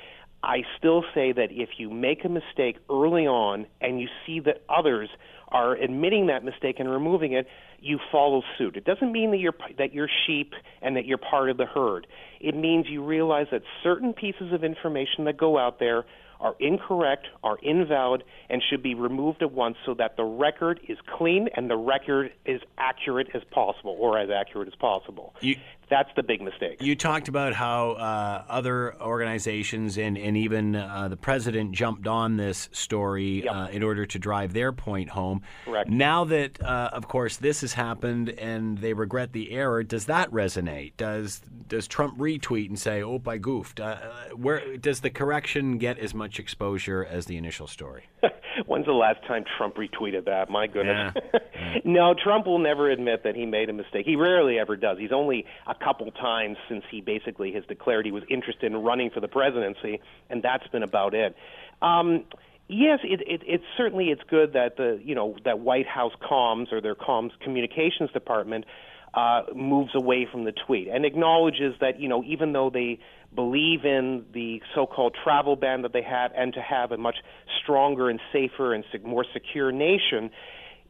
I 0.43 0.59
still 0.77 1.03
say 1.13 1.33
that 1.33 1.49
if 1.51 1.71
you 1.77 1.89
make 1.89 2.23
a 2.23 2.29
mistake 2.29 2.77
early 2.89 3.27
on 3.27 3.65
and 3.81 3.99
you 3.99 4.07
see 4.25 4.39
that 4.41 4.63
others 4.69 5.09
are 5.49 5.75
admitting 5.75 6.27
that 6.27 6.45
mistake 6.45 6.77
and 6.79 6.89
removing 6.89 7.33
it, 7.33 7.47
you 7.79 7.99
follow 8.11 8.43
suit. 8.57 8.75
It 8.75 8.85
doesn't 8.85 9.11
mean 9.11 9.31
that 9.31 9.37
you're 9.37 9.55
that 9.77 9.93
you're 9.93 10.09
sheep 10.25 10.53
and 10.81 10.95
that 10.95 11.05
you're 11.05 11.17
part 11.17 11.49
of 11.49 11.57
the 11.57 11.65
herd. 11.65 12.07
It 12.39 12.55
means 12.55 12.87
you 12.87 13.03
realize 13.03 13.47
that 13.51 13.61
certain 13.83 14.13
pieces 14.13 14.53
of 14.53 14.63
information 14.63 15.25
that 15.25 15.37
go 15.37 15.57
out 15.57 15.79
there 15.79 16.05
are 16.39 16.55
incorrect, 16.59 17.27
are 17.43 17.57
invalid, 17.63 18.23
and 18.49 18.61
should 18.69 18.83
be 18.83 18.93
removed 18.93 19.41
at 19.41 19.51
once 19.51 19.75
so 19.85 19.93
that 19.95 20.17
the 20.17 20.23
record 20.23 20.79
is 20.87 20.97
clean 21.17 21.49
and 21.55 21.69
the 21.69 21.75
record 21.75 22.31
is 22.45 22.61
accurate 22.77 23.27
as 23.33 23.41
possible, 23.51 23.95
or 23.99 24.19
as 24.19 24.29
accurate 24.29 24.67
as 24.67 24.75
possible. 24.75 25.33
You, 25.41 25.55
that's 25.89 26.09
the 26.15 26.23
big 26.23 26.41
mistake. 26.41 26.81
You 26.81 26.95
talked 26.95 27.27
about 27.27 27.53
how 27.53 27.91
uh, 27.91 28.43
other 28.49 28.95
organizations 29.01 29.97
and, 29.97 30.17
and 30.17 30.35
even 30.35 30.75
uh, 30.75 31.07
the 31.07 31.17
president 31.17 31.71
jumped 31.71 32.07
on 32.07 32.37
this 32.37 32.69
story 32.71 33.43
yep. 33.43 33.53
uh, 33.53 33.67
in 33.71 33.83
order 33.83 34.05
to 34.05 34.19
drive 34.19 34.53
their 34.53 34.71
point 34.71 35.09
home. 35.09 35.41
Correct. 35.65 35.89
Now 35.89 36.25
that, 36.25 36.61
uh, 36.61 36.89
of 36.91 37.07
course, 37.07 37.37
this 37.37 37.61
has 37.61 37.73
happened 37.73 38.29
and 38.29 38.77
they 38.79 38.93
regret 38.93 39.33
the 39.33 39.51
error, 39.51 39.83
does 39.83 40.05
that 40.05 40.29
resonate? 40.31 40.93
Does 40.97 41.41
does 41.67 41.87
Trump 41.87 42.17
retweet 42.17 42.69
and 42.69 42.79
say, 42.79 43.03
"Oh, 43.03 43.21
I 43.27 43.37
goofed"? 43.37 43.79
Uh, 43.79 43.97
where 44.35 44.77
does 44.77 45.01
the 45.01 45.09
correction 45.09 45.77
get 45.77 45.99
as 45.99 46.13
much 46.13 46.39
exposure 46.39 47.03
as 47.03 47.25
the 47.25 47.37
initial 47.37 47.67
story? 47.67 48.03
When's 48.67 48.85
the 48.85 48.91
last 48.91 49.25
time 49.25 49.45
Trump 49.57 49.75
retweeted 49.75 50.25
that? 50.25 50.49
My 50.49 50.67
goodness. 50.67 51.13
Yeah. 51.33 51.79
no, 51.85 52.13
Trump 52.13 52.45
will 52.45 52.59
never 52.59 52.91
admit 52.91 53.23
that 53.23 53.35
he 53.35 53.45
made 53.45 53.69
a 53.69 53.73
mistake. 53.73 54.05
He 54.05 54.15
rarely 54.15 54.59
ever 54.59 54.75
does. 54.75 54.97
He's 54.99 55.13
only 55.13 55.45
a 55.65 55.73
couple 55.73 56.11
times 56.11 56.57
since 56.67 56.83
he 56.91 57.01
basically 57.01 57.53
has 57.53 57.63
declared 57.65 58.05
he 58.05 58.11
was 58.11 58.23
interested 58.29 58.71
in 58.71 58.77
running 58.83 59.09
for 59.09 59.21
the 59.21 59.29
presidency, 59.29 60.01
and 60.29 60.43
that's 60.43 60.67
been 60.67 60.83
about 60.83 61.13
it. 61.13 61.35
Um, 61.81 62.25
Yes, 62.69 62.99
it, 63.03 63.21
it, 63.21 63.43
it 63.45 63.61
certainly 63.77 64.09
it's 64.09 64.23
good 64.29 64.53
that 64.53 64.75
the 64.75 64.99
you 65.01 65.15
know 65.15 65.37
that 65.45 65.59
White 65.59 65.87
House 65.87 66.11
comms 66.21 66.73
or 66.73 66.81
their 66.81 66.95
comms 66.95 67.31
communications 67.39 68.11
department 68.11 68.65
uh, 69.13 69.43
moves 69.55 69.95
away 69.95 70.27
from 70.29 70.43
the 70.43 70.51
tweet 70.51 70.89
and 70.89 71.05
acknowledges 71.05 71.75
that 71.79 72.01
you 72.01 72.09
know 72.09 72.23
even 72.25 72.51
though 72.51 72.69
they 72.69 72.99
believe 73.37 73.85
in 73.85 74.25
the 74.33 74.61
so-called 74.73 75.15
travel 75.23 75.55
ban 75.55 75.83
that 75.83 75.93
they 75.93 76.01
have 76.01 76.31
and 76.35 76.51
to 76.53 76.61
have 76.61 76.91
a 76.91 76.97
much 76.97 77.17
stronger 77.63 78.09
and 78.09 78.19
safer 78.33 78.73
and 78.73 78.83
more 79.05 79.23
secure 79.31 79.71
nation, 79.71 80.31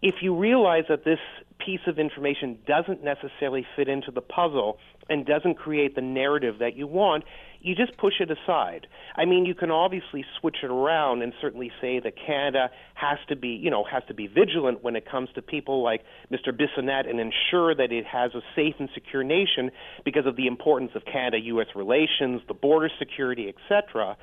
if 0.02 0.16
you 0.22 0.34
realize 0.34 0.86
that 0.88 1.04
this 1.04 1.20
piece 1.64 1.82
of 1.88 2.00
information 2.00 2.60
doesn't 2.68 3.04
necessarily 3.04 3.66
fit 3.76 3.88
into 3.88 4.12
the 4.12 4.22
puzzle 4.22 4.78
and 5.10 5.26
doesn't 5.26 5.56
create 5.56 5.96
the 5.96 6.02
narrative 6.02 6.56
that 6.60 6.76
you 6.76 6.88
want, 6.88 7.24
you 7.62 7.76
just 7.76 7.98
push 7.98 8.16
it 8.20 8.30
aside. 8.30 8.88
I 9.16 9.26
mean, 9.26 9.46
you 9.46 9.56
can 9.56 9.72
obviously 9.72 10.24
switch 10.40 10.58
it 10.64 10.70
around 10.70 11.22
and 11.22 11.34
certainly 11.42 11.72
say 11.82 12.00
that 12.00 12.14
Canada 12.16 12.70
has 12.94 13.18
to 13.30 13.36
be, 13.36 13.50
you 13.50 13.72
know, 13.72 13.84
has 13.84 14.04
to 14.08 14.14
be 14.14 14.28
vigilant 14.28 14.84
when 14.84 14.96
it 14.96 15.10
comes 15.10 15.30
to 15.36 15.42
people 15.42 15.84
like 15.84 16.02
Mr. 16.32 16.50
Bissonnette 16.50 17.10
and 17.10 17.20
ensure 17.20 17.74
that 17.76 17.92
it 17.92 18.06
has 18.06 18.32
a 18.36 18.42
safe 18.56 18.76
and 18.80 18.90
secure 18.94 19.24
nation 19.24 19.72
because 20.06 20.26
of 20.26 20.36
the 20.36 20.48
importance 20.48 20.92
of 20.96 21.04
Canada-U.S. 21.06 21.68
relations, 21.76 22.42
the 22.48 22.54
border 22.54 22.90
security, 23.00 23.50
etc. 23.50 24.18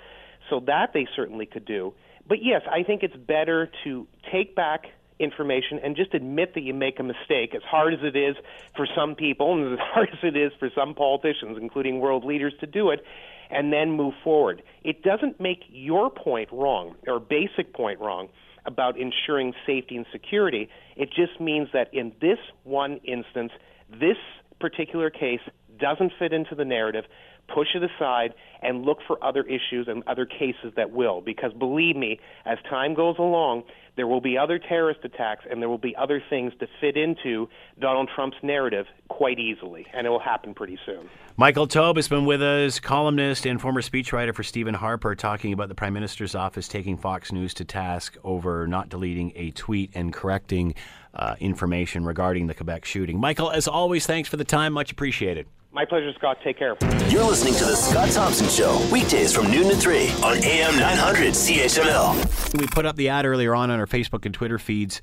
So 0.51 0.61
that 0.67 0.93
they 0.93 1.07
certainly 1.17 1.47
could 1.47 1.65
do. 1.65 1.95
But 2.27 2.39
yes, 2.43 2.63
I 2.71 2.83
think 2.83 3.03
it's 3.03 3.17
better 3.17 3.71
to 3.85 4.07
take 4.33 4.55
back 4.55 4.87
information 5.19 5.79
and 5.83 5.97
just 5.97 6.15
admit 6.15 6.55
that 6.55 6.63
you 6.63 6.75
make 6.75 6.99
a 6.99 7.03
mistake, 7.03 7.55
as 7.55 7.63
hard 7.63 7.95
as 7.95 8.01
it 8.03 8.17
is 8.17 8.37
for 8.77 8.87
some 8.97 9.15
people 9.15 9.55
and 9.55 9.75
as 9.75 9.79
hard 9.93 10.09
as 10.13 10.19
it 10.23 10.37
is 10.37 10.53
for 10.59 10.71
some 10.75 10.95
politicians, 10.95 11.59
including 11.61 12.01
world 12.01 12.25
leaders, 12.25 12.53
to 12.61 12.67
do 12.67 12.91
it, 12.91 13.05
and 13.51 13.73
then 13.73 13.93
move 13.93 14.15
forward. 14.23 14.63
It 14.83 15.03
doesn't 15.03 15.41
make 15.41 15.65
your 15.69 16.11
point 16.11 16.49
wrong 16.53 16.97
or 17.07 17.21
basic 17.21 17.73
point 17.75 18.01
wrong 18.01 18.29
about 18.67 18.99
ensuring 18.99 19.53
safety 19.67 19.97
and 19.97 20.07
security. 20.11 20.69
It 20.97 21.11
just 21.15 21.41
means 21.41 21.69
that 21.73 21.93
in 21.93 22.13
this 22.21 22.39
one 22.65 22.99
instance, 23.05 23.53
this 23.91 24.17
particular 24.61 25.11
case 25.11 25.41
doesn't 25.79 26.13
fit 26.19 26.33
into 26.33 26.55
the 26.55 26.65
narrative, 26.65 27.05
push 27.53 27.69
it 27.75 27.83
aside 27.83 28.35
and 28.63 28.83
look 28.83 28.99
for 29.07 29.23
other 29.23 29.43
issues 29.43 29.87
and 29.89 30.03
other 30.07 30.27
cases 30.27 30.73
that 30.77 30.91
will. 30.91 31.21
Because 31.21 31.53
believe 31.53 31.97
me, 31.97 32.19
as 32.47 32.59
time 32.69 32.95
goes 32.95 33.17
along, 33.19 33.65
there 33.97 34.07
will 34.07 34.21
be 34.21 34.37
other 34.37 34.59
terrorist 34.59 35.01
attacks 35.05 35.45
and 35.49 35.63
there 35.63 35.69
will 35.69 35.79
be 35.79 35.95
other 35.97 36.23
things 36.29 36.53
to 36.59 36.67
fit 36.81 36.97
into 36.97 37.49
Donald 37.79 38.11
Trump's 38.15 38.37
narrative 38.43 38.87
quite 39.09 39.39
easily, 39.39 39.87
and 39.93 40.07
it 40.07 40.11
will 40.11 40.19
happen 40.19 40.55
pretty 40.55 40.79
soon. 40.85 41.09
Michael 41.37 41.67
Taube 41.67 41.97
has 41.97 42.09
been 42.09 42.25
with 42.25 42.43
us, 42.43 42.81
columnist 42.81 43.47
and 43.47 43.61
former 43.61 43.83
speechwriter 43.83 44.35
for 44.35 44.43
Stephen 44.43 44.75
Harper, 44.75 45.15
talking 45.15 45.53
about 45.53 45.69
the 45.69 45.75
Prime 45.75 45.93
Minister's 45.93 46.35
office 46.35 46.67
taking 46.67 46.97
Fox 46.97 47.33
News 47.33 47.55
to 47.55 47.65
task 47.65 48.17
over 48.25 48.67
not 48.67 48.89
deleting 48.89 49.33
a 49.37 49.51
tweet 49.51 49.91
and 49.95 50.13
correcting 50.13 50.75
uh, 51.15 51.37
information 51.39 52.05
regarding 52.05 52.47
the 52.47 52.55
Quebec 52.55 52.85
shooting. 52.85 53.21
Michael, 53.21 53.51
as 53.51 53.69
always, 53.69 54.07
thanks 54.07 54.29
for 54.29 54.37
the 54.37 54.45
time. 54.45 54.73
Much 54.73 54.91
appreciated. 54.91 55.47
My 55.75 55.85
pleasure, 55.85 56.13
Scott. 56.13 56.39
Take 56.45 56.57
care. 56.57 56.77
You're 57.09 57.25
listening 57.25 57.55
to 57.55 57.65
The 57.65 57.75
Scott 57.75 58.09
Thompson 58.11 58.49
Show, 58.49 58.81
weekdays 58.93 59.35
from 59.35 59.51
noon 59.51 59.69
to 59.71 59.77
3 59.77 60.09
on 60.23 60.37
AM 60.45 60.79
900 60.79 61.33
CHML. 61.33 62.57
We 62.57 62.69
put 62.69 62.87
up 62.87 62.95
the 62.95 63.09
ad 63.09 63.27
earlier 63.27 63.57
on 63.57 63.73
on 63.73 63.81
our 63.81 63.87
Facebook 63.89 64.25
and 64.25 64.33
Twitter 64.33 64.61
feeds 64.61 65.01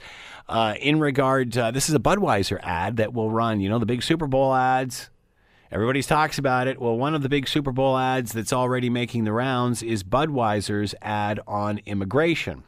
uh, 0.48 0.76
in 0.80 1.02
regard, 1.02 1.58
uh, 1.58 1.72
this 1.72 1.90
is 1.90 1.96
a 1.96 2.00
Budweiser 2.00 2.58
ad 2.64 2.98
that 2.98 3.14
will 3.14 3.30
run, 3.30 3.60
you 3.60 3.68
know, 3.68 3.80
the 3.80 3.86
big 3.86 4.02
Super 4.02 4.28
Bowl 4.28 4.56
ads. 4.56 5.10
Everybody 5.74 6.02
talks 6.04 6.38
about 6.38 6.68
it. 6.68 6.80
Well, 6.80 6.98
one 6.98 7.16
of 7.16 7.22
the 7.22 7.30
big 7.30 7.50
Super 7.50 7.74
Bowl 7.74 7.98
ads 7.98 8.32
that's 8.32 8.54
already 8.54 8.90
making 8.90 9.26
the 9.26 9.34
rounds 9.34 9.84
is 9.84 10.04
Budweiser's 10.04 10.96
ad 11.02 11.42
on 11.48 11.82
immigration. 11.86 12.64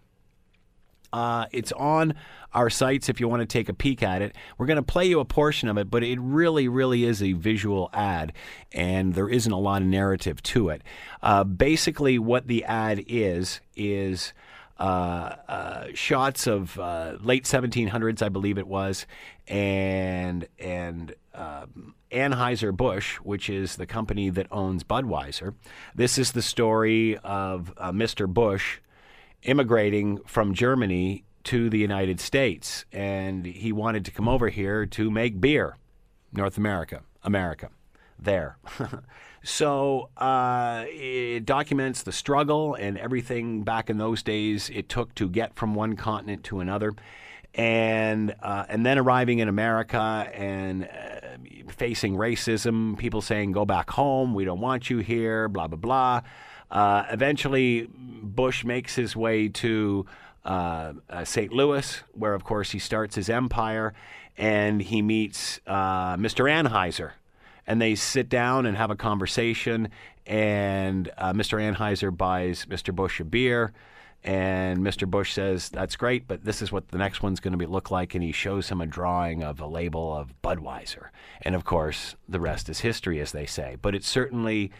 Uh, 1.13 1.45
it's 1.51 1.71
on 1.73 2.15
our 2.53 2.69
sites 2.69 3.09
if 3.09 3.19
you 3.19 3.27
want 3.27 3.41
to 3.41 3.45
take 3.45 3.69
a 3.69 3.73
peek 3.73 4.03
at 4.03 4.21
it. 4.21 4.35
We're 4.57 4.65
going 4.65 4.77
to 4.77 4.83
play 4.83 5.05
you 5.05 5.19
a 5.19 5.25
portion 5.25 5.69
of 5.69 5.77
it, 5.77 5.89
but 5.89 6.03
it 6.03 6.19
really, 6.19 6.67
really 6.67 7.03
is 7.03 7.21
a 7.21 7.33
visual 7.33 7.89
ad, 7.93 8.33
and 8.71 9.13
there 9.13 9.29
isn't 9.29 9.51
a 9.51 9.59
lot 9.59 9.81
of 9.81 9.87
narrative 9.87 10.41
to 10.43 10.69
it. 10.69 10.83
Uh, 11.21 11.43
basically, 11.43 12.19
what 12.19 12.47
the 12.47 12.63
ad 12.65 13.03
is, 13.07 13.61
is. 13.75 14.33
Uh, 14.75 15.35
uh, 15.47 15.85
shots 15.93 16.47
of 16.47 16.77
uh, 16.79 17.15
late 17.21 17.45
1700s, 17.45 18.23
I 18.23 18.29
believe 18.29 18.57
it 18.57 18.65
was, 18.65 19.05
and 19.47 20.47
and 20.57 21.13
um, 21.35 21.93
Anheuser 22.11 22.75
Busch, 22.75 23.15
which 23.17 23.49
is 23.49 23.75
the 23.75 23.85
company 23.85 24.29
that 24.31 24.47
owns 24.51 24.83
Budweiser. 24.83 25.53
This 25.95 26.17
is 26.17 26.31
the 26.31 26.41
story 26.41 27.17
of 27.19 27.71
uh, 27.77 27.91
Mr. 27.91 28.27
Busch 28.27 28.79
immigrating 29.43 30.19
from 30.25 30.53
Germany 30.53 31.23
to 31.45 31.69
the 31.69 31.77
United 31.77 32.19
States, 32.19 32.85
and 32.91 33.45
he 33.45 33.71
wanted 33.71 34.05
to 34.05 34.11
come 34.11 34.27
over 34.27 34.49
here 34.49 34.85
to 34.85 35.11
make 35.11 35.41
beer, 35.41 35.75
North 36.31 36.57
America, 36.57 37.01
America, 37.23 37.69
there. 38.17 38.57
so 39.43 40.09
uh, 40.17 40.85
it 40.87 41.45
documents 41.45 42.03
the 42.03 42.11
struggle 42.11 42.75
and 42.75 42.97
everything 42.97 43.63
back 43.63 43.89
in 43.89 43.97
those 43.97 44.23
days 44.23 44.69
it 44.69 44.87
took 44.87 45.13
to 45.15 45.27
get 45.27 45.55
from 45.55 45.75
one 45.75 45.95
continent 45.95 46.43
to 46.45 46.59
another. 46.59 46.93
And 47.55 48.33
uh, 48.41 48.65
and 48.67 48.83
then 48.83 48.97
arriving 48.97 49.37
in 49.37 49.47
America 49.47 50.27
and 50.33 50.85
uh, 50.85 51.67
facing 51.67 52.15
racism, 52.15 52.97
people 52.97 53.21
saying 53.21 53.51
"Go 53.51 53.63
back 53.63 53.91
home, 53.91 54.33
we 54.33 54.43
don't 54.43 54.59
want 54.59 54.89
you 54.89 54.97
here," 54.97 55.47
blah 55.47 55.67
blah 55.67 55.77
blah. 55.77 56.21
Uh, 56.71 57.05
eventually, 57.11 57.87
Busch 57.93 58.63
makes 58.63 58.95
his 58.95 59.15
way 59.15 59.49
to 59.49 60.07
uh, 60.45 60.93
uh, 61.09 61.25
St. 61.25 61.51
Louis, 61.51 62.01
where, 62.13 62.33
of 62.33 62.43
course, 62.43 62.71
he 62.71 62.79
starts 62.79 63.15
his 63.15 63.29
empire, 63.29 63.93
and 64.37 64.81
he 64.81 65.01
meets 65.01 65.59
uh, 65.67 66.15
Mr. 66.17 66.49
Anheuser. 66.49 67.11
And 67.65 67.81
they 67.81 67.95
sit 67.95 68.27
down 68.27 68.65
and 68.65 68.75
have 68.75 68.91
a 68.91 68.95
conversation, 68.95 69.89
and 70.25 71.09
uh, 71.17 71.33
Mr. 71.33 71.59
Anheuser 71.61 72.15
buys 72.15 72.65
Mr. 72.65 72.93
Busch 72.93 73.19
a 73.19 73.25
beer. 73.25 73.73
And 74.25 74.79
Mr. 74.79 75.09
Busch 75.09 75.33
says, 75.33 75.69
That's 75.69 75.97
great, 75.97 76.27
but 76.27 76.45
this 76.45 76.61
is 76.61 76.71
what 76.71 76.89
the 76.89 76.97
next 76.97 77.21
one's 77.21 77.41
going 77.41 77.51
to 77.51 77.57
be, 77.57 77.65
look 77.65 77.91
like. 77.91 78.15
And 78.15 78.23
he 78.23 78.31
shows 78.31 78.69
him 78.69 78.79
a 78.79 78.85
drawing 78.85 79.43
of 79.43 79.59
a 79.59 79.67
label 79.67 80.15
of 80.15 80.33
Budweiser. 80.41 81.07
And 81.41 81.55
of 81.55 81.65
course, 81.65 82.15
the 82.27 82.39
rest 82.39 82.69
is 82.69 82.79
history, 82.79 83.19
as 83.19 83.33
they 83.33 83.45
say. 83.45 83.77
But 83.81 83.95
it 83.95 84.05
certainly 84.05 84.71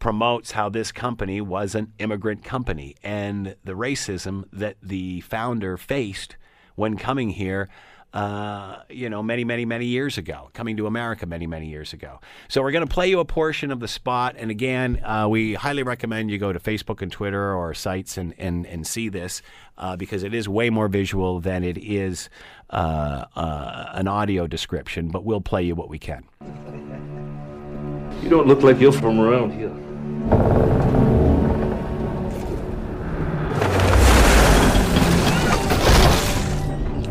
promotes 0.00 0.52
how 0.52 0.68
this 0.68 0.90
company 0.90 1.40
was 1.40 1.76
an 1.76 1.92
immigrant 1.98 2.42
company 2.42 2.96
and 3.04 3.54
the 3.62 3.74
racism 3.74 4.44
that 4.52 4.76
the 4.82 5.20
founder 5.20 5.76
faced 5.76 6.36
when 6.74 6.96
coming 6.96 7.30
here. 7.30 7.68
Uh, 8.12 8.82
you 8.88 9.08
know, 9.08 9.22
many, 9.22 9.44
many, 9.44 9.64
many 9.64 9.86
years 9.86 10.18
ago, 10.18 10.50
coming 10.52 10.76
to 10.76 10.88
America 10.88 11.26
many, 11.26 11.46
many 11.46 11.68
years 11.68 11.92
ago. 11.92 12.18
So 12.48 12.60
we're 12.60 12.72
going 12.72 12.84
to 12.84 12.92
play 12.92 13.08
you 13.08 13.20
a 13.20 13.24
portion 13.24 13.70
of 13.70 13.78
the 13.78 13.86
spot. 13.86 14.34
And 14.36 14.50
again, 14.50 15.00
uh, 15.04 15.28
we 15.28 15.54
highly 15.54 15.84
recommend 15.84 16.28
you 16.28 16.36
go 16.36 16.52
to 16.52 16.58
Facebook 16.58 17.02
and 17.02 17.12
Twitter 17.12 17.54
or 17.54 17.72
sites 17.72 18.18
and, 18.18 18.34
and, 18.36 18.66
and 18.66 18.84
see 18.84 19.08
this 19.08 19.42
uh, 19.78 19.94
because 19.94 20.24
it 20.24 20.34
is 20.34 20.48
way 20.48 20.70
more 20.70 20.88
visual 20.88 21.38
than 21.38 21.62
it 21.62 21.78
is 21.78 22.28
uh, 22.70 23.26
uh, 23.36 23.90
an 23.92 24.08
audio 24.08 24.48
description. 24.48 25.10
But 25.10 25.24
we'll 25.24 25.40
play 25.40 25.62
you 25.62 25.76
what 25.76 25.88
we 25.88 26.00
can. 26.00 26.24
You 28.24 28.28
don't 28.28 28.48
look 28.48 28.64
like 28.64 28.80
you're 28.80 28.90
from 28.90 29.20
around 29.20 29.52
here. 29.52 29.70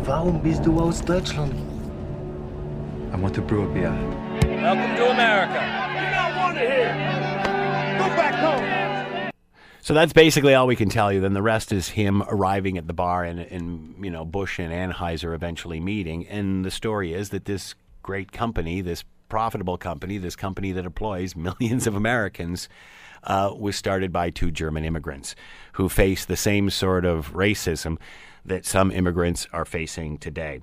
Warum 0.06 0.40
bist 0.42 0.64
du 0.64 0.78
aus 0.78 1.00
Deutschland? 1.00 1.54
I 3.12 3.16
want 3.16 3.34
to 3.34 3.42
brew 3.42 3.64
a 3.64 3.74
beer. 3.74 3.90
Welcome 4.62 4.96
to 4.96 5.10
America. 5.10 5.54
You're 5.94 6.10
not 6.10 6.36
want 6.36 6.54
wanted 6.54 6.70
here. 6.70 6.92
Go 7.98 8.06
back 8.16 8.34
home. 8.34 9.30
So 9.80 9.94
that's 9.94 10.12
basically 10.12 10.54
all 10.54 10.66
we 10.66 10.76
can 10.76 10.88
tell 10.88 11.12
you. 11.12 11.20
Then 11.20 11.32
the 11.32 11.42
rest 11.42 11.72
is 11.72 11.88
him 11.88 12.22
arriving 12.28 12.78
at 12.78 12.86
the 12.86 12.92
bar 12.92 13.24
and, 13.24 13.40
and 13.40 14.04
you 14.04 14.10
know 14.10 14.24
Busch 14.24 14.58
and 14.60 14.72
Anheuser 14.72 15.34
eventually 15.34 15.80
meeting. 15.80 16.26
And 16.28 16.64
the 16.64 16.70
story 16.70 17.12
is 17.14 17.30
that 17.30 17.46
this 17.46 17.74
great 18.02 18.30
company, 18.30 18.80
this 18.82 19.04
profitable 19.30 19.78
company, 19.78 20.18
this 20.18 20.36
company 20.36 20.72
that 20.72 20.84
employs 20.84 21.34
millions 21.36 21.86
of 21.86 21.94
Americans, 21.94 22.68
uh, 23.24 23.54
was 23.58 23.76
started 23.76 24.12
by 24.12 24.28
two 24.28 24.50
German 24.50 24.84
immigrants 24.84 25.34
who 25.74 25.88
face 25.88 26.24
the 26.26 26.36
same 26.36 26.68
sort 26.68 27.04
of 27.06 27.32
racism 27.32 27.98
that 28.44 28.64
some 28.64 28.90
immigrants 28.90 29.46
are 29.52 29.64
facing 29.64 30.18
today. 30.18 30.60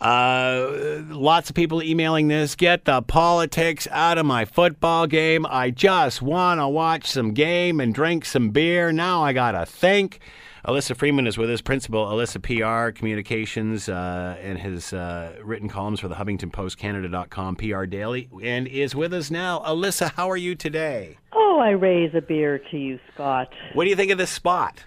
Uh, 0.00 1.00
lots 1.08 1.48
of 1.48 1.56
people 1.56 1.82
emailing 1.82 2.28
this. 2.28 2.54
Get 2.54 2.84
the 2.84 3.00
politics 3.00 3.88
out 3.90 4.18
of 4.18 4.26
my 4.26 4.44
football 4.44 5.06
game. 5.06 5.46
I 5.46 5.70
just 5.70 6.20
want 6.20 6.60
to 6.60 6.68
watch 6.68 7.06
some 7.06 7.32
game 7.32 7.80
and 7.80 7.94
drink 7.94 8.24
some 8.24 8.50
beer. 8.50 8.92
Now 8.92 9.22
I 9.22 9.32
got 9.32 9.52
to 9.52 9.64
think. 9.64 10.20
Alyssa 10.66 10.96
Freeman 10.96 11.26
is 11.26 11.36
with 11.36 11.50
us, 11.50 11.60
principal 11.60 12.06
Alyssa 12.06 12.40
PR 12.40 12.90
Communications, 12.90 13.86
uh, 13.86 14.38
and 14.40 14.58
has 14.58 14.94
uh, 14.94 15.34
written 15.42 15.68
columns 15.68 16.00
for 16.00 16.08
the 16.08 16.14
Huffington 16.14 16.50
Post, 16.50 16.78
Canada.com, 16.78 17.56
PR 17.56 17.84
Daily, 17.84 18.30
and 18.42 18.66
is 18.66 18.94
with 18.94 19.12
us 19.12 19.30
now. 19.30 19.58
Alyssa, 19.60 20.12
how 20.14 20.30
are 20.30 20.38
you 20.38 20.54
today? 20.54 21.18
Oh, 21.34 21.60
I 21.62 21.70
raise 21.70 22.14
a 22.14 22.22
beer 22.22 22.58
to 22.70 22.78
you, 22.78 22.98
Scott. 23.12 23.48
What 23.74 23.84
do 23.84 23.90
you 23.90 23.96
think 23.96 24.10
of 24.10 24.16
this 24.16 24.30
spot? 24.30 24.82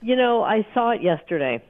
You 0.00 0.14
know, 0.14 0.44
I 0.44 0.64
saw 0.72 0.90
it 0.90 1.02
yesterday. 1.02 1.60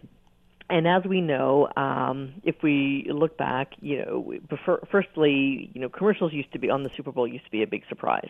And 0.69 0.89
as 0.89 1.05
we 1.05 1.21
know, 1.21 1.69
um, 1.77 2.35
if 2.43 2.57
we 2.63 3.07
look 3.09 3.39
back, 3.39 3.75
you 3.81 3.99
know, 4.05 4.35
prefer, 4.49 4.81
firstly, 4.91 5.71
you 5.73 5.81
know, 5.81 5.89
commercials 5.89 6.33
used 6.33 6.53
to 6.55 6.59
be 6.59 6.71
on 6.71 6.83
the 6.83 6.91
Super 6.97 7.13
Bowl 7.13 7.29
used 7.29 7.45
to 7.45 7.51
be 7.51 7.63
a 7.63 7.67
big 7.69 7.83
surprise, 7.89 8.29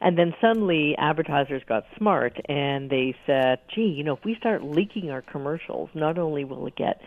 and 0.00 0.16
then 0.16 0.34
suddenly 0.40 0.96
advertisers 0.96 1.62
got 1.68 1.84
smart 1.98 2.40
and 2.48 2.88
they 2.88 3.14
said, 3.26 3.58
"Gee, 3.74 3.82
you 3.82 4.02
know, 4.02 4.14
if 4.14 4.24
we 4.24 4.34
start 4.36 4.64
leaking 4.64 5.10
our 5.10 5.20
commercials, 5.20 5.90
not 5.94 6.18
only 6.18 6.44
will 6.44 6.66
it 6.66 6.76
get 6.76 7.02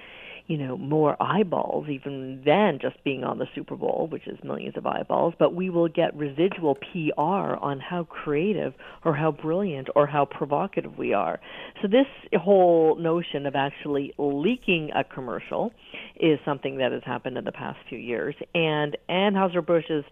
you 0.51 0.57
know, 0.57 0.77
more 0.77 1.15
eyeballs 1.23 1.87
even 1.87 2.41
than 2.45 2.77
just 2.81 3.01
being 3.05 3.23
on 3.23 3.37
the 3.37 3.45
Super 3.55 3.77
Bowl, 3.77 4.09
which 4.11 4.27
is 4.27 4.37
millions 4.43 4.75
of 4.75 4.85
eyeballs, 4.85 5.33
but 5.39 5.55
we 5.55 5.69
will 5.69 5.87
get 5.87 6.13
residual 6.13 6.75
PR 6.75 7.55
on 7.55 7.79
how 7.79 8.03
creative 8.03 8.73
or 9.05 9.15
how 9.15 9.31
brilliant 9.31 9.87
or 9.95 10.05
how 10.05 10.25
provocative 10.25 10.97
we 10.97 11.13
are. 11.13 11.39
So 11.81 11.87
this 11.87 12.05
whole 12.37 12.97
notion 12.97 13.45
of 13.45 13.55
actually 13.55 14.13
leaking 14.17 14.91
a 14.93 15.05
commercial 15.05 15.71
is 16.19 16.37
something 16.43 16.79
that 16.79 16.91
has 16.91 17.03
happened 17.05 17.37
in 17.37 17.45
the 17.45 17.53
past 17.53 17.79
few 17.87 17.97
years. 17.97 18.35
And 18.53 18.97
Anheuser-Busch's 19.09 20.03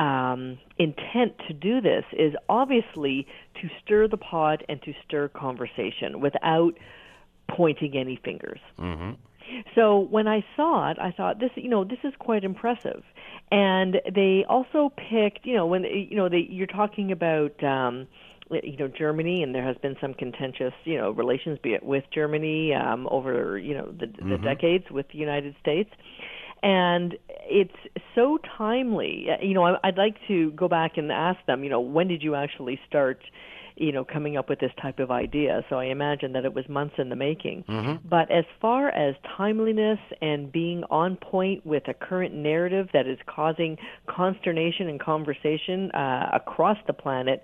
um, 0.00 0.58
intent 0.78 1.34
to 1.46 1.54
do 1.54 1.80
this 1.80 2.02
is 2.12 2.34
obviously 2.48 3.24
to 3.62 3.68
stir 3.84 4.08
the 4.08 4.16
pot 4.16 4.64
and 4.68 4.82
to 4.82 4.92
stir 5.06 5.28
conversation 5.28 6.18
without 6.20 6.72
pointing 7.48 7.96
any 7.96 8.20
fingers. 8.24 8.58
Mm-hmm. 8.80 9.12
So 9.74 9.98
when 9.98 10.26
I 10.28 10.44
saw 10.56 10.90
it, 10.90 10.98
I 11.00 11.12
thought 11.12 11.38
this, 11.40 11.50
you 11.56 11.68
know, 11.68 11.84
this 11.84 11.98
is 12.04 12.12
quite 12.18 12.44
impressive. 12.44 13.02
And 13.50 13.96
they 14.14 14.44
also 14.48 14.92
picked, 15.10 15.46
you 15.46 15.54
know, 15.54 15.66
when 15.66 15.84
you 15.84 16.16
know 16.16 16.28
they 16.28 16.46
you're 16.50 16.66
talking 16.66 17.12
about 17.12 17.62
um 17.62 18.08
you 18.50 18.76
know 18.76 18.88
Germany, 18.88 19.42
and 19.42 19.54
there 19.54 19.64
has 19.64 19.76
been 19.78 19.96
some 20.00 20.14
contentious, 20.14 20.72
you 20.84 20.96
know, 20.96 21.10
relations 21.10 21.58
be 21.62 21.74
it 21.74 21.84
with 21.84 22.04
Germany 22.12 22.74
um, 22.74 23.08
over 23.10 23.58
you 23.58 23.74
know 23.74 23.86
the, 23.92 24.06
the 24.06 24.36
Mhm. 24.36 24.42
decades 24.42 24.84
with 24.90 25.06
the 25.12 25.18
United 25.18 25.54
States, 25.60 25.90
and 26.62 27.16
it's 27.48 27.74
so 28.14 28.38
timely. 28.56 29.28
You 29.42 29.54
know, 29.54 29.64
I, 29.64 29.78
I'd 29.84 29.98
like 29.98 30.16
to 30.28 30.50
go 30.52 30.68
back 30.68 30.96
and 30.96 31.10
ask 31.12 31.44
them. 31.46 31.64
You 31.64 31.70
know, 31.70 31.80
when 31.80 32.08
did 32.08 32.22
you 32.22 32.34
actually 32.34 32.80
start? 32.88 33.20
You 33.76 33.92
know, 33.92 34.04
coming 34.04 34.36
up 34.36 34.48
with 34.48 34.58
this 34.58 34.72
type 34.80 34.98
of 34.98 35.10
idea. 35.10 35.62
So 35.68 35.76
I 35.76 35.86
imagine 35.86 36.32
that 36.32 36.44
it 36.44 36.54
was 36.54 36.68
months 36.68 36.94
in 36.98 37.08
the 37.08 37.16
making. 37.16 37.64
Mm-hmm. 37.68 38.08
But 38.08 38.30
as 38.30 38.44
far 38.60 38.88
as 38.88 39.14
timeliness 39.36 39.98
and 40.20 40.50
being 40.50 40.82
on 40.90 41.16
point 41.16 41.64
with 41.64 41.86
a 41.88 41.94
current 41.94 42.34
narrative 42.34 42.88
that 42.92 43.06
is 43.06 43.18
causing 43.26 43.76
consternation 44.08 44.88
and 44.88 44.98
conversation 44.98 45.90
uh, 45.92 46.30
across 46.32 46.78
the 46.86 46.92
planet, 46.92 47.42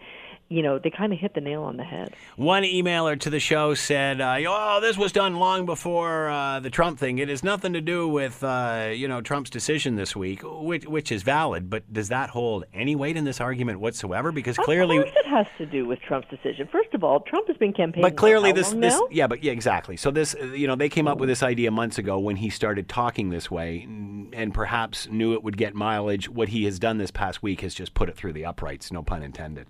you 0.49 0.63
know, 0.63 0.79
they 0.79 0.91
kind 0.91 1.13
of 1.13 1.19
hit 1.19 1.35
the 1.35 1.41
nail 1.41 1.63
on 1.63 1.79
the 1.79 1.85
head. 1.85 2.15
One 2.37 2.63
emailer 2.63 3.19
to 3.21 3.31
the 3.31 3.41
show 3.41 3.75
said, 3.75 4.21
uh, 4.21 4.39
"Oh, 4.47 4.81
this 4.83 4.99
was 4.99 5.11
done 5.11 5.37
long 5.37 5.65
before 5.65 6.29
uh, 6.29 6.61
the 6.61 6.69
Trump 6.69 6.99
thing. 6.99 7.19
It 7.19 7.29
has 7.29 7.43
nothing 7.43 7.73
to 7.73 7.81
do 7.81 8.07
with 8.07 8.45
uh, 8.45 8.91
you 8.95 9.09
know 9.09 9.21
Trump's 9.23 9.51
decision 9.51 9.97
this 9.97 10.15
week, 10.15 10.41
which, 10.45 10.87
which 10.87 11.11
is 11.11 11.23
valid. 11.23 11.71
But 11.71 11.91
does 11.93 12.09
that 12.11 12.31
hold 12.31 12.65
any 12.75 12.95
weight 12.95 13.17
in 13.17 13.25
this 13.25 13.41
argument 13.41 13.81
whatsoever? 13.81 14.31
Because 14.31 14.57
clearly, 14.59 14.99
of 14.99 15.05
course 15.05 15.17
it 15.25 15.29
has 15.29 15.47
to 15.59 15.67
do 15.67 15.87
with 15.87 16.01
Trump's 16.01 16.29
decision. 16.29 16.69
First 16.71 16.93
of 16.93 17.03
all, 17.03 17.21
Trump 17.21 17.49
has 17.49 17.57
been 17.57 17.73
campaigning. 17.73 18.03
But 18.03 18.17
clearly, 18.17 18.53
this 18.53 18.73
this 18.73 19.01
yeah, 19.11 19.27
but 19.27 19.43
yeah, 19.43 19.53
exactly. 19.53 19.97
So 19.97 20.11
this 20.11 20.35
you 20.55 20.67
know 20.67 20.77
they 20.77 20.89
came 20.91 21.09
up 21.09 21.19
with 21.19 21.29
this 21.29 21.43
idea 21.43 21.71
months 21.71 21.99
ago 21.99 22.19
when 22.19 22.37
he 22.37 22.51
started 22.51 22.89
talking 22.89 23.31
this 23.31 23.51
way, 23.51 23.85
and 24.33 24.53
perhaps 24.53 25.09
knew 25.09 25.33
it 25.33 25.43
would 25.43 25.57
get 25.57 25.75
mileage. 25.75 26.29
What 26.29 26.51
he 26.51 26.65
has 26.65 26.79
done 26.79 26.99
this 26.99 27.11
past 27.11 27.43
week 27.43 27.63
has 27.63 27.75
just 27.75 27.95
put 27.95 28.09
it 28.11 28.17
through 28.17 28.35
the 28.35 28.45
uprights. 28.45 28.93
No 28.93 29.03
pun 29.03 29.23
intended. 29.23 29.67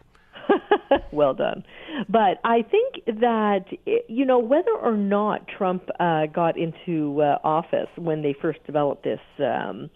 Well 1.13 1.35
done. 1.35 1.65
But 2.09 2.41
I 2.45 2.63
think 2.63 3.05
that, 3.21 3.65
you 4.09 4.25
know, 4.25 4.39
whether 4.39 4.73
or 4.73 4.97
not 4.97 5.47
Trump 5.49 5.89
uh, 6.01 6.27
got 6.27 6.57
into 6.59 7.21
uh, 7.23 7.39
office 7.45 7.89
when 7.97 8.23
they 8.23 8.35
first 8.41 8.65
developed 8.67 9.05
this, 9.05 9.21
um, 9.39 9.91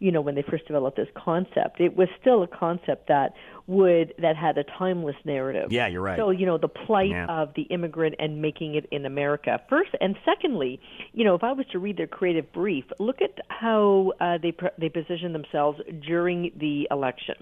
you 0.00 0.12
know, 0.12 0.20
when 0.20 0.36
they 0.36 0.44
first 0.48 0.66
developed 0.66 0.96
this 0.96 1.08
concept, 1.16 1.80
it 1.80 1.96
was 1.96 2.08
still 2.20 2.42
a 2.42 2.46
concept 2.46 3.08
that 3.08 3.32
would 3.66 4.14
that 4.18 4.34
had 4.36 4.56
a 4.56 4.64
timeless 4.78 5.16
narrative. 5.24 5.70
Yeah, 5.70 5.88
you're 5.88 6.00
right. 6.00 6.16
So 6.16 6.30
you 6.30 6.46
know 6.46 6.56
the 6.56 6.68
plight 6.68 7.10
Yeah. 7.10 7.26
of 7.26 7.52
the 7.54 7.62
immigrant 7.62 8.14
and 8.18 8.40
making 8.40 8.76
it 8.76 8.86
in 8.90 9.04
America 9.04 9.60
first, 9.68 9.90
and 10.00 10.16
secondly, 10.24 10.80
you 11.12 11.24
know 11.24 11.34
if 11.34 11.44
I 11.44 11.52
was 11.52 11.66
to 11.72 11.78
read 11.78 11.96
their 11.98 12.06
creative 12.06 12.50
brief, 12.52 12.84
look 12.98 13.20
at 13.20 13.38
how 13.48 14.12
uh, 14.20 14.38
they 14.38 14.54
they 14.78 14.88
position 14.88 15.32
themselves 15.32 15.80
during 16.06 16.52
the 16.56 16.88
election. 16.90 17.34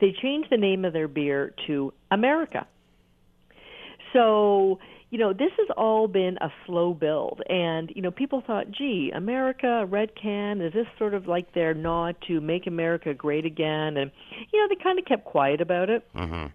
They 0.00 0.12
changed 0.12 0.48
the 0.50 0.56
name 0.56 0.84
of 0.84 0.92
their 0.92 1.08
beer 1.08 1.54
to 1.66 1.92
America. 2.10 2.66
So, 4.12 4.78
you 5.10 5.18
know, 5.18 5.32
this 5.32 5.50
has 5.58 5.68
all 5.76 6.08
been 6.08 6.38
a 6.40 6.48
slow 6.66 6.94
build. 6.94 7.40
And, 7.48 7.92
you 7.94 8.02
know, 8.02 8.10
people 8.10 8.42
thought, 8.46 8.70
gee, 8.70 9.12
America, 9.14 9.86
red 9.88 10.10
can, 10.20 10.60
is 10.60 10.72
this 10.72 10.86
sort 10.98 11.14
of 11.14 11.26
like 11.26 11.54
their 11.54 11.74
nod 11.74 12.16
to 12.28 12.40
make 12.40 12.66
America 12.66 13.14
great 13.14 13.44
again? 13.44 13.96
And, 13.96 14.10
you 14.52 14.60
know, 14.60 14.66
they 14.68 14.82
kind 14.82 14.98
of 14.98 15.04
kept 15.04 15.24
quiet 15.24 15.60
about 15.60 15.90
it. 15.90 16.06
Mm-hmm. 16.14 16.46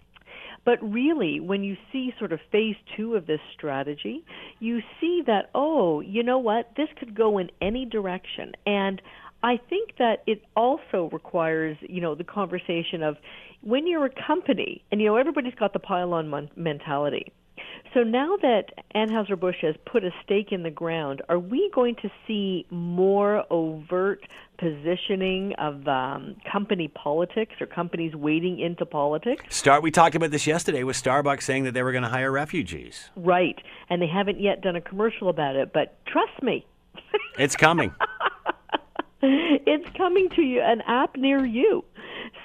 But 0.66 0.78
really, 0.82 1.40
when 1.40 1.64
you 1.64 1.78
see 1.92 2.14
sort 2.20 2.34
of 2.34 2.40
phase 2.52 2.76
two 2.96 3.16
of 3.16 3.26
this 3.26 3.40
strategy, 3.54 4.24
you 4.60 4.82
see 5.00 5.24
that, 5.26 5.50
oh, 5.56 6.02
you 6.02 6.22
know 6.22 6.38
what? 6.38 6.72
This 6.76 6.90
could 7.00 7.16
go 7.16 7.38
in 7.38 7.50
any 7.62 7.86
direction. 7.86 8.52
And 8.66 9.02
I 9.44 9.58
think 9.70 9.98
that 9.98 10.24
it 10.28 10.44
also 10.56 11.10
requires, 11.12 11.78
you 11.82 12.02
know, 12.02 12.16
the 12.16 12.24
conversation 12.24 13.04
of 13.04 13.18
when 13.62 13.88
you're 13.88 14.06
a 14.06 14.28
company, 14.28 14.84
and, 14.92 15.02
you 15.02 15.08
know, 15.08 15.18
everybody's 15.18 15.56
got 15.56 15.74
the 15.74 15.80
pile 15.80 16.14
on 16.14 16.28
mon- 16.30 16.50
mentality. 16.56 17.32
So 17.94 18.04
now 18.04 18.38
that 18.42 18.66
Anheuser-Busch 18.96 19.58
has 19.62 19.76
put 19.86 20.04
a 20.04 20.12
stake 20.24 20.52
in 20.52 20.64
the 20.64 20.70
ground, 20.70 21.22
are 21.28 21.40
we 21.40 21.72
going 21.74 21.96
to 21.96 22.10
see 22.28 22.66
more 22.70 23.46
overt 23.50 24.22
positioning 24.58 25.54
of 25.58 25.88
um, 25.88 26.36
company 26.50 26.88
politics 26.88 27.56
or 27.60 27.66
companies 27.66 28.16
wading 28.16 28.60
into 28.60 28.86
politics? 28.86 29.44
Start. 29.50 29.82
We 29.82 29.92
talked 29.92 30.16
about 30.16 30.32
this 30.32 30.46
yesterday 30.46 30.84
with 30.84 31.02
Starbucks 31.02 31.44
saying 31.44 31.64
that 31.64 31.74
they 31.74 31.82
were 31.82 31.92
going 31.92 32.04
to 32.04 32.10
hire 32.10 32.32
refugees. 32.32 33.10
Right. 33.16 33.58
And 33.90 34.02
they 34.02 34.08
haven't 34.08 34.40
yet 34.40 34.62
done 34.62 34.76
a 34.76 34.82
commercial 34.82 35.30
about 35.30 35.56
it, 35.56 35.74
but 35.74 35.98
trust 36.06 36.44
me, 36.44 36.66
It's 37.38 37.56
coming. 37.56 37.94
it's 39.22 39.90
coming 39.98 40.30
to 40.30 40.42
you, 40.42 40.62
an 40.62 40.82
app 40.88 41.18
near 41.18 41.46
you. 41.46 41.84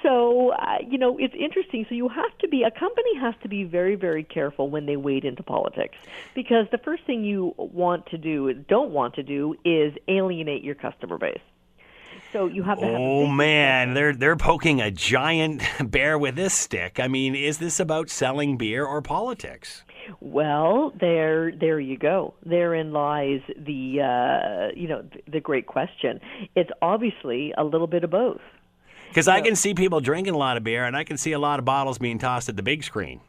So, 0.03 0.49
uh, 0.49 0.77
you 0.85 0.97
know, 0.97 1.17
it's 1.17 1.33
interesting. 1.33 1.85
So, 1.87 1.95
you 1.95 2.09
have 2.09 2.37
to 2.39 2.47
be, 2.47 2.63
a 2.63 2.71
company 2.71 3.17
has 3.17 3.33
to 3.43 3.47
be 3.47 3.63
very, 3.63 3.95
very 3.95 4.23
careful 4.23 4.69
when 4.69 4.85
they 4.85 4.97
wade 4.97 5.23
into 5.23 5.41
politics 5.41 5.95
because 6.33 6.67
the 6.71 6.77
first 6.77 7.05
thing 7.05 7.23
you 7.23 7.53
want 7.57 8.05
to 8.07 8.17
do, 8.17 8.53
don't 8.53 8.91
want 8.91 9.15
to 9.15 9.23
do, 9.23 9.55
is 9.63 9.93
alienate 10.09 10.63
your 10.63 10.75
customer 10.75 11.17
base. 11.17 11.39
So, 12.33 12.47
you 12.47 12.63
have 12.63 12.79
to 12.79 12.85
have. 12.85 12.95
Oh 12.99 13.27
man, 13.27 13.93
they're 13.93 14.13
they're 14.13 14.35
poking 14.35 14.81
a 14.81 14.91
giant 14.91 15.63
bear 15.91 16.19
with 16.19 16.35
this 16.35 16.53
stick. 16.53 16.99
I 16.99 17.07
mean, 17.07 17.33
is 17.33 17.59
this 17.59 17.79
about 17.79 18.09
selling 18.09 18.57
beer 18.57 18.85
or 18.85 19.01
politics? 19.01 19.84
Well, 20.19 20.93
there, 20.99 21.51
there 21.51 21.79
you 21.79 21.97
go. 21.97 22.33
Therein 22.45 22.91
lies 22.91 23.41
the, 23.57 24.01
uh, 24.01 24.75
you 24.75 24.87
know, 24.87 25.03
the 25.31 25.39
great 25.39 25.67
question. 25.67 26.19
It's 26.55 26.71
obviously 26.81 27.53
a 27.57 27.63
little 27.63 27.87
bit 27.87 28.03
of 28.03 28.09
both. 28.11 28.41
Because 29.09 29.27
I 29.27 29.39
can 29.39 29.55
see 29.55 29.73
people 29.73 30.01
drinking 30.01 30.33
a 30.33 30.37
lot 30.37 30.57
of 30.57 30.63
beer, 30.63 30.83
and 30.83 30.95
I 30.95 31.05
can 31.05 31.15
see 31.17 31.31
a 31.31 31.39
lot 31.39 31.59
of 31.59 31.65
bottles 31.65 31.97
being 31.97 32.19
tossed 32.19 32.49
at 32.49 32.57
the 32.57 32.63
big 32.63 32.83
screen. 32.83 33.21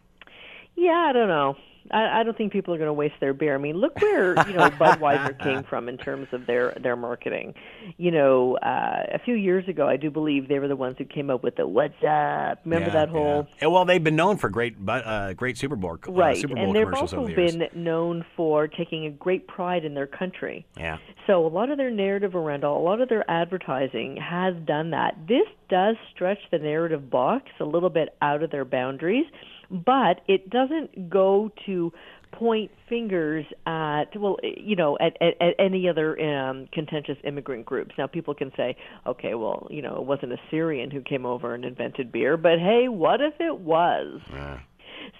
Yeah, 0.74 1.07
I 1.09 1.12
don't 1.12 1.29
know. 1.29 1.57
I, 1.91 2.20
I 2.20 2.22
don't 2.22 2.37
think 2.37 2.53
people 2.53 2.74
are 2.74 2.78
going 2.78 2.89
to 2.89 2.93
waste 2.93 3.14
their 3.20 3.34
beer. 3.34 3.55
I 3.55 3.59
mean, 3.59 3.76
look 3.76 4.01
where 4.01 4.30
you 4.49 4.55
know 4.55 4.70
Budweiser 4.78 5.39
came 5.43 5.62
from 5.64 5.89
in 5.89 5.99
terms 5.99 6.28
of 6.32 6.47
their 6.47 6.76
their 6.80 6.97
marketing. 6.97 7.55
You 7.97 8.11
know, 8.11 8.57
uh, 8.59 9.05
a 9.12 9.18
few 9.18 9.34
years 9.34 9.68
ago, 9.68 9.87
I 9.89 9.97
do 9.97 10.11
believe 10.11 10.49
they 10.49 10.59
were 10.59 10.68
the 10.68 10.76
ones 10.76 10.97
who 10.99 11.05
came 11.05 11.30
up 11.30 11.43
with 11.43 11.57
the 11.57 11.66
"What's 11.66 11.95
up." 12.03 12.61
Remember 12.64 12.89
Yeah, 12.89 12.93
that 12.93 13.09
whole 13.09 13.47
yeah. 13.61 13.68
Well, 13.68 13.84
they've 13.84 14.03
been 14.03 14.16
known 14.16 14.37
for 14.37 14.49
great, 14.49 14.76
uh, 14.89 15.32
great 15.34 15.59
Super 15.59 15.76
Bowl, 15.76 15.99
uh, 16.07 16.12
right? 16.12 16.37
Super 16.37 16.55
Bowl 16.55 16.64
and 16.64 16.74
they've 16.76 16.84
commercials 16.84 17.12
also 17.12 17.22
over 17.22 17.34
the 17.34 17.41
years. 17.41 17.57
been 17.57 17.84
known 17.84 18.24
for 18.37 18.68
taking 18.68 19.07
a 19.07 19.11
great 19.11 19.47
pride 19.47 19.84
in 19.84 19.95
their 19.95 20.07
country. 20.07 20.66
Yeah. 20.76 20.99
So 21.26 21.47
a 21.47 21.49
lot 21.49 21.70
of 21.70 21.76
their 21.78 21.91
narrative 21.91 22.34
around 22.34 22.64
a 22.64 22.72
lot 22.72 23.01
of 23.01 23.09
their 23.09 23.28
advertising 23.30 24.16
has 24.16 24.55
done 24.64 24.91
that. 24.91 25.16
This 25.26 25.47
does 25.68 25.97
stretch 26.14 26.39
the 26.51 26.59
narrative 26.59 27.11
box 27.11 27.51
a 27.61 27.64
little 27.64 27.91
bit 27.91 28.11
out 28.22 28.43
of 28.43 28.51
their 28.51 28.64
boundaries, 28.64 29.26
but 29.71 30.21
it 30.29 30.51
doesn't 30.51 31.11
go 31.11 31.51
to 31.67 31.93
point 32.33 32.71
fingers 32.89 33.47
at 33.67 34.05
well 34.17 34.37
you 34.43 34.77
know 34.77 34.99
at, 34.99 35.17
at, 35.23 35.41
at 35.41 35.55
any 35.59 35.89
other 35.89 36.21
um, 36.21 36.69
contentious 36.73 37.17
immigrant 37.25 37.64
groups. 37.64 37.95
Now 37.97 38.07
people 38.07 38.35
can 38.35 38.53
say 38.57 38.77
okay 39.07 39.35
well 39.35 39.67
you 39.71 39.83
know 39.83 39.97
it 39.97 40.05
wasn't 40.05 40.33
a 40.33 40.39
syrian 40.51 40.91
who 40.91 41.01
came 41.01 41.25
over 41.25 41.55
and 41.55 41.64
invented 41.64 42.12
beer 42.12 42.37
but 42.37 42.59
hey 42.59 42.89
what 42.89 43.21
if 43.21 43.35
it 43.41 43.59
was? 43.59 44.21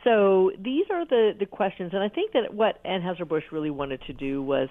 So 0.05 0.53
these 0.59 0.87
are 0.91 1.05
the, 1.07 1.33
the 1.39 1.47
questions, 1.47 1.93
and 1.93 2.03
I 2.03 2.09
think 2.09 2.33
that 2.33 2.55
what 2.55 2.83
Anheuser-Busch 2.85 3.45
really 3.53 3.71
wanted 3.71 4.01
to 4.07 4.13
do 4.13 4.43
was, 4.43 4.69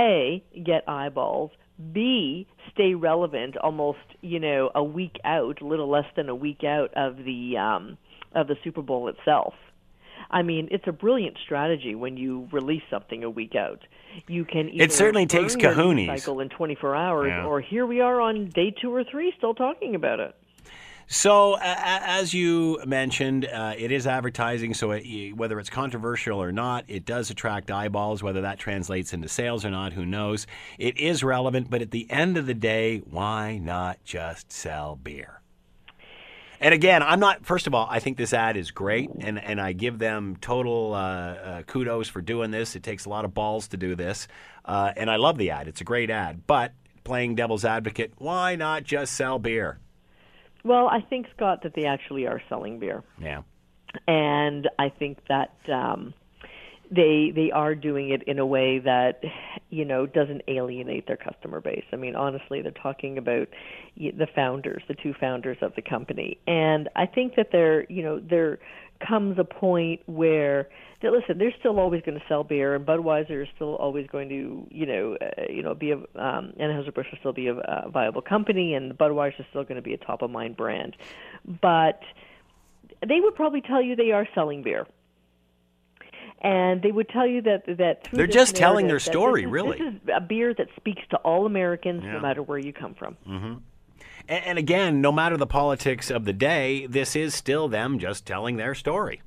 A, 0.00 0.42
get 0.64 0.88
eyeballs, 0.88 1.50
B, 1.92 2.46
stay 2.72 2.94
relevant 2.94 3.56
almost, 3.56 3.98
you 4.20 4.38
know, 4.38 4.70
a 4.74 4.82
week 4.82 5.16
out, 5.24 5.60
a 5.60 5.66
little 5.66 5.90
less 5.90 6.06
than 6.16 6.28
a 6.28 6.34
week 6.34 6.62
out 6.64 6.92
of 6.94 7.16
the, 7.16 7.56
um, 7.58 7.98
of 8.34 8.46
the 8.48 8.56
Super 8.64 8.82
Bowl 8.82 9.08
itself. 9.08 9.54
I 10.30 10.42
mean, 10.42 10.68
it's 10.70 10.86
a 10.86 10.92
brilliant 10.92 11.36
strategy 11.44 11.94
when 11.94 12.16
you 12.16 12.48
release 12.50 12.82
something 12.90 13.22
a 13.24 13.30
week 13.30 13.54
out. 13.54 13.80
You 14.26 14.44
can 14.44 14.68
either 14.70 14.88
certainly 14.88 15.26
takes 15.26 15.54
burn 15.54 15.60
your 15.62 15.94
news 15.94 16.08
kahunas. 16.08 16.18
cycle 16.20 16.40
in 16.40 16.48
24 16.48 16.96
hours, 16.96 17.28
Yeah. 17.28 17.46
or 17.46 17.60
here 17.60 17.86
we 17.86 18.00
are 18.00 18.20
on 18.20 18.46
day 18.46 18.70
two 18.70 18.92
or 18.94 19.04
three 19.04 19.32
still 19.36 19.54
talking 19.54 19.94
about 19.94 20.20
it. 20.20 20.34
So, 21.06 21.56
a- 21.56 21.60
as 21.62 22.32
you 22.32 22.80
mentioned, 22.86 23.44
uh, 23.44 23.74
it 23.76 23.92
is 23.92 24.06
advertising. 24.06 24.72
So, 24.72 24.92
it, 24.92 25.34
whether 25.34 25.60
it's 25.60 25.68
controversial 25.68 26.42
or 26.42 26.50
not, 26.50 26.84
it 26.88 27.04
does 27.04 27.28
attract 27.28 27.70
eyeballs. 27.70 28.22
Whether 28.22 28.40
that 28.40 28.58
translates 28.58 29.12
into 29.12 29.28
sales 29.28 29.66
or 29.66 29.70
not, 29.70 29.92
who 29.92 30.06
knows? 30.06 30.46
It 30.78 30.96
is 30.96 31.22
relevant, 31.22 31.68
but 31.68 31.82
at 31.82 31.90
the 31.90 32.10
end 32.10 32.38
of 32.38 32.46
the 32.46 32.54
day, 32.54 32.98
why 33.00 33.58
not 33.58 33.98
just 34.04 34.50
sell 34.50 34.96
beer? 34.96 35.42
And 36.60 36.72
again, 36.72 37.02
I'm 37.02 37.20
not. 37.20 37.44
First 37.44 37.66
of 37.66 37.74
all, 37.74 37.86
I 37.90 37.98
think 37.98 38.16
this 38.16 38.32
ad 38.32 38.56
is 38.56 38.70
great, 38.70 39.10
and, 39.20 39.42
and 39.42 39.60
I 39.60 39.72
give 39.72 39.98
them 39.98 40.36
total 40.40 40.94
uh, 40.94 40.98
uh, 40.98 41.62
kudos 41.62 42.08
for 42.08 42.20
doing 42.20 42.50
this. 42.50 42.76
It 42.76 42.82
takes 42.82 43.04
a 43.04 43.08
lot 43.08 43.24
of 43.24 43.34
balls 43.34 43.68
to 43.68 43.76
do 43.76 43.94
this, 43.94 44.28
uh, 44.64 44.92
and 44.96 45.10
I 45.10 45.16
love 45.16 45.36
the 45.36 45.50
ad. 45.50 45.68
It's 45.68 45.80
a 45.80 45.84
great 45.84 46.10
ad. 46.10 46.46
But 46.46 46.72
playing 47.02 47.34
devil's 47.34 47.64
advocate, 47.64 48.12
why 48.18 48.56
not 48.56 48.84
just 48.84 49.14
sell 49.14 49.38
beer? 49.38 49.78
Well, 50.62 50.88
I 50.88 51.00
think, 51.02 51.26
Scott, 51.36 51.62
that 51.64 51.74
they 51.74 51.84
actually 51.84 52.26
are 52.26 52.40
selling 52.48 52.78
beer. 52.78 53.02
Yeah. 53.20 53.42
and 54.08 54.68
I 54.78 54.88
think 54.88 55.18
that 55.28 55.52
um, 55.70 56.14
they 56.90 57.32
they 57.34 57.50
are 57.50 57.74
doing 57.74 58.10
it 58.10 58.22
in 58.24 58.38
a 58.38 58.46
way 58.46 58.78
that 58.78 59.22
you 59.70 59.84
know 59.84 60.06
doesn't 60.06 60.42
alienate 60.48 61.06
their 61.06 61.16
customer 61.16 61.60
base. 61.60 61.84
I 61.92 61.96
mean, 61.96 62.14
honestly, 62.14 62.62
they're 62.62 62.72
talking 62.72 63.18
about 63.18 63.48
the 63.96 64.26
founders, 64.34 64.82
the 64.88 64.94
two 64.94 65.14
founders 65.18 65.58
of 65.62 65.74
the 65.74 65.82
company, 65.82 66.38
and 66.46 66.88
I 66.96 67.06
think 67.06 67.36
that 67.36 67.48
there 67.52 67.84
you 67.90 68.02
know 68.02 68.20
there 68.20 68.58
comes 69.06 69.38
a 69.38 69.44
point 69.44 70.00
where 70.06 70.68
that 71.02 71.12
listen, 71.12 71.38
they're 71.38 71.54
still 71.58 71.78
always 71.78 72.02
going 72.02 72.18
to 72.18 72.24
sell 72.28 72.44
beer, 72.44 72.74
and 72.74 72.86
Budweiser 72.86 73.42
is 73.42 73.48
still 73.54 73.76
always 73.76 74.06
going 74.06 74.28
to 74.28 74.66
you 74.70 74.86
know 74.86 75.16
uh, 75.20 75.42
you 75.48 75.62
know 75.62 75.74
be 75.74 75.92
a 75.92 75.96
um, 75.96 76.52
Anheuser 76.60 76.94
Busch 76.94 77.06
will 77.10 77.18
still 77.18 77.32
be 77.32 77.48
a, 77.48 77.54
a 77.54 77.90
viable 77.90 78.22
company, 78.22 78.74
and 78.74 78.96
Budweiser 78.96 79.40
is 79.40 79.46
still 79.50 79.64
going 79.64 79.76
to 79.76 79.82
be 79.82 79.94
a 79.94 79.98
top 79.98 80.22
of 80.22 80.30
mind 80.30 80.56
brand, 80.56 80.96
but 81.62 82.00
they 83.06 83.20
would 83.20 83.34
probably 83.34 83.60
tell 83.60 83.82
you 83.82 83.96
they 83.96 84.12
are 84.12 84.26
selling 84.34 84.62
beer 84.62 84.86
and 86.44 86.82
they 86.82 86.92
would 86.92 87.08
tell 87.08 87.26
you 87.26 87.42
that 87.42 87.64
that 87.78 88.06
they're 88.12 88.26
just 88.28 88.54
telling 88.54 88.86
their 88.86 89.00
story. 89.00 89.42
This 89.42 89.48
is, 89.48 89.52
really, 89.52 89.78
this 89.78 89.94
is 89.94 90.00
a 90.14 90.20
beer 90.20 90.54
that 90.54 90.68
speaks 90.76 91.02
to 91.10 91.16
all 91.18 91.46
Americans, 91.46 92.04
Yeah. 92.04 92.12
no 92.12 92.20
matter 92.20 92.42
where 92.42 92.58
you 92.58 92.72
come 92.72 92.94
from. 92.94 93.14
hmm 93.26 93.54
And, 94.28 94.44
and 94.44 94.58
again, 94.58 95.00
no 95.00 95.10
matter 95.10 95.36
the 95.36 95.46
politics 95.46 96.10
of 96.10 96.24
the 96.24 96.32
day, 96.32 96.86
this 96.86 97.16
is 97.16 97.34
still 97.34 97.66
them 97.68 97.98
just 97.98 98.24
telling 98.26 98.56
their 98.56 98.74
story. 98.74 99.22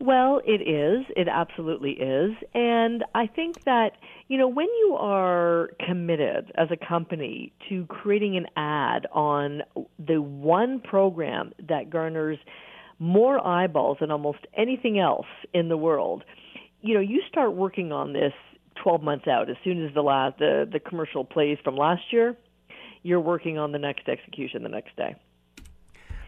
Well, 0.00 0.40
it 0.46 0.60
is. 0.62 1.06
It 1.16 1.26
absolutely 1.28 1.92
is. 1.92 2.32
And 2.54 3.04
I 3.14 3.26
think 3.26 3.64
that, 3.64 3.92
you 4.28 4.38
know, 4.38 4.46
when 4.46 4.66
you 4.66 4.96
are 5.00 5.70
committed 5.84 6.52
as 6.56 6.68
a 6.70 6.76
company 6.76 7.52
to 7.68 7.84
creating 7.86 8.36
an 8.36 8.46
ad 8.56 9.06
on 9.12 9.62
the 9.98 10.20
one 10.22 10.80
program 10.80 11.52
that 11.68 11.90
garners 11.90 12.38
more 13.00 13.44
eyeballs 13.44 13.96
than 14.00 14.10
almost 14.12 14.40
anything 14.56 14.98
else 15.00 15.26
in 15.52 15.68
the 15.68 15.76
world, 15.76 16.22
you 16.80 16.94
know, 16.94 17.00
you 17.00 17.22
start 17.28 17.54
working 17.54 17.92
on 17.92 18.12
this 18.12 18.32
12 18.82 19.02
months 19.02 19.26
out. 19.26 19.50
As 19.50 19.56
soon 19.64 19.84
as 19.84 19.92
the 19.94 20.02
last 20.02 20.38
the, 20.38 20.68
the 20.70 20.80
commercial 20.80 21.24
plays 21.24 21.58
from 21.62 21.76
last 21.76 22.12
year, 22.12 22.36
you're 23.02 23.20
working 23.20 23.58
on 23.58 23.72
the 23.72 23.78
next 23.78 24.08
execution 24.08 24.62
the 24.62 24.68
next 24.68 24.96
day. 24.96 25.16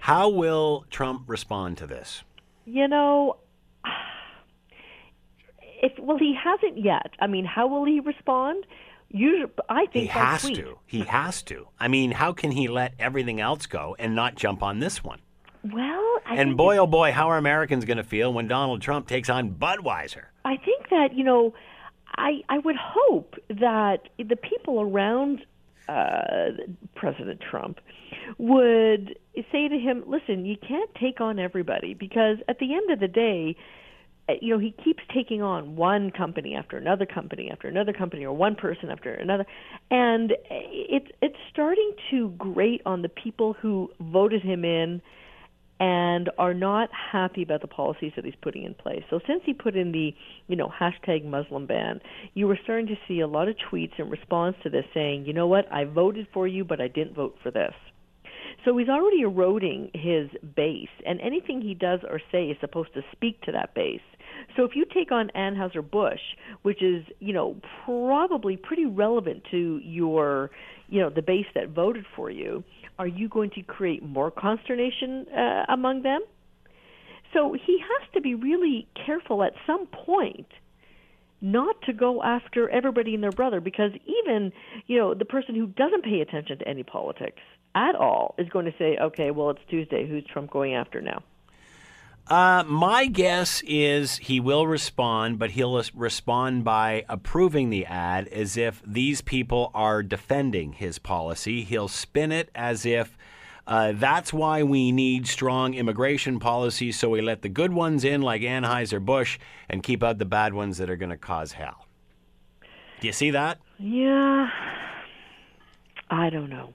How 0.01 0.29
will 0.29 0.87
Trump 0.91 1.25
respond 1.27 1.77
to 1.79 1.87
this? 1.87 2.23
You 2.65 2.89
know, 2.89 3.37
if 5.83 5.93
well, 5.99 6.19
he 6.19 6.35
hasn't 6.43 6.83
yet. 6.83 7.11
I 7.21 7.27
mean, 7.27 7.45
how 7.45 7.67
will 7.67 7.85
he 7.85 8.01
respond? 8.01 8.65
Usually, 9.13 9.51
I 9.69 9.87
think 9.87 10.05
He 10.05 10.07
has 10.07 10.43
to. 10.43 10.79
He 10.87 11.01
has 11.01 11.43
to. 11.45 11.69
I 11.81 11.89
mean, 11.89 12.13
how 12.13 12.33
can 12.33 12.53
he 12.53 12.69
let 12.69 12.95
everything 12.99 13.41
else 13.41 13.67
go 13.67 13.97
and 13.99 14.15
not 14.15 14.37
jump 14.37 14.63
on 14.63 14.79
this 14.79 15.03
one? 15.03 15.21
Well, 15.63 16.21
I 16.27 16.37
and 16.37 16.57
boy, 16.57 16.79
oh 16.79 16.87
boy, 16.87 17.13
how 17.13 17.31
are 17.31 17.37
Americans 17.37 17.85
going 17.85 17.99
to 17.99 18.05
feel 18.05 18.33
when 18.33 18.49
Donald 18.49 18.81
Trump 18.81 19.07
takes 19.07 19.29
on 19.29 19.51
Budweiser? 19.51 20.25
I 20.45 20.57
think 20.57 20.89
that 20.91 21.13
you 21.15 21.25
know, 21.25 21.55
I 22.17 22.43
I 22.49 22.59
would 22.59 22.77
hope 22.77 23.35
that 23.49 24.09
the 24.19 24.37
people 24.37 24.81
around 24.81 25.45
uh, 25.89 26.53
President 26.95 27.41
Trump 27.41 27.79
would 28.39 29.19
say 29.53 29.69
to 29.69 29.79
him, 29.79 30.03
"Listen, 30.07 30.47
you 30.47 30.57
can't 30.57 30.91
take 30.95 31.21
on 31.21 31.39
everybody 31.39 31.93
because 31.93 32.39
at 32.49 32.59
the 32.59 32.75
end 32.75 32.91
of 32.91 33.01
the 33.01 33.09
day." 33.09 33.57
uh, 34.31 34.35
You 34.41 34.55
know, 34.55 34.59
he 34.59 34.73
keeps 34.83 35.03
taking 35.13 35.43
on 35.43 35.77
one 35.77 36.11
company 36.11 36.55
after 36.55 36.79
another 36.79 37.05
company 37.05 37.51
after 37.51 37.69
another 37.69 37.93
company, 37.93 38.25
or 38.25 38.33
one 38.33 38.55
person 38.55 38.91
after 38.91 39.13
another, 39.13 39.45
and 39.91 40.35
it's 40.51 41.11
it's 41.21 41.37
starting 41.51 41.93
to 42.11 42.31
grate 42.39 42.81
on 42.87 43.03
the 43.03 43.11
people 43.11 43.53
who 43.53 43.91
voted 44.01 44.43
him 44.43 44.65
in 44.65 45.03
and 45.81 46.29
are 46.37 46.53
not 46.53 46.91
happy 46.93 47.43
about 47.43 47.63
the 47.63 47.67
policies 47.67 48.13
that 48.15 48.25
he's 48.25 48.35
putting 48.43 48.65
in 48.65 48.75
place. 48.75 49.03
So 49.09 49.19
since 49.27 49.41
he 49.47 49.55
put 49.55 49.75
in 49.75 49.93
the, 49.93 50.15
you 50.47 50.55
know, 50.55 50.71
hashtag 50.79 51.25
Muslim 51.25 51.67
ban, 51.67 52.01
you 52.35 52.47
were 52.47 52.59
starting 52.63 52.87
to 52.89 52.97
see 53.09 53.21
a 53.21 53.27
lot 53.27 53.49
of 53.49 53.57
tweets 53.73 53.99
in 53.99 54.11
response 54.11 54.57
to 54.63 54.69
this 54.71 54.85
saying, 54.93 55.25
you 55.25 55.33
know 55.33 55.47
what, 55.47 55.65
I 55.73 55.85
voted 55.85 56.29
for 56.35 56.47
you, 56.47 56.65
but 56.65 56.83
I 56.83 56.89
didn't 56.89 57.15
vote 57.15 57.37
for 57.43 57.51
this. 57.51 57.73
So 58.67 58.77
he's 58.77 58.91
already 58.91 59.23
eroding 59.23 59.91
his 59.95 60.29
base, 60.55 60.89
and 61.07 61.19
anything 61.23 61.63
he 61.63 61.73
does 61.73 62.01
or 62.07 62.21
say 62.31 62.45
is 62.47 62.59
supposed 62.61 62.93
to 62.93 63.01
speak 63.13 63.41
to 63.43 63.53
that 63.53 63.75
base. 63.75 64.03
So 64.55 64.65
if 64.65 64.73
you 64.75 64.85
take 64.93 65.13
on 65.13 65.31
Anheuser-Busch, 65.35 66.21
which 66.61 66.83
is, 66.83 67.05
you 67.21 67.33
know, 67.33 67.57
probably 67.87 68.59
pretty 68.59 68.85
relevant 68.85 69.45
to 69.51 69.81
your, 69.83 70.51
you 70.89 71.01
know, 71.01 71.09
the 71.09 71.23
base 71.23 71.47
that 71.55 71.71
voted 71.71 72.05
for 72.15 72.31
you, 72.31 72.63
are 73.01 73.07
you 73.07 73.31
going 73.31 73.49
to 73.49 73.63
create 73.63 74.03
more 74.03 74.31
consternation 74.31 75.25
uh, 75.35 75.65
among 75.71 76.03
them? 76.03 76.21
So 77.33 77.55
he 77.55 77.79
has 77.79 78.09
to 78.13 78.21
be 78.21 78.35
really 78.35 78.87
careful 79.07 79.43
at 79.43 79.55
some 79.67 79.87
point 79.87 80.49
not 81.41 81.81
to 81.87 81.95
go 81.95 82.23
after 82.23 82.69
everybody 82.69 83.15
and 83.15 83.23
their 83.23 83.31
brother 83.31 83.59
because 83.59 83.93
even, 84.05 84.53
you 84.87 84.99
know, 84.99 85.15
the 85.15 85.25
person 85.25 85.55
who 85.55 85.67
doesn't 85.69 86.05
pay 86.05 86.21
attention 86.21 86.59
to 86.59 86.69
any 86.69 86.83
politics 86.83 87.41
at 87.75 87.95
all 87.95 88.35
is 88.37 88.51
going 88.51 88.67
to 88.67 88.75
say, 88.79 88.99
okay, 89.01 89.31
well, 89.31 89.49
it's 89.49 89.61
Tuesday. 89.71 90.07
Who's 90.07 90.25
Trump 90.31 90.51
going 90.51 90.75
after 90.75 91.01
now? 91.01 91.23
Uh, 92.31 92.63
my 92.69 93.07
guess 93.07 93.61
is 93.67 94.19
he 94.19 94.39
will 94.39 94.65
respond, 94.67 95.37
but 95.39 95.51
he'll 95.51 95.83
respond 95.95 96.63
by 96.63 97.05
approving 97.09 97.71
the 97.71 97.85
ad 97.87 98.29
as 98.29 98.57
if 98.57 98.81
these 98.87 99.21
people 99.21 99.71
are 99.75 100.01
defending 100.03 100.73
his 100.75 100.99
policy. 101.01 101.65
He'll 101.65 101.89
spin 101.89 102.31
it 102.31 102.49
as 102.55 102.87
if 102.87 103.19
uh, 103.67 103.93
that's 103.97 104.33
why 104.33 104.63
we 104.63 104.93
need 104.93 105.27
strong 105.27 105.75
immigration 105.75 106.39
policies, 106.39 106.97
so 106.97 107.09
we 107.09 107.21
let 107.21 107.43
the 107.43 107.49
good 107.49 107.73
ones 107.73 108.05
in, 108.05 108.23
like 108.23 108.43
Anheuser-Busch, 108.43 109.39
and 109.69 109.83
keep 109.83 110.03
out 110.05 110.19
the 110.19 110.25
bad 110.25 110.55
ones 110.55 110.79
that 110.79 110.89
are 110.89 110.97
going 110.97 111.11
to 111.11 111.17
cause 111.17 111.53
hell. 111.53 111.87
Do 113.01 113.07
you 113.09 113.13
see 113.13 113.31
that? 113.31 113.59
Yeah, 113.79 114.51
I 116.09 116.31
don't 116.31 116.49
know. 116.51 116.75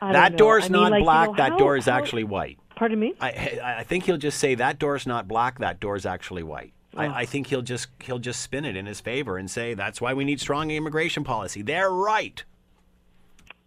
I 0.00 0.12
that 0.12 0.22
don't 0.28 0.32
know. 0.32 0.38
door's 0.38 0.64
I 0.64 0.68
mean, 0.68 0.72
not 0.82 0.90
like, 0.92 0.98
you 1.00 1.04
black. 1.04 1.28
know, 1.30 1.36
that 1.36 1.50
how- 1.52 1.58
door 1.58 1.76
is 1.76 1.86
how- 1.86 1.98
actually 1.98 2.24
white. 2.24 2.58
Pardon 2.76 2.98
me? 2.98 3.14
I, 3.20 3.60
I 3.62 3.84
think 3.84 4.04
he'll 4.04 4.16
just 4.16 4.38
say 4.38 4.54
that 4.56 4.78
door's 4.78 5.06
not 5.06 5.28
black. 5.28 5.58
That 5.60 5.80
door's 5.80 6.06
actually 6.06 6.42
white. 6.42 6.72
Oh. 6.96 7.00
I, 7.00 7.20
I 7.20 7.24
think 7.26 7.48
he'll 7.48 7.62
just 7.62 7.88
he'll 8.00 8.18
just 8.18 8.40
spin 8.40 8.64
it 8.64 8.76
in 8.76 8.86
his 8.86 9.00
favor 9.00 9.36
and 9.38 9.50
say 9.50 9.74
that's 9.74 10.00
why 10.00 10.14
we 10.14 10.24
need 10.24 10.40
strong 10.40 10.70
immigration 10.70 11.24
policy. 11.24 11.62
They're 11.62 11.90
right. 11.90 12.42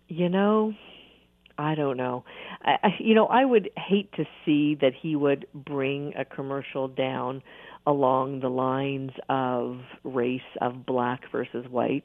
You 0.08 0.30
know, 0.30 0.74
I 1.58 1.76
don't 1.76 1.98
know. 1.98 2.24
I, 2.62 2.78
I, 2.84 2.90
you 3.00 3.14
know, 3.14 3.26
I 3.28 3.44
would 3.46 3.70
hate 3.78 4.12
to 4.14 4.26
see 4.46 4.76
that 4.76 4.94
he 4.94 5.16
would 5.16 5.48
bring 5.54 6.14
a 6.16 6.24
commercial 6.24 6.88
down 6.88 7.42
along 7.86 8.42
the 8.42 8.50
lines 8.50 9.12
of 9.30 9.80
race 10.04 10.42
of 10.62 10.86
black 10.86 11.32
versus 11.32 11.66
white. 11.70 12.04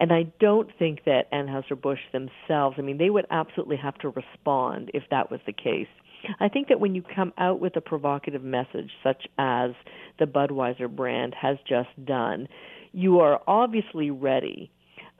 And 0.00 0.12
I 0.12 0.24
don't 0.38 0.70
think 0.78 1.04
that 1.06 1.30
Anheuser-Busch 1.32 1.98
themselves, 2.12 2.76
I 2.78 2.82
mean, 2.82 2.98
they 2.98 3.10
would 3.10 3.26
absolutely 3.30 3.78
have 3.78 3.98
to 3.98 4.10
respond 4.10 4.90
if 4.94 5.02
that 5.10 5.30
was 5.30 5.40
the 5.44 5.52
case. 5.52 5.88
I 6.40 6.48
think 6.48 6.68
that 6.68 6.80
when 6.80 6.94
you 6.94 7.02
come 7.02 7.32
out 7.38 7.60
with 7.60 7.76
a 7.76 7.80
provocative 7.80 8.42
message, 8.42 8.90
such 9.02 9.26
as 9.38 9.72
the 10.18 10.26
Budweiser 10.26 10.88
brand 10.88 11.34
has 11.34 11.58
just 11.68 11.88
done, 12.04 12.48
you 12.92 13.20
are 13.20 13.40
obviously 13.46 14.10
ready 14.10 14.70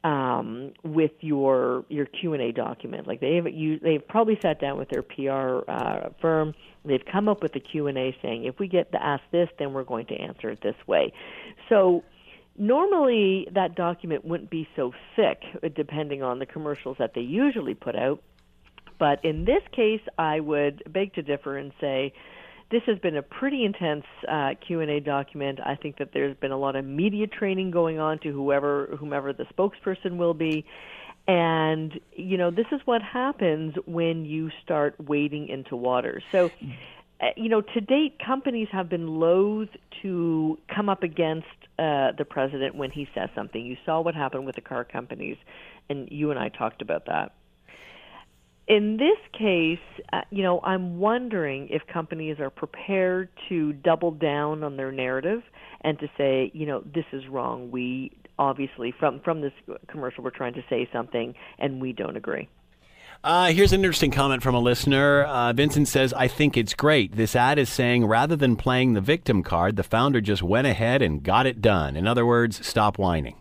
um, 0.04 0.72
with 0.84 1.12
your 1.20 1.84
your 1.88 2.06
Q 2.06 2.34
and 2.34 2.42
A 2.42 2.52
document. 2.52 3.06
Like 3.06 3.20
they 3.20 3.36
have 3.36 3.48
you, 3.48 3.78
they've 3.78 4.06
probably 4.06 4.38
sat 4.40 4.60
down 4.60 4.78
with 4.78 4.88
their 4.88 5.02
PR 5.02 5.70
uh, 5.70 6.10
firm. 6.20 6.54
They've 6.84 7.04
come 7.10 7.28
up 7.28 7.42
with 7.42 7.54
a 7.56 7.60
Q 7.60 7.88
and 7.88 7.98
A 7.98 8.16
saying, 8.22 8.44
if 8.44 8.58
we 8.58 8.68
get 8.68 8.92
to 8.92 9.02
ask 9.02 9.22
this, 9.32 9.48
then 9.58 9.72
we're 9.72 9.84
going 9.84 10.06
to 10.06 10.14
answer 10.14 10.50
it 10.50 10.60
this 10.62 10.76
way. 10.86 11.12
So 11.68 12.04
normally 12.56 13.48
that 13.52 13.74
document 13.74 14.24
wouldn't 14.24 14.50
be 14.50 14.68
so 14.76 14.92
thick, 15.16 15.42
depending 15.74 16.22
on 16.22 16.38
the 16.38 16.46
commercials 16.46 16.96
that 16.98 17.14
they 17.14 17.20
usually 17.20 17.74
put 17.74 17.96
out. 17.96 18.22
But 18.98 19.24
in 19.24 19.44
this 19.44 19.62
case, 19.72 20.00
I 20.18 20.40
would 20.40 20.82
beg 20.92 21.14
to 21.14 21.22
differ 21.22 21.56
and 21.56 21.72
say 21.80 22.12
this 22.70 22.82
has 22.86 22.98
been 22.98 23.16
a 23.16 23.22
pretty 23.22 23.64
intense 23.64 24.04
uh, 24.28 24.50
Q&A 24.66 25.00
document. 25.00 25.58
I 25.64 25.76
think 25.76 25.98
that 25.98 26.10
there's 26.12 26.36
been 26.36 26.52
a 26.52 26.58
lot 26.58 26.76
of 26.76 26.84
media 26.84 27.26
training 27.26 27.70
going 27.70 27.98
on 27.98 28.18
to 28.20 28.32
whoever 28.32 28.96
whomever 28.98 29.32
the 29.32 29.44
spokesperson 29.44 30.16
will 30.16 30.34
be. 30.34 30.66
And 31.26 31.98
you 32.12 32.36
know, 32.36 32.50
this 32.50 32.66
is 32.72 32.80
what 32.84 33.02
happens 33.02 33.74
when 33.86 34.24
you 34.24 34.50
start 34.62 34.96
wading 34.98 35.48
into 35.48 35.76
water. 35.76 36.22
So 36.32 36.50
uh, 37.20 37.26
you 37.36 37.48
know, 37.48 37.60
to 37.60 37.80
date, 37.80 38.18
companies 38.24 38.68
have 38.70 38.88
been 38.88 39.06
loath 39.06 39.68
to 40.02 40.58
come 40.74 40.88
up 40.88 41.02
against 41.02 41.46
uh, 41.78 42.12
the 42.16 42.24
president 42.28 42.74
when 42.74 42.90
he 42.90 43.08
says 43.14 43.28
something. 43.34 43.64
You 43.64 43.76
saw 43.84 44.00
what 44.00 44.14
happened 44.14 44.46
with 44.46 44.54
the 44.54 44.60
car 44.60 44.84
companies, 44.84 45.36
and 45.88 46.08
you 46.10 46.30
and 46.30 46.38
I 46.38 46.48
talked 46.48 46.82
about 46.82 47.06
that. 47.06 47.32
In 48.68 48.98
this 48.98 49.16
case, 49.32 49.78
uh, 50.12 50.20
you 50.30 50.42
know, 50.42 50.60
I'm 50.62 50.98
wondering 50.98 51.68
if 51.70 51.86
companies 51.86 52.38
are 52.38 52.50
prepared 52.50 53.30
to 53.48 53.72
double 53.72 54.10
down 54.10 54.62
on 54.62 54.76
their 54.76 54.92
narrative 54.92 55.42
and 55.80 55.98
to 56.00 56.08
say, 56.18 56.50
you 56.52 56.66
know, 56.66 56.82
this 56.84 57.06
is 57.12 57.26
wrong. 57.28 57.70
We 57.70 58.12
obviously 58.38 58.92
from 59.00 59.20
from 59.20 59.40
this 59.40 59.52
commercial 59.88 60.22
we're 60.22 60.30
trying 60.30 60.54
to 60.54 60.62
say 60.68 60.88
something 60.92 61.34
and 61.58 61.80
we 61.80 61.92
don't 61.92 62.16
agree. 62.16 62.48
Uh, 63.24 63.46
here's 63.46 63.72
an 63.72 63.80
interesting 63.80 64.12
comment 64.12 64.42
from 64.42 64.54
a 64.54 64.60
listener. 64.60 65.24
Uh, 65.24 65.52
Vincent 65.52 65.88
says, 65.88 66.12
I 66.12 66.28
think 66.28 66.56
it's 66.56 66.74
great. 66.74 67.16
This 67.16 67.34
ad 67.34 67.58
is 67.58 67.68
saying 67.68 68.06
rather 68.06 68.36
than 68.36 68.54
playing 68.54 68.92
the 68.92 69.00
victim 69.00 69.42
card, 69.42 69.74
the 69.74 69.82
founder 69.82 70.20
just 70.20 70.42
went 70.42 70.68
ahead 70.68 71.02
and 71.02 71.22
got 71.22 71.46
it 71.46 71.60
done. 71.60 71.96
In 71.96 72.06
other 72.06 72.24
words, 72.24 72.64
stop 72.64 72.96
whining. 72.96 73.36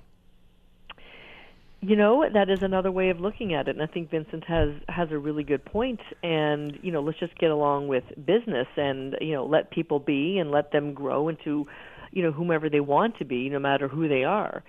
You 1.80 1.96
know, 1.96 2.26
that 2.34 2.50
is 2.50 2.60
another 2.64 2.92
way 2.92 3.10
of 3.10 3.20
looking 3.20 3.54
at 3.54 3.68
it, 3.68 3.76
and 3.76 3.84
I 3.84 3.86
think 3.86 4.10
Vincent 4.10 4.44
has 4.46 4.70
has 4.90 5.10
a 5.12 5.18
really 5.18 5.44
good 5.44 5.64
point. 5.64 6.00
And 6.24 6.78
you 6.82 6.92
know, 6.92 7.02
let's 7.02 7.20
just 7.20 7.38
get 7.38 7.52
along 7.52 7.88
with 7.88 8.04
business, 8.26 8.68
and 8.78 9.16
you 9.22 9.34
know, 9.34 9.46
let 9.46 9.70
people 9.70 10.00
be, 10.00 10.40
and 10.40 10.50
let 10.50 10.72
them 10.72 10.94
grow 10.94 11.30
into, 11.30 11.68
you 12.12 12.24
know, 12.24 12.32
whomever 12.32 12.68
they 12.68 12.80
want 12.80 13.18
to 13.20 13.26
be, 13.26 13.48
no 13.50 13.60
matter 13.60 13.88
who 13.88 14.08
they 14.08 14.24
are. 14.24 14.64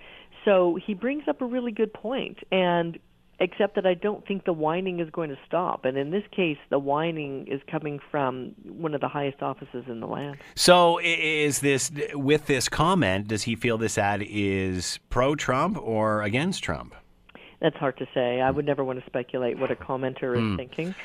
So 0.45 0.77
he 0.85 0.93
brings 0.93 1.23
up 1.27 1.41
a 1.41 1.45
really 1.45 1.71
good 1.71 1.93
point, 1.93 2.37
and 2.51 2.99
except 3.39 3.75
that 3.75 3.85
I 3.85 3.93
don't 3.93 4.25
think 4.27 4.45
the 4.45 4.53
whining 4.53 4.99
is 4.99 5.09
going 5.11 5.29
to 5.29 5.37
stop. 5.45 5.85
And 5.85 5.97
in 5.97 6.11
this 6.11 6.23
case, 6.35 6.57
the 6.69 6.79
whining 6.79 7.47
is 7.47 7.61
coming 7.71 7.99
from 8.11 8.53
one 8.63 8.93
of 8.93 9.01
the 9.01 9.07
highest 9.07 9.41
offices 9.41 9.85
in 9.87 9.99
the 9.99 10.07
land. 10.07 10.37
So, 10.55 10.99
is 11.03 11.59
this 11.59 11.91
with 12.13 12.47
this 12.47 12.67
comment? 12.69 13.27
Does 13.27 13.43
he 13.43 13.55
feel 13.55 13.77
this 13.77 13.97
ad 13.97 14.23
is 14.27 14.99
pro-Trump 15.09 15.77
or 15.81 16.21
against 16.21 16.63
Trump? 16.63 16.93
That's 17.61 17.75
hard 17.75 17.97
to 17.97 18.07
say. 18.13 18.39
I 18.39 18.51
would 18.51 18.65
never 18.65 18.83
want 18.85 18.99
to 18.99 19.05
speculate 19.05 19.59
what 19.59 19.69
a 19.69 19.75
commenter 19.75 20.33
is 20.35 20.41
Hmm. 20.41 20.55
thinking. 20.55 20.95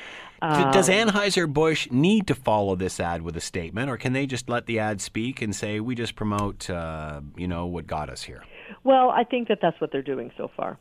Does 0.41 0.89
Um, 0.89 1.09
Anheuser-Busch 1.09 1.89
need 1.91 2.27
to 2.27 2.35
follow 2.35 2.75
this 2.75 2.99
ad 2.99 3.21
with 3.23 3.35
a 3.35 3.41
statement, 3.41 3.89
or 3.89 3.97
can 3.97 4.13
they 4.13 4.25
just 4.25 4.47
let 4.49 4.65
the 4.65 4.79
ad 4.79 5.01
speak 5.01 5.41
and 5.41 5.55
say, 5.55 5.79
we 5.79 5.95
just 5.95 6.15
promote, 6.15 6.69
uh, 6.69 7.21
you 7.35 7.47
know, 7.47 7.65
what 7.65 7.87
got 7.87 8.09
us 8.09 8.23
here? 8.23 8.43
Well, 8.83 9.09
I 9.09 9.23
think 9.23 9.47
that 9.47 9.59
that's 9.61 9.79
what 9.81 9.91
they're 9.91 10.01
doing 10.01 10.31
so 10.37 10.49
far. 10.55 10.77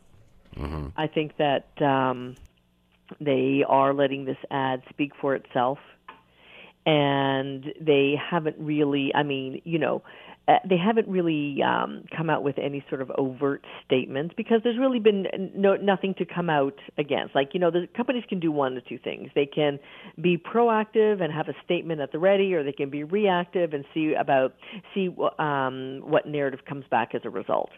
Mm-hmm. 0.56 0.88
I 0.96 1.06
think 1.06 1.36
that 1.38 1.66
um, 1.82 2.36
they 3.20 3.64
are 3.68 3.92
letting 3.92 4.24
this 4.24 4.36
ad 4.50 4.82
speak 4.88 5.12
for 5.20 5.34
itself, 5.34 5.78
and 6.86 7.64
they 7.80 8.14
haven't 8.18 8.56
really. 8.58 9.12
I 9.14 9.22
mean, 9.22 9.62
you 9.64 9.78
know, 9.78 10.02
uh, 10.46 10.58
they 10.68 10.76
haven't 10.76 11.08
really 11.08 11.62
um, 11.62 12.04
come 12.14 12.28
out 12.28 12.42
with 12.42 12.58
any 12.58 12.84
sort 12.90 13.00
of 13.00 13.10
overt 13.16 13.64
statements 13.86 14.34
because 14.36 14.60
there's 14.62 14.78
really 14.78 14.98
been 14.98 15.26
no 15.54 15.76
nothing 15.76 16.14
to 16.18 16.26
come 16.26 16.50
out 16.50 16.78
against. 16.98 17.34
Like 17.34 17.50
you 17.54 17.60
know, 17.60 17.70
the 17.70 17.88
companies 17.96 18.24
can 18.28 18.40
do 18.40 18.52
one 18.52 18.76
of 18.76 18.86
two 18.86 18.98
things: 18.98 19.30
they 19.34 19.46
can 19.46 19.78
be 20.20 20.36
proactive 20.36 21.22
and 21.22 21.32
have 21.32 21.48
a 21.48 21.54
statement 21.64 22.00
at 22.00 22.12
the 22.12 22.18
ready, 22.18 22.52
or 22.54 22.62
they 22.62 22.72
can 22.72 22.90
be 22.90 23.04
reactive 23.04 23.72
and 23.72 23.84
see 23.94 24.14
about 24.14 24.54
see 24.92 25.08
um, 25.38 26.02
what 26.04 26.26
narrative 26.26 26.60
comes 26.68 26.84
back 26.90 27.14
as 27.14 27.22
a 27.24 27.30
result. 27.30 27.70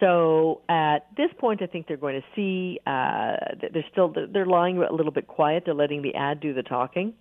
So 0.00 0.62
at 0.68 1.06
this 1.16 1.28
point, 1.38 1.62
I 1.62 1.66
think 1.66 1.86
they're 1.86 1.98
going 1.98 2.20
to 2.20 2.26
see. 2.34 2.80
Uh, 2.86 3.36
they're 3.72 3.84
still 3.92 4.12
they're 4.32 4.46
lying 4.46 4.78
a 4.78 4.92
little 4.92 5.12
bit 5.12 5.26
quiet. 5.26 5.64
They're 5.66 5.74
letting 5.74 6.00
the 6.02 6.14
ad 6.14 6.40
do 6.40 6.54
the 6.54 6.62
talking, 6.62 7.12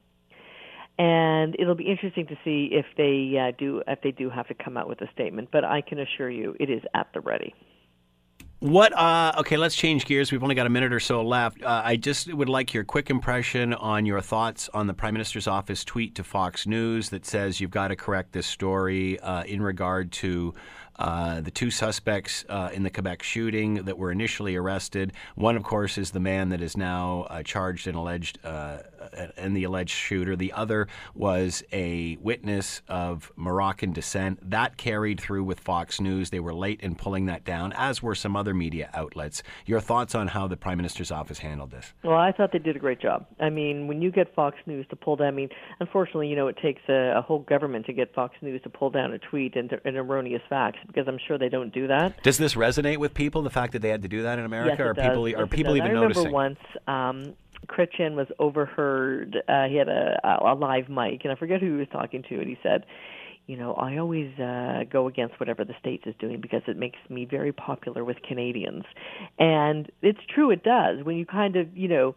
and 0.97 1.55
it'll 1.59 1.75
be 1.75 1.89
interesting 1.89 2.25
to 2.27 2.35
see 2.45 2.69
if 2.71 2.85
they 2.95 3.37
uh, 3.37 3.51
do 3.59 3.83
if 3.85 4.01
they 4.01 4.11
do 4.11 4.29
have 4.29 4.47
to 4.47 4.53
come 4.53 4.77
out 4.77 4.87
with 4.87 5.01
a 5.01 5.11
statement. 5.11 5.49
But 5.51 5.65
I 5.65 5.81
can 5.81 5.99
assure 5.99 6.29
you, 6.29 6.55
it 6.59 6.69
is 6.69 6.81
at 6.95 7.07
the 7.13 7.19
ready. 7.19 7.53
What? 8.59 8.91
Uh, 8.97 9.31
okay, 9.37 9.55
let's 9.55 9.73
change 9.73 10.05
gears. 10.05 10.33
We've 10.33 10.43
only 10.43 10.55
got 10.55 10.65
a 10.65 10.69
minute 10.69 10.91
or 10.91 10.99
so 10.99 11.21
left. 11.21 11.63
Uh, 11.63 11.81
I 11.85 11.95
just 11.95 12.33
would 12.33 12.49
like 12.49 12.73
your 12.73 12.83
quick 12.83 13.09
impression 13.09 13.73
on 13.73 14.05
your 14.05 14.19
thoughts 14.19 14.69
on 14.73 14.87
the 14.87 14.93
Prime 14.93 15.13
Minister's 15.13 15.47
office 15.47 15.85
tweet 15.85 16.15
to 16.15 16.25
Fox 16.25 16.67
News 16.67 17.09
that 17.09 17.25
says 17.25 17.61
you've 17.61 17.71
got 17.71 17.87
to 17.87 17.95
correct 17.95 18.33
this 18.33 18.45
story 18.45 19.17
uh, 19.21 19.43
in 19.43 19.61
regard 19.61 20.11
to 20.13 20.53
uh, 20.99 21.39
the 21.39 21.49
two 21.49 21.71
suspects 21.71 22.43
uh, 22.49 22.69
in 22.73 22.83
the 22.83 22.89
Quebec 22.89 23.23
shooting 23.23 23.75
that 23.85 23.97
were 23.97 24.11
initially 24.11 24.55
arrested. 24.55 25.13
One, 25.35 25.55
of 25.55 25.63
course, 25.63 25.97
is 25.97 26.11
the 26.11 26.19
man 26.19 26.49
that 26.49 26.61
is 26.61 26.75
now 26.75 27.25
uh, 27.29 27.41
charged 27.41 27.87
and 27.87 27.95
alleged 27.95 28.37
uh, 28.43 28.79
and 29.37 29.55
the 29.55 29.63
alleged 29.63 29.91
shooter. 29.91 30.35
The 30.35 30.53
other 30.53 30.87
was 31.15 31.63
a 31.71 32.17
witness 32.21 32.81
of 32.87 33.31
Moroccan 33.35 33.93
descent. 33.93 34.49
That 34.49 34.77
carried 34.77 35.19
through 35.19 35.43
with 35.43 35.59
Fox 35.59 35.99
News. 35.99 36.29
They 36.29 36.39
were 36.39 36.53
late 36.53 36.81
in 36.81 36.95
pulling 36.95 37.25
that 37.27 37.43
down, 37.43 37.73
as 37.73 38.01
were 38.03 38.15
some 38.15 38.35
other 38.35 38.53
media 38.53 38.89
outlets. 38.93 39.43
Your 39.65 39.79
thoughts 39.79 40.15
on 40.15 40.27
how 40.27 40.47
the 40.47 40.57
Prime 40.57 40.77
Minister's 40.77 41.11
office 41.11 41.39
handled 41.39 41.71
this? 41.71 41.93
Well, 42.03 42.17
I 42.17 42.31
thought 42.31 42.51
they 42.51 42.59
did 42.59 42.75
a 42.75 42.79
great 42.79 42.99
job. 42.99 43.25
I 43.39 43.49
mean, 43.49 43.87
when 43.87 44.01
you 44.01 44.11
get 44.11 44.33
Fox 44.33 44.57
News 44.65 44.85
to 44.89 44.95
pull 44.95 45.15
down, 45.15 45.27
I 45.27 45.31
mean, 45.31 45.49
unfortunately, 45.79 46.27
you 46.27 46.35
know, 46.35 46.47
it 46.47 46.57
takes 46.61 46.81
a, 46.89 47.17
a 47.17 47.21
whole 47.21 47.39
government 47.39 47.85
to 47.87 47.93
get 47.93 48.13
Fox 48.13 48.35
News 48.41 48.61
to 48.63 48.69
pull 48.69 48.89
down 48.89 49.13
a 49.13 49.19
tweet 49.19 49.55
and, 49.55 49.71
and 49.85 49.97
erroneous 49.97 50.41
facts 50.49 50.79
because 50.87 51.07
I'm 51.07 51.19
sure 51.27 51.37
they 51.37 51.49
don't 51.49 51.73
do 51.73 51.87
that. 51.87 52.21
Does 52.23 52.37
this 52.37 52.55
resonate 52.55 52.97
with 52.97 53.13
people? 53.13 53.41
The 53.41 53.49
fact 53.49 53.73
that 53.73 53.81
they 53.81 53.89
had 53.89 54.01
to 54.01 54.07
do 54.07 54.23
that 54.23 54.39
in 54.39 54.45
America, 54.45 54.75
yes, 54.77 54.87
are 54.87 54.93
does. 54.93 55.07
people 55.07 55.29
Yes, 55.29 55.39
are 55.39 55.43
it 55.43 55.49
people 55.49 55.75
even 55.75 55.91
I 55.91 55.93
remember 55.93 56.13
noticing? 56.15 56.31
once 56.31 56.59
um, 56.87 57.33
Chrétien 57.67 58.15
was 58.15 58.27
overheard. 58.39 59.37
Uh, 59.47 59.65
he 59.65 59.75
had 59.75 59.89
a, 59.89 60.19
a 60.23 60.55
live 60.55 60.89
mic, 60.89 61.21
and 61.23 61.31
I 61.31 61.35
forget 61.35 61.61
who 61.61 61.73
he 61.73 61.79
was 61.79 61.87
talking 61.91 62.23
to, 62.29 62.35
and 62.39 62.47
he 62.47 62.57
said, 62.63 62.85
"You 63.47 63.57
know, 63.57 63.73
I 63.73 63.97
always 63.97 64.37
uh, 64.39 64.83
go 64.91 65.07
against 65.07 65.39
whatever 65.39 65.63
the 65.63 65.75
states 65.79 66.03
is 66.05 66.15
doing 66.19 66.41
because 66.41 66.61
it 66.67 66.77
makes 66.77 66.97
me 67.09 67.25
very 67.25 67.51
popular 67.51 68.03
with 68.03 68.17
Canadians." 68.27 68.85
And 69.37 69.91
it's 70.01 70.19
true, 70.33 70.51
it 70.51 70.63
does. 70.63 71.03
When 71.03 71.17
you 71.17 71.25
kind 71.25 71.55
of, 71.55 71.75
you 71.77 71.87
know, 71.87 72.15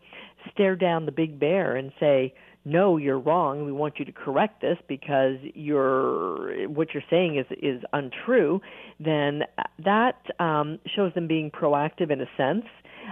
stare 0.53 0.77
down 0.77 1.07
the 1.07 1.13
big 1.13 1.39
bear 1.39 1.77
and 1.77 1.93
say. 1.99 2.35
No, 2.65 2.97
you're 2.97 3.19
wrong. 3.19 3.65
We 3.65 3.73
want 3.73 3.99
you 3.99 4.05
to 4.05 4.13
correct 4.13 4.61
this 4.61 4.79
because 4.87 5.35
you're 5.53 6.69
what 6.69 6.95
you're 6.95 7.03
saying 7.11 7.37
is 7.37 7.47
is 7.61 7.83
untrue. 7.93 8.61
Then 9.01 9.43
that 9.85 10.21
um, 10.39 10.79
shows 10.95 11.13
them 11.15 11.27
being 11.27 11.51
proactive 11.51 12.13
in 12.13 12.21
a 12.21 12.27
sense. 12.37 12.67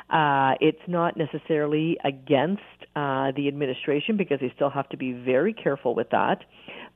Uh, 0.08 0.54
it's 0.60 0.82
not 0.86 1.16
necessarily 1.16 1.98
against 2.04 2.62
uh, 2.96 3.32
the 3.36 3.48
administration 3.48 4.16
because 4.16 4.40
they 4.40 4.52
still 4.54 4.70
have 4.70 4.88
to 4.88 4.96
be 4.96 5.12
very 5.12 5.52
careful 5.52 5.94
with 5.94 6.10
that, 6.10 6.44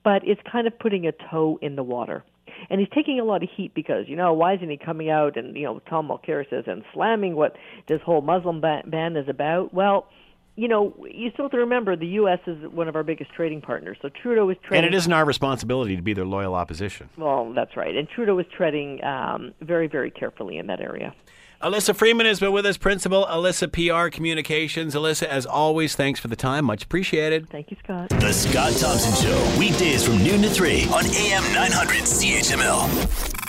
but 0.03 0.21
it's 0.27 0.41
kind 0.51 0.67
of 0.67 0.77
putting 0.77 1.07
a 1.07 1.11
toe 1.31 1.57
in 1.61 1.75
the 1.75 1.83
water. 1.83 2.23
And 2.69 2.79
he's 2.79 2.89
taking 2.93 3.19
a 3.19 3.23
lot 3.23 3.43
of 3.43 3.49
heat 3.55 3.73
because, 3.73 4.07
you 4.07 4.15
know, 4.15 4.33
why 4.33 4.55
isn't 4.55 4.69
he 4.69 4.77
coming 4.77 5.09
out 5.09 5.37
and, 5.37 5.55
you 5.55 5.63
know, 5.63 5.79
Tom 5.89 6.07
Mulcair 6.07 6.49
says, 6.49 6.63
and 6.67 6.83
slamming 6.93 7.35
what 7.35 7.55
this 7.87 8.01
whole 8.01 8.21
Muslim 8.21 8.61
ban, 8.61 8.89
ban 8.89 9.17
is 9.17 9.27
about? 9.27 9.73
Well, 9.73 10.07
you 10.55 10.69
know, 10.69 10.95
you 11.11 11.31
still 11.31 11.45
have 11.45 11.51
to 11.51 11.57
remember 11.57 11.97
the 11.97 12.07
U.S. 12.07 12.39
is 12.47 12.57
one 12.71 12.87
of 12.87 12.95
our 12.95 13.03
biggest 13.03 13.31
trading 13.33 13.61
partners. 13.61 13.97
So 14.01 14.09
Trudeau 14.09 14.49
is 14.49 14.57
trading. 14.63 14.85
And 14.85 14.93
it 14.93 14.97
isn't 14.97 15.11
our 15.11 15.25
responsibility 15.25 15.97
to 15.97 16.01
be 16.01 16.13
their 16.13 16.25
loyal 16.25 16.55
opposition. 16.55 17.09
Well, 17.17 17.51
that's 17.53 17.75
right. 17.75 17.95
And 17.95 18.07
Trudeau 18.07 18.39
is 18.39 18.45
treading 18.55 19.03
um, 19.03 19.53
very, 19.59 19.87
very 19.87 20.11
carefully 20.11 20.57
in 20.57 20.67
that 20.67 20.79
area. 20.79 21.13
Alyssa 21.61 21.95
Freeman 21.95 22.25
has 22.25 22.39
been 22.39 22.51
with 22.51 22.65
us, 22.65 22.77
Principal 22.77 23.25
Alyssa 23.25 23.71
PR 23.71 24.09
Communications. 24.09 24.93
Alyssa, 24.93 25.23
as 25.23 25.45
always, 25.45 25.95
thanks 25.95 26.19
for 26.19 26.27
the 26.27 26.35
time. 26.35 26.65
Much 26.65 26.83
appreciated. 26.83 27.49
Thank 27.49 27.71
you, 27.71 27.77
Scott. 27.83 28.09
The 28.09 28.33
Scott 28.33 28.73
Thompson 28.73 29.13
Show, 29.23 29.59
weekdays 29.59 30.05
from 30.05 30.21
noon 30.23 30.41
to 30.41 30.49
3 30.49 30.85
on 30.85 31.05
AM 31.05 31.43
900 31.53 32.03
CHML. 32.03 33.44